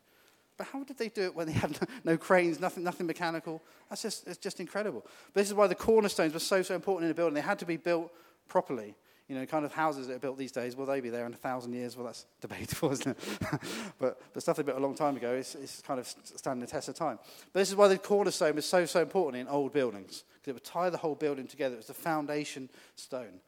But 0.57 0.67
how 0.67 0.83
did 0.83 0.97
they 0.97 1.09
do 1.09 1.23
it 1.23 1.35
when 1.35 1.47
they 1.47 1.53
had 1.53 1.71
no, 1.81 1.87
no 2.03 2.17
cranes, 2.17 2.59
nothing, 2.59 2.83
nothing 2.83 3.07
mechanical? 3.07 3.61
That's 3.89 4.01
just, 4.01 4.27
it's 4.27 4.37
just 4.37 4.59
incredible. 4.59 5.05
But 5.33 5.41
this 5.41 5.47
is 5.47 5.53
why 5.53 5.67
the 5.67 5.75
cornerstones 5.75 6.33
were 6.33 6.39
so, 6.39 6.61
so 6.61 6.75
important 6.75 7.05
in 7.05 7.11
a 7.11 7.13
building. 7.13 7.33
They 7.33 7.41
had 7.41 7.59
to 7.59 7.65
be 7.65 7.77
built 7.77 8.11
properly 8.47 8.95
you 9.31 9.39
know, 9.39 9.45
kind 9.45 9.63
of 9.63 9.71
houses 9.71 10.07
that 10.07 10.15
are 10.15 10.19
built 10.19 10.37
these 10.37 10.51
days, 10.51 10.75
will 10.75 10.85
they 10.85 10.99
be 10.99 11.09
there 11.09 11.25
in 11.25 11.31
a 11.31 11.37
thousand 11.37 11.71
years? 11.71 11.95
Well, 11.95 12.05
that's 12.05 12.25
debatable, 12.41 12.91
isn't 12.91 13.11
it? 13.11 13.39
but 13.97 14.19
the 14.33 14.41
stuff 14.41 14.57
they 14.57 14.63
built 14.63 14.77
a 14.77 14.81
long 14.81 14.93
time 14.93 15.15
ago 15.15 15.31
is, 15.31 15.55
is 15.55 15.81
kind 15.87 16.01
of 16.01 16.07
standing 16.35 16.59
the 16.59 16.67
test 16.69 16.89
of 16.89 16.95
time. 16.95 17.17
But 17.53 17.61
this 17.61 17.69
is 17.69 17.77
why 17.77 17.87
the 17.87 17.97
cornerstone 17.97 18.57
is 18.57 18.65
so, 18.65 18.85
so 18.85 19.01
important 19.01 19.39
in 19.39 19.47
old 19.47 19.71
buildings, 19.71 20.25
because 20.33 20.49
it 20.49 20.53
would 20.55 20.65
tie 20.65 20.89
the 20.89 20.97
whole 20.97 21.15
building 21.15 21.47
together. 21.47 21.75
It 21.75 21.77
was 21.77 21.87
the 21.87 21.93
foundation 21.93 22.69
stone 22.97 23.39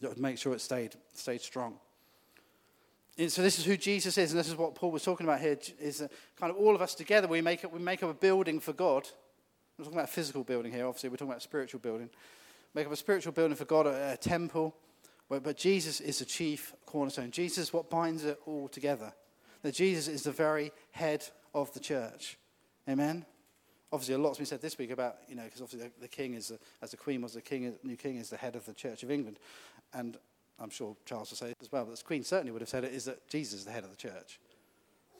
that 0.00 0.08
would 0.08 0.20
make 0.20 0.38
sure 0.38 0.54
it 0.54 0.60
stayed, 0.60 0.94
stayed 1.14 1.40
strong. 1.40 1.80
And 3.18 3.32
so 3.32 3.42
this 3.42 3.58
is 3.58 3.64
who 3.64 3.76
Jesus 3.76 4.16
is, 4.16 4.30
and 4.30 4.38
this 4.38 4.46
is 4.46 4.54
what 4.54 4.76
Paul 4.76 4.92
was 4.92 5.02
talking 5.02 5.26
about 5.26 5.40
here, 5.40 5.58
is 5.80 5.98
kind 6.38 6.52
of 6.52 6.56
all 6.56 6.76
of 6.76 6.80
us 6.80 6.94
together, 6.94 7.26
we 7.26 7.40
make, 7.40 7.64
up, 7.64 7.72
we 7.72 7.80
make 7.80 8.04
up 8.04 8.10
a 8.10 8.14
building 8.14 8.60
for 8.60 8.72
God. 8.72 9.08
We're 9.76 9.84
talking 9.86 9.98
about 9.98 10.10
a 10.10 10.12
physical 10.12 10.44
building 10.44 10.70
here, 10.70 10.86
obviously, 10.86 11.08
we're 11.08 11.16
talking 11.16 11.30
about 11.30 11.38
a 11.38 11.40
spiritual 11.40 11.80
building. 11.80 12.08
Make 12.72 12.86
up 12.86 12.92
a 12.92 12.96
spiritual 12.96 13.32
building 13.32 13.56
for 13.56 13.64
God, 13.64 13.88
a, 13.88 14.12
a 14.12 14.16
temple, 14.16 14.76
but 15.40 15.56
Jesus 15.56 16.00
is 16.00 16.18
the 16.18 16.24
chief 16.24 16.74
cornerstone. 16.84 17.30
Jesus 17.30 17.58
is 17.58 17.72
what 17.72 17.88
binds 17.88 18.24
it 18.24 18.38
all 18.46 18.68
together. 18.68 19.12
That 19.62 19.74
Jesus 19.74 20.08
is 20.08 20.24
the 20.24 20.32
very 20.32 20.72
head 20.90 21.24
of 21.54 21.72
the 21.72 21.80
church. 21.80 22.38
Amen? 22.88 23.24
Obviously, 23.92 24.14
a 24.14 24.18
lot's 24.18 24.38
been 24.38 24.46
said 24.46 24.60
this 24.60 24.78
week 24.78 24.90
about, 24.90 25.16
you 25.28 25.34
know, 25.34 25.44
because 25.44 25.60
obviously 25.60 25.90
the, 26.00 26.08
king 26.08 26.34
is, 26.34 26.48
the, 26.48 26.58
as 26.80 26.90
the 26.90 26.96
queen 26.96 27.20
was, 27.20 27.34
the 27.34 27.42
king, 27.42 27.74
new 27.84 27.96
king 27.96 28.16
is 28.16 28.30
the 28.30 28.36
head 28.36 28.56
of 28.56 28.64
the 28.66 28.72
Church 28.72 29.02
of 29.02 29.10
England. 29.10 29.38
And 29.92 30.16
I'm 30.58 30.70
sure 30.70 30.96
Charles 31.04 31.30
will 31.30 31.36
say 31.36 31.50
it 31.50 31.56
as 31.60 31.70
well, 31.70 31.84
but 31.84 31.96
the 31.96 32.02
queen 32.02 32.24
certainly 32.24 32.52
would 32.52 32.62
have 32.62 32.68
said 32.68 32.84
it, 32.84 32.92
is 32.92 33.04
that 33.04 33.28
Jesus 33.28 33.60
is 33.60 33.64
the 33.64 33.70
head 33.70 33.84
of 33.84 33.90
the 33.90 33.96
church. 33.96 34.40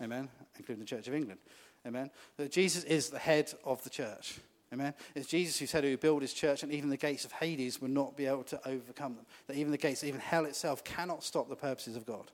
Amen? 0.00 0.28
Including 0.58 0.80
the 0.80 0.88
Church 0.88 1.06
of 1.06 1.14
England. 1.14 1.40
Amen? 1.86 2.10
That 2.36 2.50
Jesus 2.50 2.84
is 2.84 3.10
the 3.10 3.18
head 3.18 3.52
of 3.64 3.82
the 3.84 3.90
church. 3.90 4.38
Amen. 4.72 4.94
It's 5.14 5.28
Jesus 5.28 5.58
who 5.58 5.66
said 5.66 5.84
would 5.84 6.00
build 6.00 6.22
his 6.22 6.32
church, 6.32 6.62
and 6.62 6.72
even 6.72 6.88
the 6.88 6.96
gates 6.96 7.24
of 7.24 7.32
Hades 7.32 7.80
would 7.82 7.90
not 7.90 8.16
be 8.16 8.26
able 8.26 8.44
to 8.44 8.68
overcome 8.68 9.16
them. 9.16 9.26
That 9.46 9.56
even 9.56 9.70
the 9.70 9.78
gates, 9.78 10.02
even 10.02 10.20
hell 10.20 10.46
itself, 10.46 10.82
cannot 10.82 11.22
stop 11.22 11.48
the 11.48 11.56
purposes 11.56 11.94
of 11.94 12.06
God 12.06 12.30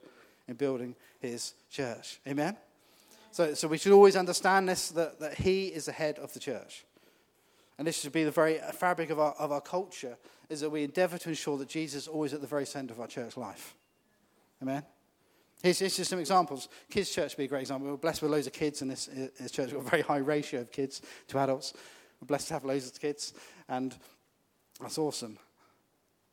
in 0.46 0.54
building 0.54 0.94
his 1.18 1.54
church. 1.68 2.20
Amen. 2.28 2.56
So, 3.32 3.54
so 3.54 3.66
we 3.66 3.78
should 3.78 3.92
always 3.92 4.16
understand 4.16 4.68
this 4.68 4.88
that, 4.90 5.18
that 5.20 5.34
he 5.34 5.66
is 5.66 5.86
the 5.86 5.92
head 5.92 6.18
of 6.18 6.32
the 6.32 6.40
church. 6.40 6.84
And 7.76 7.86
this 7.86 8.00
should 8.00 8.12
be 8.12 8.24
the 8.24 8.30
very 8.30 8.58
fabric 8.72 9.10
of 9.10 9.18
our, 9.18 9.32
of 9.32 9.52
our 9.52 9.60
culture, 9.60 10.16
is 10.48 10.60
that 10.60 10.70
we 10.70 10.84
endeavor 10.84 11.18
to 11.18 11.28
ensure 11.28 11.58
that 11.58 11.68
Jesus 11.68 12.02
is 12.02 12.08
always 12.08 12.32
at 12.32 12.40
the 12.40 12.46
very 12.46 12.66
center 12.66 12.92
of 12.92 13.00
our 13.00 13.06
church 13.06 13.36
life. 13.36 13.74
Amen. 14.62 14.82
Here's, 15.62 15.78
here's 15.80 15.96
just 15.96 16.10
some 16.10 16.20
examples. 16.20 16.68
Kids' 16.88 17.10
church 17.10 17.32
would 17.32 17.38
be 17.38 17.44
a 17.44 17.48
great 17.48 17.62
example. 17.62 17.90
We're 17.90 17.96
blessed 17.96 18.22
with 18.22 18.30
loads 18.30 18.46
of 18.46 18.52
kids 18.52 18.80
in 18.80 18.88
this, 18.88 19.08
in 19.08 19.30
this 19.40 19.50
church. 19.50 19.72
We've 19.72 19.82
got 19.82 19.86
a 19.86 19.90
very 19.90 20.02
high 20.02 20.18
ratio 20.18 20.60
of 20.60 20.70
kids 20.70 21.02
to 21.28 21.38
adults. 21.38 21.74
We're 22.20 22.26
blessed 22.26 22.48
to 22.48 22.54
have 22.54 22.64
loads 22.64 22.86
of 22.86 23.00
kids, 23.00 23.32
and 23.68 23.96
that's 24.80 24.98
awesome. 24.98 25.38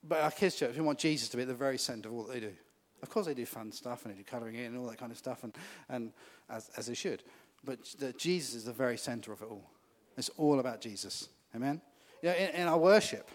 But 0.07 0.21
our 0.21 0.31
kids' 0.31 0.55
church, 0.55 0.75
we 0.75 0.81
want 0.81 0.99
Jesus 0.99 1.29
to 1.29 1.37
be 1.37 1.43
at 1.43 1.47
the 1.47 1.55
very 1.55 1.77
centre 1.77 2.09
of 2.09 2.15
all 2.15 2.23
that 2.23 2.33
they 2.33 2.39
do. 2.39 2.53
Of 3.01 3.09
course, 3.09 3.25
they 3.25 3.33
do 3.33 3.45
fun 3.45 3.71
stuff 3.71 4.05
and 4.05 4.13
they 4.13 4.17
do 4.17 4.23
colouring 4.23 4.55
in 4.55 4.65
and 4.65 4.77
all 4.77 4.87
that 4.87 4.97
kind 4.97 5.11
of 5.11 5.17
stuff, 5.17 5.43
and, 5.43 5.55
and 5.89 6.11
as, 6.49 6.69
as 6.77 6.87
they 6.87 6.93
should. 6.93 7.23
But 7.63 7.79
the, 7.99 8.13
Jesus 8.13 8.55
is 8.55 8.63
the 8.63 8.73
very 8.73 8.97
centre 8.97 9.31
of 9.31 9.41
it 9.41 9.49
all. 9.49 9.69
It's 10.17 10.29
all 10.37 10.59
about 10.59 10.81
Jesus. 10.81 11.29
Amen? 11.55 11.81
You 12.21 12.29
know, 12.29 12.35
in, 12.35 12.49
in 12.55 12.67
our 12.67 12.77
worship, 12.77 13.29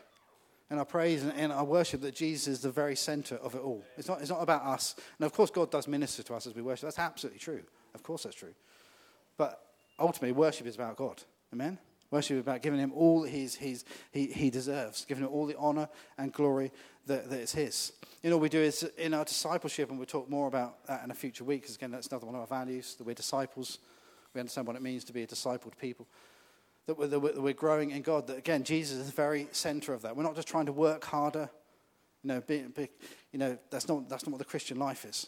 in 0.70 0.78
our 0.78 0.84
praise 0.84 1.22
and 1.24 1.38
in 1.38 1.50
our 1.50 1.64
worship, 1.64 2.00
that 2.02 2.14
Jesus 2.14 2.46
is 2.46 2.60
the 2.60 2.70
very 2.70 2.96
centre 2.96 3.36
of 3.36 3.54
it 3.54 3.60
all. 3.60 3.84
It's 3.96 4.08
not, 4.08 4.20
it's 4.20 4.30
not 4.30 4.42
about 4.42 4.62
us. 4.62 4.94
And 5.18 5.26
of 5.26 5.32
course, 5.32 5.50
God 5.50 5.70
does 5.70 5.88
minister 5.88 6.22
to 6.22 6.34
us 6.34 6.46
as 6.46 6.54
we 6.54 6.62
worship. 6.62 6.82
That's 6.82 6.98
absolutely 6.98 7.40
true. 7.40 7.62
Of 7.94 8.02
course, 8.02 8.22
that's 8.22 8.36
true. 8.36 8.54
But 9.36 9.60
ultimately, 9.98 10.32
worship 10.32 10.66
is 10.66 10.76
about 10.76 10.96
God. 10.96 11.22
Amen? 11.52 11.78
Worship 12.10 12.36
is 12.36 12.40
about 12.40 12.62
giving 12.62 12.80
him 12.80 12.92
all 12.92 13.22
he's, 13.22 13.54
he's, 13.54 13.84
he, 14.10 14.26
he 14.26 14.50
deserves, 14.50 15.04
giving 15.04 15.24
him 15.24 15.30
all 15.30 15.46
the 15.46 15.56
honor 15.56 15.88
and 16.18 16.32
glory 16.32 16.72
that, 17.06 17.30
that 17.30 17.40
is 17.40 17.52
his. 17.52 17.92
You 18.22 18.30
know, 18.30 18.36
we 18.36 18.48
do 18.48 18.60
is 18.60 18.82
in 18.98 19.14
our 19.14 19.24
discipleship, 19.24 19.90
and 19.90 19.98
we'll 19.98 20.06
talk 20.06 20.28
more 20.28 20.48
about 20.48 20.86
that 20.86 21.04
in 21.04 21.10
a 21.10 21.14
future 21.14 21.44
week, 21.44 21.62
because 21.62 21.76
again, 21.76 21.92
that's 21.92 22.08
another 22.08 22.26
one 22.26 22.34
of 22.34 22.40
our 22.40 22.46
values, 22.46 22.94
that 22.96 23.06
we're 23.06 23.14
disciples. 23.14 23.78
We 24.34 24.40
understand 24.40 24.66
what 24.66 24.76
it 24.76 24.82
means 24.82 25.04
to 25.04 25.12
be 25.12 25.22
a 25.22 25.26
discipled 25.26 25.78
people. 25.80 26.06
That 26.86 26.98
we're, 26.98 27.06
that 27.06 27.20
we're 27.20 27.52
growing 27.52 27.92
in 27.92 28.02
God. 28.02 28.26
That 28.26 28.38
again, 28.38 28.64
Jesus 28.64 28.98
is 28.98 29.06
the 29.06 29.12
very 29.12 29.46
center 29.52 29.94
of 29.94 30.02
that. 30.02 30.16
We're 30.16 30.24
not 30.24 30.34
just 30.34 30.48
trying 30.48 30.66
to 30.66 30.72
work 30.72 31.04
harder 31.04 31.48
You 32.22 32.28
know, 32.28 32.40
be, 32.40 32.58
be, 32.74 32.88
you 33.32 33.38
know 33.38 33.56
that's, 33.70 33.88
not, 33.88 34.08
that's 34.08 34.26
not 34.26 34.32
what 34.32 34.38
the 34.38 34.44
Christian 34.44 34.78
life 34.78 35.04
is. 35.04 35.26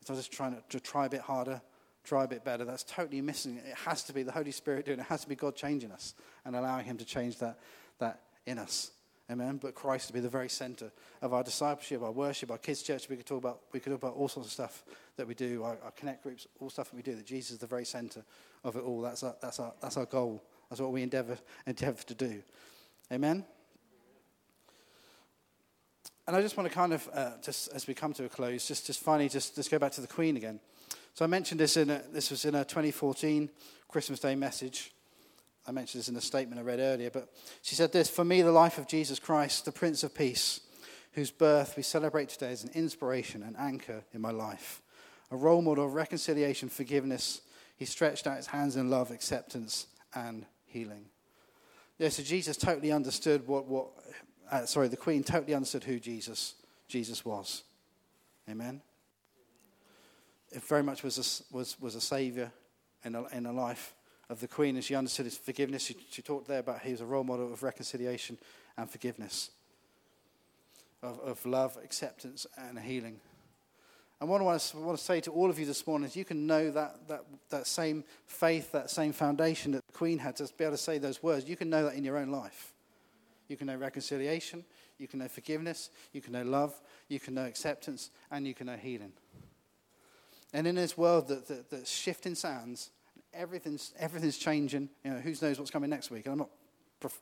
It's 0.00 0.10
not 0.10 0.16
just 0.16 0.32
trying 0.32 0.54
to, 0.54 0.62
to 0.70 0.80
try 0.80 1.06
a 1.06 1.08
bit 1.08 1.20
harder, 1.20 1.62
try 2.04 2.24
a 2.24 2.28
bit 2.28 2.44
better. 2.44 2.64
That's 2.64 2.84
totally 2.84 3.20
missing. 3.20 3.58
It 3.58 3.76
has 3.84 4.02
to 4.04 4.12
be 4.12 4.22
the 4.22 4.32
Holy 4.32 4.50
Spirit 4.50 4.86
doing 4.86 4.98
it. 4.98 5.02
It 5.02 5.08
has 5.08 5.22
to 5.22 5.28
be 5.28 5.34
God 5.34 5.56
changing 5.56 5.92
us 5.92 6.14
and 6.44 6.56
allowing 6.56 6.84
Him 6.84 6.96
to 6.98 7.04
change 7.04 7.38
that, 7.38 7.58
that 7.98 8.20
in 8.46 8.58
us. 8.58 8.90
Amen. 9.30 9.58
But 9.62 9.74
Christ 9.74 10.08
to 10.08 10.12
be 10.12 10.20
the 10.20 10.28
very 10.28 10.48
center 10.48 10.90
of 11.22 11.32
our 11.32 11.42
discipleship, 11.42 12.02
our 12.02 12.12
worship, 12.12 12.50
our 12.50 12.58
kids' 12.58 12.82
church. 12.82 13.08
We 13.08 13.16
could 13.16 13.26
talk 13.26 13.38
about 13.38 13.60
we 13.72 13.80
could 13.80 13.90
talk 13.90 14.02
about 14.02 14.14
all 14.14 14.28
sorts 14.28 14.48
of 14.48 14.52
stuff 14.52 14.84
that 15.16 15.26
we 15.26 15.34
do, 15.34 15.62
our, 15.62 15.78
our 15.84 15.92
connect 15.92 16.22
groups, 16.22 16.46
all 16.60 16.68
stuff 16.68 16.90
that 16.90 16.96
we 16.96 17.02
do. 17.02 17.14
That 17.14 17.24
Jesus 17.24 17.52
is 17.52 17.58
the 17.58 17.66
very 17.66 17.84
center 17.84 18.24
of 18.64 18.76
it 18.76 18.82
all. 18.82 19.00
That's 19.00 19.22
our, 19.22 19.36
that's 19.40 19.58
our, 19.60 19.72
that's 19.80 19.96
our 19.96 20.06
goal. 20.06 20.42
That's 20.68 20.80
what 20.80 20.92
we 20.92 21.02
endeavor 21.02 21.38
endeavor 21.66 22.02
to 22.02 22.14
do. 22.14 22.42
Amen. 23.10 23.44
And 26.26 26.36
I 26.36 26.40
just 26.40 26.56
want 26.56 26.68
to 26.68 26.74
kind 26.74 26.92
of, 26.92 27.08
uh, 27.12 27.32
just 27.42 27.68
as 27.72 27.86
we 27.86 27.94
come 27.94 28.12
to 28.14 28.24
a 28.24 28.28
close, 28.28 28.66
just, 28.68 28.86
just 28.86 29.00
finally 29.00 29.28
just, 29.28 29.56
just 29.56 29.70
go 29.70 29.78
back 29.78 29.92
to 29.92 30.00
the 30.00 30.06
Queen 30.06 30.36
again. 30.36 30.60
So 31.14 31.24
I 31.24 31.28
mentioned 31.28 31.60
this 31.60 31.76
in 31.76 31.90
a, 31.90 32.02
this 32.10 32.30
was 32.30 32.44
in 32.44 32.54
a 32.54 32.64
2014 32.64 33.50
Christmas 33.88 34.18
Day 34.18 34.34
message. 34.34 34.92
I 35.66 35.70
mentioned 35.70 36.00
this 36.00 36.08
in 36.08 36.14
the 36.14 36.20
statement 36.20 36.58
I 36.58 36.64
read 36.64 36.80
earlier, 36.80 37.10
but 37.10 37.28
she 37.60 37.74
said 37.74 37.92
this 37.92 38.08
For 38.08 38.24
me, 38.24 38.42
the 38.42 38.50
life 38.50 38.78
of 38.78 38.88
Jesus 38.88 39.18
Christ, 39.18 39.64
the 39.64 39.72
Prince 39.72 40.02
of 40.02 40.14
Peace, 40.14 40.60
whose 41.12 41.30
birth 41.30 41.74
we 41.76 41.82
celebrate 41.82 42.30
today, 42.30 42.52
is 42.52 42.64
an 42.64 42.70
inspiration 42.74 43.42
and 43.42 43.56
anchor 43.58 44.02
in 44.12 44.20
my 44.20 44.30
life. 44.30 44.80
A 45.30 45.36
role 45.36 45.62
model 45.62 45.84
of 45.84 45.94
reconciliation, 45.94 46.68
forgiveness. 46.68 47.42
He 47.76 47.84
stretched 47.84 48.26
out 48.26 48.38
his 48.38 48.46
hands 48.46 48.76
in 48.76 48.90
love, 48.90 49.10
acceptance, 49.10 49.86
and 50.14 50.46
healing. 50.64 51.06
Yeah, 51.98 52.08
so 52.08 52.22
Jesus 52.22 52.56
totally 52.56 52.90
understood 52.90 53.46
what, 53.46 53.66
what 53.66 53.88
uh, 54.50 54.64
sorry, 54.64 54.88
the 54.88 54.96
Queen 54.96 55.22
totally 55.22 55.54
understood 55.54 55.84
who 55.84 56.00
Jesus, 56.00 56.54
Jesus 56.88 57.24
was. 57.24 57.64
Amen. 58.48 58.82
It 60.52 60.62
very 60.62 60.82
much 60.82 61.02
was 61.02 61.18
a, 61.18 61.54
was, 61.54 61.80
was 61.80 61.94
a 61.94 62.00
savior 62.00 62.52
in 63.04 63.14
a, 63.14 63.24
in 63.28 63.46
a 63.46 63.52
life 63.52 63.94
of 64.28 64.40
the 64.40 64.48
Queen, 64.48 64.76
and 64.76 64.84
she 64.84 64.94
understood 64.94 65.26
his 65.26 65.36
forgiveness. 65.36 65.82
She, 65.82 65.96
she 66.10 66.22
talked 66.22 66.48
there 66.48 66.60
about 66.60 66.82
he 66.82 66.92
was 66.92 67.00
a 67.00 67.06
role 67.06 67.24
model 67.24 67.52
of 67.52 67.62
reconciliation 67.62 68.38
and 68.76 68.88
forgiveness, 68.88 69.50
of, 71.02 71.18
of 71.20 71.44
love, 71.44 71.76
acceptance, 71.82 72.46
and 72.56 72.78
healing. 72.78 73.20
And 74.20 74.30
what 74.30 74.40
I 74.40 74.44
want 74.44 74.60
to, 74.60 74.76
want 74.76 74.98
to 74.98 75.04
say 75.04 75.20
to 75.22 75.32
all 75.32 75.50
of 75.50 75.58
you 75.58 75.66
this 75.66 75.84
morning 75.84 76.06
is 76.08 76.14
you 76.14 76.24
can 76.24 76.46
know 76.46 76.70
that, 76.70 77.08
that, 77.08 77.24
that 77.50 77.66
same 77.66 78.04
faith, 78.26 78.70
that 78.70 78.88
same 78.88 79.12
foundation 79.12 79.72
that 79.72 79.84
the 79.86 79.92
Queen 79.92 80.18
had 80.18 80.36
to 80.36 80.48
be 80.56 80.64
able 80.64 80.76
to 80.76 80.82
say 80.82 80.98
those 80.98 81.22
words. 81.22 81.48
You 81.48 81.56
can 81.56 81.68
know 81.68 81.84
that 81.84 81.94
in 81.94 82.04
your 82.04 82.16
own 82.18 82.30
life. 82.30 82.72
You 83.48 83.56
can 83.56 83.66
know 83.66 83.76
reconciliation, 83.76 84.64
you 84.98 85.08
can 85.08 85.18
know 85.18 85.28
forgiveness, 85.28 85.90
you 86.12 86.20
can 86.20 86.32
know 86.32 86.44
love, 86.44 86.80
you 87.08 87.18
can 87.18 87.34
know 87.34 87.44
acceptance, 87.44 88.10
and 88.30 88.46
you 88.46 88.54
can 88.54 88.68
know 88.68 88.76
healing. 88.76 89.12
And 90.52 90.66
in 90.66 90.74
this 90.74 90.96
world 90.98 91.28
that, 91.28 91.48
that, 91.48 91.70
that's 91.70 91.90
shifting 91.90 92.34
sands, 92.34 92.90
everything's, 93.32 93.92
everything's 93.98 94.38
changing. 94.38 94.88
You 95.04 95.12
know, 95.12 95.18
who 95.18 95.34
knows 95.40 95.58
what's 95.58 95.70
coming 95.70 95.90
next 95.90 96.10
week? 96.10 96.26
And 96.26 96.32
I'm 96.32 96.38
not 96.38 96.50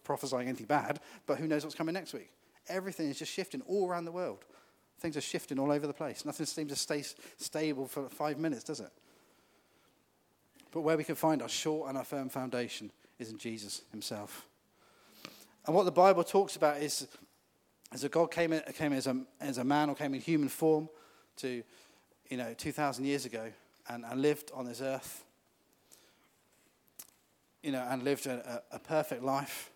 prophesying 0.04 0.48
anything 0.48 0.66
bad, 0.66 1.00
but 1.26 1.38
who 1.38 1.46
knows 1.46 1.64
what's 1.64 1.76
coming 1.76 1.94
next 1.94 2.12
week? 2.12 2.30
Everything 2.68 3.08
is 3.08 3.18
just 3.18 3.32
shifting 3.32 3.62
all 3.62 3.88
around 3.88 4.04
the 4.04 4.12
world. 4.12 4.44
Things 5.00 5.16
are 5.16 5.22
shifting 5.22 5.58
all 5.58 5.72
over 5.72 5.86
the 5.86 5.94
place. 5.94 6.24
Nothing 6.24 6.46
seems 6.46 6.70
to 6.70 6.76
stay 6.76 7.02
stable 7.38 7.86
for 7.86 8.08
five 8.08 8.38
minutes, 8.38 8.64
does 8.64 8.80
it? 8.80 8.90
But 10.72 10.82
where 10.82 10.96
we 10.96 11.04
can 11.04 11.14
find 11.14 11.42
our 11.42 11.48
short 11.48 11.88
and 11.88 11.98
our 11.98 12.04
firm 12.04 12.28
foundation 12.28 12.92
is 13.18 13.30
in 13.30 13.38
Jesus 13.38 13.82
himself. 13.90 14.46
And 15.66 15.74
what 15.74 15.84
the 15.84 15.92
Bible 15.92 16.22
talks 16.22 16.56
about 16.56 16.78
is, 16.78 17.06
is 17.92 18.02
that 18.02 18.12
God 18.12 18.30
came, 18.30 18.52
in, 18.52 18.62
came 18.74 18.92
as, 18.92 19.06
a, 19.06 19.16
as 19.40 19.58
a 19.58 19.64
man 19.64 19.88
or 19.88 19.94
came 19.94 20.14
in 20.14 20.20
human 20.20 20.48
form 20.48 20.88
to, 21.38 21.62
you 22.30 22.36
know, 22.36 22.54
2,000 22.56 23.04
years 23.04 23.26
ago 23.26 23.52
and, 23.88 24.04
and 24.04 24.22
lived 24.22 24.50
on 24.54 24.64
this 24.64 24.80
earth, 24.80 25.24
you 27.62 27.72
know, 27.72 27.86
and 27.90 28.02
lived 28.02 28.26
a, 28.26 28.62
a 28.72 28.78
perfect 28.78 29.22
life. 29.22 29.70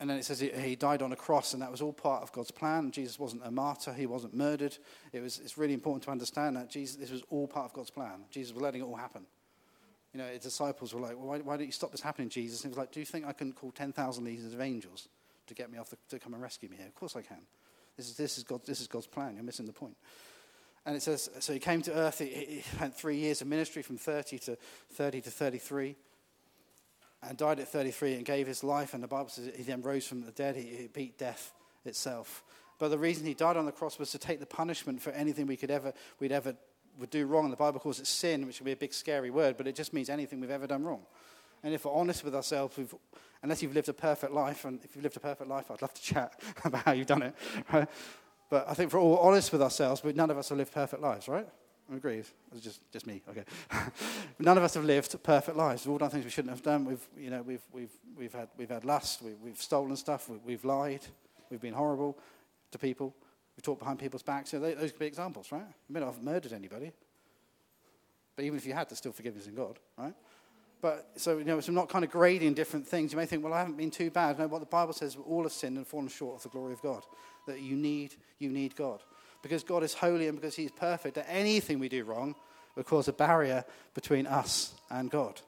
And 0.00 0.10
then 0.10 0.18
it 0.18 0.24
says 0.24 0.40
he, 0.40 0.50
he, 0.50 0.74
died 0.74 1.00
on 1.00 1.12
a 1.12 1.16
cross, 1.16 1.54
and 1.54 1.62
that 1.62 1.70
was 1.70 1.80
all 1.80 1.92
part 1.92 2.22
of 2.22 2.32
God's 2.32 2.50
plan. 2.50 2.90
Jesus 2.90 3.18
wasn't 3.18 3.42
a 3.44 3.50
martyr, 3.50 3.92
he 3.92 4.06
wasn't 4.06 4.34
murdered. 4.34 4.76
It 5.12 5.20
was, 5.20 5.38
it's 5.38 5.56
really 5.56 5.72
important 5.74 6.02
to 6.04 6.10
understand 6.10 6.56
that 6.56 6.68
Jesus, 6.68 6.96
this 6.96 7.10
was 7.10 7.22
all 7.30 7.46
part 7.46 7.66
of 7.66 7.72
God's 7.72 7.90
plan. 7.90 8.24
Jesus 8.30 8.52
was 8.52 8.62
letting 8.62 8.82
it 8.82 8.84
all 8.84 8.96
happen 8.96 9.26
you 10.16 10.22
know, 10.22 10.28
his 10.28 10.40
disciples 10.40 10.94
were 10.94 11.00
like, 11.02 11.14
well, 11.14 11.26
why, 11.26 11.38
why 11.40 11.58
don't 11.58 11.66
you 11.66 11.72
stop 11.72 11.90
this 11.90 12.00
happening, 12.00 12.30
Jesus? 12.30 12.64
And 12.64 12.70
he 12.72 12.74
was 12.74 12.78
like, 12.78 12.90
do 12.90 13.00
you 13.00 13.04
think 13.04 13.26
I 13.26 13.34
can 13.34 13.52
call 13.52 13.70
10,000 13.70 14.24
legions 14.24 14.54
of 14.54 14.62
angels 14.62 15.08
to 15.46 15.52
get 15.52 15.70
me 15.70 15.76
off 15.76 15.90
the, 15.90 15.98
to 16.08 16.18
come 16.18 16.32
and 16.32 16.42
rescue 16.42 16.70
me 16.70 16.78
here? 16.78 16.86
Of 16.86 16.94
course 16.94 17.16
I 17.16 17.20
can. 17.20 17.42
This 17.98 18.08
is, 18.08 18.16
this 18.16 18.38
is, 18.38 18.44
God, 18.44 18.64
this 18.64 18.80
is 18.80 18.86
God's 18.86 19.06
plan. 19.06 19.34
You're 19.34 19.44
missing 19.44 19.66
the 19.66 19.74
point. 19.74 19.94
And 20.86 20.94
it 20.94 21.02
says, 21.02 21.28
so 21.40 21.52
he 21.52 21.58
came 21.58 21.82
to 21.82 21.92
earth. 21.92 22.20
He, 22.20 22.26
he 22.26 22.62
had 22.78 22.94
three 22.94 23.16
years 23.16 23.40
of 23.40 23.48
ministry 23.48 23.82
from 23.82 23.98
30 23.98 24.38
to 24.38 24.56
30 24.92 25.20
to 25.22 25.30
33 25.30 25.96
and 27.22 27.36
died 27.36 27.58
at 27.58 27.68
33 27.68 28.14
and 28.14 28.24
gave 28.24 28.46
his 28.46 28.62
life. 28.62 28.94
And 28.94 29.02
the 29.02 29.08
Bible 29.08 29.28
says 29.28 29.50
he 29.56 29.64
then 29.64 29.82
rose 29.82 30.06
from 30.06 30.22
the 30.22 30.30
dead. 30.30 30.54
He, 30.54 30.62
he, 30.62 30.86
beat 30.86 31.18
death 31.18 31.52
itself. 31.84 32.44
But 32.78 32.88
the 32.88 32.98
reason 32.98 33.26
he 33.26 33.34
died 33.34 33.56
on 33.56 33.66
the 33.66 33.72
cross 33.72 33.98
was 33.98 34.12
to 34.12 34.18
take 34.18 34.38
the 34.38 34.46
punishment 34.46 35.02
for 35.02 35.10
anything 35.10 35.46
we 35.46 35.56
could 35.56 35.72
ever, 35.72 35.92
we'd 36.20 36.30
ever 36.30 36.54
would 37.00 37.10
do 37.10 37.26
wrong. 37.26 37.50
The 37.50 37.56
Bible 37.56 37.80
calls 37.80 37.98
it 37.98 38.06
sin, 38.06 38.46
which 38.46 38.60
would 38.60 38.66
be 38.66 38.72
a 38.72 38.76
big, 38.76 38.94
scary 38.94 39.30
word, 39.30 39.56
but 39.56 39.66
it 39.66 39.74
just 39.74 39.92
means 39.92 40.08
anything 40.08 40.40
we've 40.40 40.50
ever 40.50 40.66
done 40.66 40.84
wrong. 40.84 41.02
And 41.64 41.74
if 41.74 41.84
we're 41.84 41.92
honest 41.92 42.22
with 42.22 42.34
ourselves, 42.34 42.78
unless 43.42 43.62
you've 43.62 43.74
lived 43.74 43.88
a 43.88 43.92
perfect 43.92 44.32
life, 44.32 44.64
and 44.64 44.78
if 44.84 44.94
you've 44.94 45.02
lived 45.02 45.16
a 45.16 45.20
perfect 45.20 45.48
life, 45.48 45.70
I'd 45.70 45.82
love 45.82 45.94
to 45.94 46.02
chat 46.02 46.40
about 46.64 46.84
how 46.84 46.92
you've 46.92 47.06
done 47.06 47.22
it. 47.22 47.34
Right? 47.72 47.88
But 48.48 48.68
I 48.68 48.74
think 48.74 48.90
for 48.90 48.98
all 48.98 49.18
honest 49.18 49.52
with 49.52 49.62
ourselves, 49.62 50.00
but 50.00 50.14
none 50.14 50.30
of 50.30 50.38
us 50.38 50.48
have 50.50 50.58
lived 50.58 50.72
perfect 50.72 51.02
lives, 51.02 51.28
right? 51.28 51.48
I 51.92 51.96
agree. 51.96 52.18
It's 52.18 52.60
just, 52.60 52.80
just 52.92 53.06
me. 53.06 53.22
Okay. 53.28 53.44
none 54.38 54.56
of 54.56 54.64
us 54.64 54.74
have 54.74 54.84
lived 54.84 55.22
perfect 55.22 55.56
lives. 55.56 55.84
We've 55.84 55.92
all 55.92 55.98
done 55.98 56.10
things 56.10 56.24
we 56.24 56.30
shouldn't 56.30 56.52
have 56.52 56.62
done. 56.62 56.84
We've, 56.84 57.08
you 57.16 57.30
know, 57.30 57.42
we've, 57.42 57.62
we've, 57.72 57.92
we've, 58.16 58.32
had, 58.32 58.48
we've 58.56 58.68
had 58.68 58.84
lust. 58.84 59.22
We, 59.22 59.34
we've 59.34 59.60
stolen 59.60 59.96
stuff. 59.96 60.28
We, 60.28 60.38
we've 60.44 60.64
lied. 60.64 61.02
We've 61.50 61.60
been 61.60 61.74
horrible 61.74 62.18
to 62.72 62.78
people. 62.78 63.14
We've 63.56 63.62
talked 63.62 63.78
behind 63.78 63.98
people's 63.98 64.22
backs. 64.22 64.50
So 64.50 64.58
those 64.58 64.90
could 64.90 64.98
be 64.98 65.06
examples, 65.06 65.52
right? 65.52 65.66
You 65.88 65.92
may 65.92 66.00
not 66.00 66.12
have 66.12 66.22
murdered 66.22 66.52
anybody, 66.52 66.92
but 68.34 68.44
even 68.44 68.58
if 68.58 68.66
you 68.66 68.74
had, 68.74 68.88
there's 68.88 68.98
still 68.98 69.12
forgiveness 69.12 69.46
in 69.46 69.54
God, 69.54 69.78
right? 69.96 70.14
But 70.82 71.10
so, 71.16 71.38
you 71.38 71.44
know, 71.44 71.58
so 71.60 71.70
I'm 71.70 71.74
not 71.74 71.88
kind 71.88 72.04
of 72.04 72.10
grading 72.10 72.54
different 72.54 72.86
things. 72.86 73.12
You 73.12 73.18
may 73.18 73.26
think, 73.26 73.42
well, 73.42 73.54
I 73.54 73.58
haven't 73.58 73.76
been 73.76 73.90
too 73.90 74.10
bad. 74.10 74.38
No, 74.38 74.46
what 74.46 74.60
the 74.60 74.66
Bible 74.66 74.92
says, 74.92 75.16
all 75.26 75.42
have 75.42 75.52
sinned 75.52 75.76
and 75.76 75.86
fallen 75.86 76.08
short 76.08 76.36
of 76.36 76.42
the 76.42 76.48
glory 76.50 76.74
of 76.74 76.82
God. 76.82 77.02
That 77.46 77.60
you 77.60 77.76
need, 77.76 78.14
you 78.38 78.50
need 78.50 78.76
God. 78.76 79.00
Because 79.42 79.62
God 79.62 79.82
is 79.82 79.94
holy 79.94 80.28
and 80.28 80.38
because 80.38 80.56
He's 80.56 80.72
perfect, 80.72 81.14
that 81.14 81.26
anything 81.28 81.78
we 81.78 81.88
do 81.88 82.04
wrong 82.04 82.34
will 82.74 82.84
cause 82.84 83.08
a 83.08 83.12
barrier 83.12 83.64
between 83.94 84.26
us 84.26 84.74
and 84.90 85.10
God. 85.10 85.40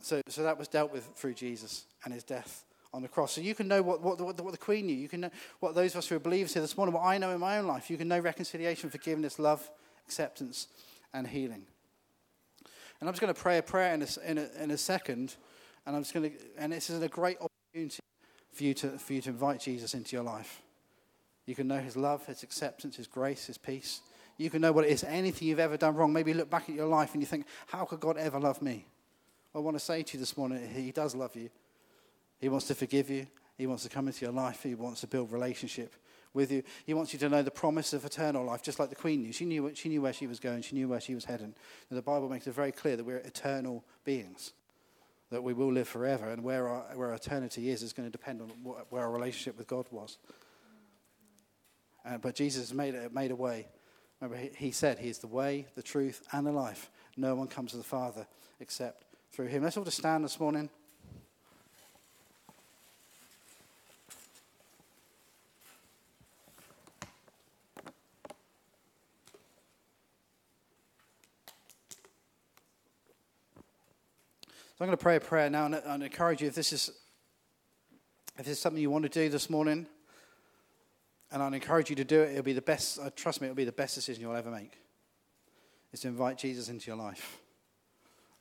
So, 0.00 0.20
so 0.28 0.42
that 0.42 0.58
was 0.58 0.68
dealt 0.68 0.92
with 0.92 1.04
through 1.14 1.34
Jesus 1.34 1.84
and 2.04 2.12
His 2.12 2.24
death 2.24 2.64
on 2.92 3.02
the 3.02 3.08
cross. 3.08 3.32
So 3.32 3.40
you 3.40 3.54
can 3.54 3.68
know 3.68 3.82
what, 3.82 4.02
what, 4.02 4.20
what, 4.20 4.36
the, 4.36 4.42
what 4.42 4.52
the 4.52 4.58
Queen 4.58 4.86
knew. 4.86 4.96
You 4.96 5.08
can 5.08 5.20
know 5.20 5.30
what 5.60 5.74
those 5.74 5.92
of 5.92 5.98
us 5.98 6.08
who 6.08 6.16
are 6.16 6.20
believers 6.20 6.52
here 6.52 6.62
this 6.62 6.76
morning, 6.76 6.94
what 6.94 7.04
I 7.04 7.18
know 7.18 7.30
in 7.30 7.40
my 7.40 7.58
own 7.58 7.66
life. 7.66 7.90
You 7.90 7.96
can 7.96 8.08
know 8.08 8.18
reconciliation, 8.18 8.90
forgiveness, 8.90 9.38
love, 9.38 9.68
acceptance, 10.06 10.66
and 11.14 11.26
healing. 11.26 11.66
And 13.00 13.08
I'm 13.08 13.14
just 13.14 13.20
going 13.20 13.32
to 13.32 13.40
pray 13.40 13.58
a 13.58 13.62
prayer 13.62 13.94
in 13.94 14.02
a, 14.02 14.30
in 14.30 14.38
a, 14.38 14.62
in 14.62 14.70
a 14.70 14.76
second, 14.76 15.36
and 15.86 15.96
I'm 15.96 16.02
just 16.02 16.12
going 16.12 16.30
to, 16.30 16.36
and 16.58 16.72
this 16.72 16.90
is 16.90 17.02
a 17.02 17.08
great 17.08 17.38
opportunity 17.40 18.00
for 18.52 18.64
you 18.64 18.74
to 18.74 18.98
for 18.98 19.12
you 19.14 19.22
to 19.22 19.30
invite 19.30 19.60
Jesus 19.60 19.94
into 19.94 20.14
your 20.14 20.24
life. 20.24 20.60
You 21.46 21.54
can 21.54 21.66
know 21.66 21.78
His 21.78 21.96
love, 21.96 22.26
His 22.26 22.42
acceptance, 22.42 22.96
His 22.96 23.06
grace, 23.06 23.46
His 23.46 23.56
peace. 23.56 24.02
You 24.36 24.50
can 24.50 24.60
know 24.60 24.72
what 24.72 24.84
it 24.84 24.90
is. 24.90 25.04
Anything 25.04 25.48
you've 25.48 25.58
ever 25.58 25.76
done 25.76 25.94
wrong, 25.94 26.12
maybe 26.12 26.34
look 26.34 26.50
back 26.50 26.68
at 26.68 26.74
your 26.74 26.86
life 26.86 27.14
and 27.14 27.22
you 27.22 27.26
think, 27.26 27.46
"How 27.68 27.84
could 27.84 28.00
God 28.00 28.18
ever 28.18 28.38
love 28.38 28.60
me?" 28.60 28.86
I 29.54 29.58
want 29.58 29.76
to 29.76 29.80
say 29.80 30.02
to 30.02 30.14
you 30.14 30.20
this 30.20 30.36
morning, 30.36 30.68
He 30.68 30.92
does 30.92 31.14
love 31.14 31.34
you. 31.34 31.48
He 32.38 32.48
wants 32.48 32.66
to 32.66 32.74
forgive 32.74 33.08
you. 33.08 33.26
He 33.56 33.66
wants 33.66 33.82
to 33.82 33.88
come 33.88 34.06
into 34.08 34.24
your 34.24 34.32
life. 34.32 34.62
He 34.62 34.74
wants 34.74 35.00
to 35.00 35.06
build 35.06 35.32
relationship 35.32 35.94
with 36.32 36.52
you. 36.52 36.62
He 36.86 36.94
wants 36.94 37.12
you 37.12 37.18
to 37.20 37.28
know 37.28 37.42
the 37.42 37.50
promise 37.50 37.92
of 37.92 38.04
eternal 38.04 38.44
life, 38.44 38.62
just 38.62 38.78
like 38.78 38.88
the 38.90 38.96
Queen 38.96 39.22
knew. 39.22 39.32
She 39.32 39.44
knew, 39.44 39.72
she 39.74 39.88
knew 39.88 40.02
where 40.02 40.12
she 40.12 40.26
was 40.26 40.40
going, 40.40 40.62
she 40.62 40.74
knew 40.74 40.88
where 40.88 41.00
she 41.00 41.14
was 41.14 41.24
heading. 41.24 41.54
And 41.88 41.98
the 41.98 42.02
Bible 42.02 42.28
makes 42.28 42.46
it 42.46 42.54
very 42.54 42.72
clear 42.72 42.96
that 42.96 43.04
we're 43.04 43.18
eternal 43.18 43.84
beings, 44.04 44.52
that 45.30 45.42
we 45.42 45.52
will 45.52 45.72
live 45.72 45.88
forever, 45.88 46.28
and 46.30 46.42
where 46.42 46.68
our, 46.68 46.84
where 46.94 47.12
eternity 47.12 47.70
is 47.70 47.82
is 47.82 47.92
going 47.92 48.06
to 48.06 48.12
depend 48.12 48.40
on 48.40 48.48
what, 48.62 48.86
where 48.90 49.02
our 49.02 49.10
relationship 49.10 49.58
with 49.58 49.66
God 49.66 49.86
was. 49.90 50.18
Uh, 52.04 52.18
but 52.18 52.34
Jesus 52.34 52.72
made 52.72 52.94
made 53.12 53.30
a 53.30 53.36
way. 53.36 53.68
Remember, 54.20 54.42
he, 54.42 54.50
he 54.56 54.70
said, 54.70 54.98
He 54.98 55.08
is 55.08 55.18
the 55.18 55.26
way, 55.26 55.66
the 55.74 55.82
truth, 55.82 56.22
and 56.32 56.46
the 56.46 56.52
life. 56.52 56.90
No 57.16 57.34
one 57.34 57.46
comes 57.46 57.72
to 57.72 57.76
the 57.76 57.82
Father 57.82 58.26
except 58.58 59.04
through 59.32 59.46
Him. 59.46 59.62
Let's 59.62 59.76
all 59.76 59.84
just 59.84 59.98
stand 59.98 60.24
this 60.24 60.40
morning. 60.40 60.70
So 74.80 74.84
I'm 74.84 74.88
going 74.88 74.96
to 74.96 75.02
pray 75.02 75.16
a 75.16 75.20
prayer 75.20 75.50
now 75.50 75.66
and, 75.66 75.74
and 75.74 76.02
encourage 76.02 76.40
you 76.40 76.48
if 76.48 76.54
this 76.54 76.72
is 76.72 76.90
if 78.38 78.46
this 78.46 78.54
is 78.54 78.58
something 78.58 78.80
you 78.80 78.88
want 78.88 79.02
to 79.02 79.10
do 79.10 79.28
this 79.28 79.50
morning, 79.50 79.86
And 81.30 81.42
I'd 81.42 81.52
encourage 81.52 81.90
you 81.90 81.96
to 81.96 82.04
do 82.04 82.22
it. 82.22 82.30
It'll 82.30 82.42
be 82.42 82.54
the 82.54 82.62
best, 82.62 82.98
uh, 82.98 83.10
trust 83.14 83.42
me, 83.42 83.48
it'll 83.48 83.56
be 83.56 83.66
the 83.66 83.72
best 83.72 83.94
decision 83.94 84.22
you'll 84.22 84.34
ever 84.34 84.50
make. 84.50 84.78
Is 85.92 86.00
to 86.00 86.08
invite 86.08 86.38
Jesus 86.38 86.70
into 86.70 86.86
your 86.86 86.96
life. 86.96 87.40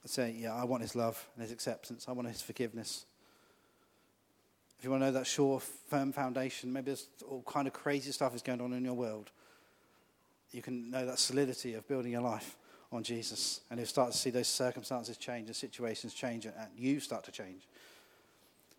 And 0.01 0.09
say, 0.09 0.33
yeah, 0.39 0.55
I 0.55 0.63
want 0.63 0.81
his 0.81 0.95
love 0.95 1.27
and 1.35 1.43
his 1.43 1.51
acceptance. 1.51 2.05
I 2.07 2.13
want 2.13 2.29
his 2.29 2.41
forgiveness. 2.41 3.03
If 4.77 4.85
you 4.85 4.91
want 4.91 5.01
to 5.01 5.07
know 5.07 5.11
that 5.11 5.27
sure, 5.27 5.59
firm 5.59 6.13
foundation, 6.13 6.71
maybe 6.71 6.85
there's 6.85 7.09
all 7.29 7.43
kind 7.45 7.67
of 7.67 7.73
crazy 7.73 8.13
stuff 8.13 8.33
is 8.33 8.41
going 8.41 8.61
on 8.61 8.71
in 8.71 8.85
your 8.85 8.93
world. 8.93 9.29
You 10.53 10.61
can 10.61 10.89
know 10.89 11.05
that 11.05 11.19
solidity 11.19 11.73
of 11.73 11.85
building 11.85 12.13
your 12.13 12.21
life 12.21 12.55
on 12.91 13.03
Jesus. 13.03 13.61
And 13.69 13.79
you'll 13.79 13.87
start 13.87 14.11
to 14.11 14.17
see 14.17 14.29
those 14.29 14.47
circumstances 14.47 15.17
change 15.17 15.47
and 15.47 15.55
situations 15.55 16.13
change 16.13 16.45
and 16.45 16.55
you 16.75 16.99
start 16.99 17.23
to 17.25 17.31
change. 17.31 17.67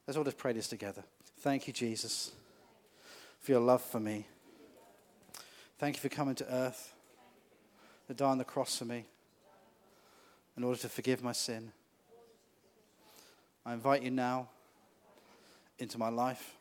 Let's 0.07 0.17
all 0.17 0.25
just 0.25 0.39
pray 0.39 0.53
this 0.53 0.69
together. 0.69 1.05
Thank 1.39 1.67
you, 1.67 1.73
Jesus, 1.73 2.33
for 3.41 3.53
your 3.53 3.61
love 3.61 3.83
for 3.83 4.01
me. 4.01 4.27
Thank 5.79 5.97
you 5.97 6.01
for 6.01 6.09
coming 6.09 6.35
to 6.37 6.53
earth 6.53 6.93
to 8.09 8.15
die 8.15 8.27
on 8.27 8.39
the 8.39 8.45
cross 8.45 8.77
for 8.77 8.85
me 8.85 9.05
in 10.57 10.65
order 10.65 10.79
to 10.81 10.89
forgive 10.89 11.23
my 11.23 11.33
sin. 11.33 11.71
I 13.65 13.73
invite 13.73 14.03
you 14.03 14.11
now 14.11 14.49
into 15.79 15.97
my 15.97 16.09
life. 16.09 16.57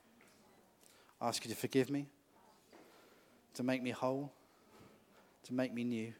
I 1.20 1.28
ask 1.28 1.44
you 1.44 1.50
to 1.50 1.58
forgive 1.58 1.90
me, 1.90 2.06
to 3.56 3.64
make 3.64 3.82
me 3.82 3.90
whole, 3.90 4.32
to 5.46 5.54
make 5.54 5.74
me 5.74 5.84
new. 5.84 6.14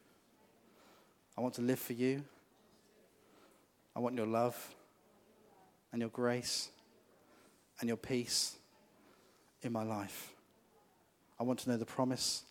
I 1.40 1.42
want 1.42 1.54
to 1.54 1.62
live 1.62 1.80
for 1.80 1.94
you. 1.94 2.22
I 3.96 4.00
want 4.00 4.14
your 4.14 4.28
love 4.28 4.76
and 5.94 6.02
your 6.02 6.10
grace 6.10 6.68
and 7.80 7.88
your 7.88 7.96
peace 7.96 8.58
in 9.62 9.72
my 9.72 9.84
life. 9.84 10.34
I 11.40 11.44
want 11.44 11.60
to 11.60 11.70
know 11.70 11.78
the 11.78 11.86
promise 11.86 12.44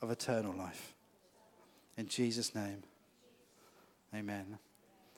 of 0.00 0.12
eternal 0.12 0.54
life. 0.54 0.94
In 1.96 2.06
Jesus' 2.06 2.54
name, 2.54 2.84
amen. 4.14 4.56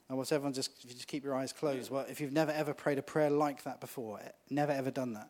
And 0.09 0.17
what's 0.17 0.33
everyone 0.33 0.55
just, 0.55 0.71
if 0.83 0.89
you 0.89 0.95
just 0.95 1.09
keep 1.09 1.25
your 1.25 1.35
eyes 1.35 1.53
closed, 1.53 1.91
well, 1.91 2.07
if 2.09 2.23
you've 2.23 2.33
never 2.33 2.53
ever 2.53 2.73
prayed 2.73 2.97
a 2.97 3.03
prayer 3.03 3.29
like 3.29 3.65
that 3.65 3.83
before, 3.83 4.19
eh, 4.25 4.31
never 4.49 4.73
ever 4.73 4.91
done 4.91 5.13
that, 5.13 5.29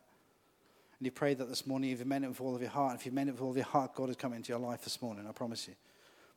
and 1.00 1.06
you 1.06 1.10
prayed 1.10 1.38
that 1.38 1.48
this 1.48 1.66
morning, 1.66 1.90
if 1.90 1.98
you 1.98 2.04
meant 2.04 2.24
it 2.24 2.28
with 2.28 2.40
all 2.40 2.54
of 2.54 2.60
your 2.60 2.70
heart, 2.70 2.94
if 2.94 3.04
you 3.04 3.10
meant 3.10 3.30
it 3.30 3.32
with 3.32 3.42
all 3.42 3.50
of 3.50 3.56
your 3.56 3.66
heart, 3.66 3.96
God 3.96 4.10
has 4.10 4.16
come 4.16 4.32
into 4.32 4.52
your 4.52 4.60
life 4.60 4.82
this 4.82 5.02
morning, 5.02 5.26
I 5.28 5.32
promise 5.32 5.66
you. 5.66 5.74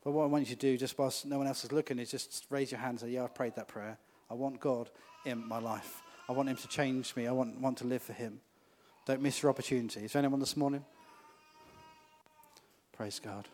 But 0.04 0.12
what 0.12 0.24
I 0.24 0.28
want 0.28 0.47
you 0.47 0.56
to 0.56 0.60
do, 0.60 0.78
just 0.78 0.97
whilst 0.97 1.26
no 1.26 1.38
one 1.38 1.47
else 1.47 1.64
is 1.64 1.72
looking, 1.72 2.00
is 2.00 2.12
just 2.12 2.45
raise 2.50 2.72
your 2.72 2.80
hand 2.80 2.91
and 2.91 3.00
say, 3.02 3.10
Yeah, 3.10 3.24
I've 3.24 3.36
prayed 3.36 3.56
that 3.56 3.68
prayer. 3.68 3.97
I 4.30 4.34
want 4.34 4.60
God 4.60 4.89
in 5.26 5.45
my 5.47 5.60
life. 5.60 6.02
I 6.28 6.32
want 6.32 6.50
Him 6.50 6.58
to 6.58 6.68
change 6.68 7.16
me. 7.16 7.28
I 7.28 7.32
want, 7.32 7.60
want 7.60 7.78
to 7.80 7.88
live 7.88 8.02
for 8.02 8.14
Him. 8.14 8.39
Don't 9.06 9.22
miss 9.22 9.41
your 9.41 9.50
opportunity. 9.50 10.02
Is 10.02 10.14
there 10.14 10.20
anyone 10.20 10.39
this 10.39 10.56
morning? 10.56 10.86
Praise 12.93 13.20
God. 13.20 13.47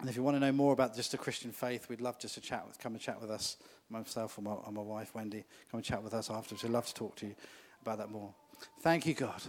And 0.00 0.08
if 0.08 0.16
you 0.16 0.22
want 0.22 0.36
to 0.36 0.40
know 0.40 0.52
more 0.52 0.72
about 0.72 0.94
just 0.94 1.10
the 1.10 1.18
Christian 1.18 1.50
faith, 1.50 1.88
we'd 1.88 2.00
love 2.00 2.18
just 2.18 2.34
to 2.34 2.40
chat 2.40 2.66
with, 2.66 2.78
come 2.78 2.92
and 2.92 3.00
chat 3.00 3.20
with 3.20 3.30
us, 3.30 3.56
myself 3.90 4.38
and 4.38 4.46
my, 4.46 4.56
my 4.70 4.80
wife, 4.80 5.14
Wendy. 5.14 5.44
Come 5.70 5.78
and 5.78 5.84
chat 5.84 6.02
with 6.02 6.14
us 6.14 6.30
afterwards. 6.30 6.62
We'd 6.62 6.72
love 6.72 6.86
to 6.86 6.94
talk 6.94 7.16
to 7.16 7.26
you 7.26 7.34
about 7.82 7.98
that 7.98 8.10
more. 8.10 8.32
Thank 8.80 9.06
you, 9.06 9.14
God. 9.14 9.42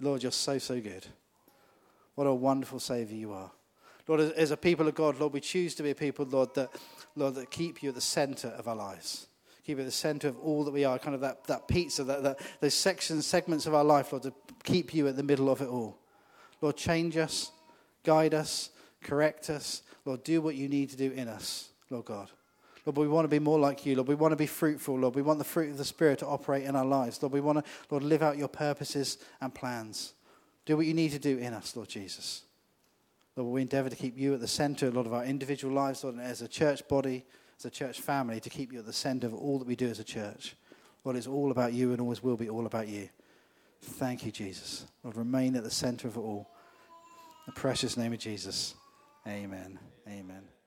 Lord, 0.00 0.22
you're 0.22 0.32
so, 0.32 0.58
so 0.58 0.80
good. 0.80 1.06
What 2.14 2.26
a 2.26 2.34
wonderful 2.34 2.80
Savior 2.80 3.16
you 3.16 3.32
are. 3.32 3.50
Lord, 4.08 4.20
as 4.20 4.50
a 4.50 4.56
people 4.56 4.88
of 4.88 4.94
God, 4.94 5.20
Lord, 5.20 5.34
we 5.34 5.40
choose 5.40 5.74
to 5.76 5.82
be 5.82 5.90
a 5.90 5.94
people, 5.94 6.24
Lord, 6.24 6.54
that, 6.54 6.70
Lord, 7.14 7.34
that 7.34 7.50
keep 7.50 7.82
you 7.82 7.90
at 7.90 7.94
the 7.94 8.00
center 8.00 8.48
of 8.48 8.66
our 8.66 8.74
lives. 8.74 9.26
Keep 9.66 9.76
you 9.76 9.82
at 9.82 9.86
the 9.86 9.92
center 9.92 10.28
of 10.28 10.38
all 10.38 10.64
that 10.64 10.70
we 10.72 10.86
are, 10.86 10.98
kind 10.98 11.14
of 11.14 11.20
that, 11.20 11.44
that 11.44 11.68
pizza, 11.68 12.02
that, 12.04 12.22
that, 12.22 12.40
those 12.60 12.72
sections, 12.72 13.26
segments 13.26 13.66
of 13.66 13.74
our 13.74 13.84
life, 13.84 14.10
Lord, 14.10 14.22
to 14.22 14.32
keep 14.64 14.94
you 14.94 15.06
at 15.08 15.16
the 15.16 15.22
middle 15.22 15.50
of 15.50 15.60
it 15.60 15.68
all. 15.68 15.98
Lord, 16.62 16.76
change 16.76 17.18
us, 17.18 17.52
guide 18.02 18.32
us, 18.32 18.70
correct 19.02 19.50
us. 19.50 19.82
Lord, 20.06 20.24
do 20.24 20.40
what 20.40 20.54
you 20.54 20.68
need 20.68 20.88
to 20.90 20.96
do 20.96 21.12
in 21.12 21.28
us, 21.28 21.68
Lord 21.90 22.06
God. 22.06 22.30
Lord, 22.86 22.96
we 22.96 23.08
want 23.08 23.26
to 23.26 23.28
be 23.28 23.38
more 23.38 23.58
like 23.58 23.84
you. 23.84 23.94
Lord, 23.94 24.08
we 24.08 24.14
want 24.14 24.32
to 24.32 24.36
be 24.36 24.46
fruitful. 24.46 24.98
Lord, 24.98 25.14
we 25.14 25.20
want 25.20 25.38
the 25.38 25.44
fruit 25.44 25.70
of 25.70 25.76
the 25.76 25.84
Spirit 25.84 26.20
to 26.20 26.26
operate 26.26 26.64
in 26.64 26.74
our 26.74 26.86
lives. 26.86 27.22
Lord, 27.22 27.34
we 27.34 27.42
want 27.42 27.58
to, 27.58 27.70
Lord, 27.90 28.02
live 28.02 28.22
out 28.22 28.38
your 28.38 28.48
purposes 28.48 29.18
and 29.42 29.54
plans. 29.54 30.14
Do 30.64 30.78
what 30.78 30.86
you 30.86 30.94
need 30.94 31.10
to 31.10 31.18
do 31.18 31.36
in 31.36 31.52
us, 31.52 31.76
Lord 31.76 31.90
Jesus. 31.90 32.44
Lord, 33.38 33.54
we 33.54 33.62
endeavor 33.62 33.88
to 33.88 33.94
keep 33.94 34.18
you 34.18 34.34
at 34.34 34.40
the 34.40 34.48
center, 34.48 34.90
Lord, 34.90 35.06
of 35.06 35.14
our 35.14 35.24
individual 35.24 35.72
lives, 35.72 36.02
Lord, 36.02 36.16
and 36.16 36.24
as 36.24 36.42
a 36.42 36.48
church 36.48 36.86
body, 36.88 37.24
as 37.56 37.64
a 37.64 37.70
church 37.70 38.00
family, 38.00 38.40
to 38.40 38.50
keep 38.50 38.72
you 38.72 38.80
at 38.80 38.86
the 38.86 38.92
center 38.92 39.28
of 39.28 39.34
all 39.34 39.60
that 39.60 39.68
we 39.68 39.76
do 39.76 39.86
as 39.86 40.00
a 40.00 40.04
church. 40.04 40.56
Lord, 41.04 41.16
it's 41.16 41.28
all 41.28 41.52
about 41.52 41.72
you 41.72 41.92
and 41.92 42.00
always 42.00 42.20
will 42.20 42.36
be 42.36 42.50
all 42.50 42.66
about 42.66 42.88
you. 42.88 43.08
Thank 43.80 44.26
you, 44.26 44.32
Jesus. 44.32 44.86
Lord, 45.04 45.16
remain 45.16 45.54
at 45.54 45.62
the 45.62 45.70
center 45.70 46.08
of 46.08 46.16
it 46.16 46.20
all. 46.20 46.50
In 47.46 47.54
the 47.54 47.60
precious 47.60 47.96
name 47.96 48.12
of 48.12 48.18
Jesus. 48.18 48.74
Amen. 49.24 49.78
Amen. 50.08 50.57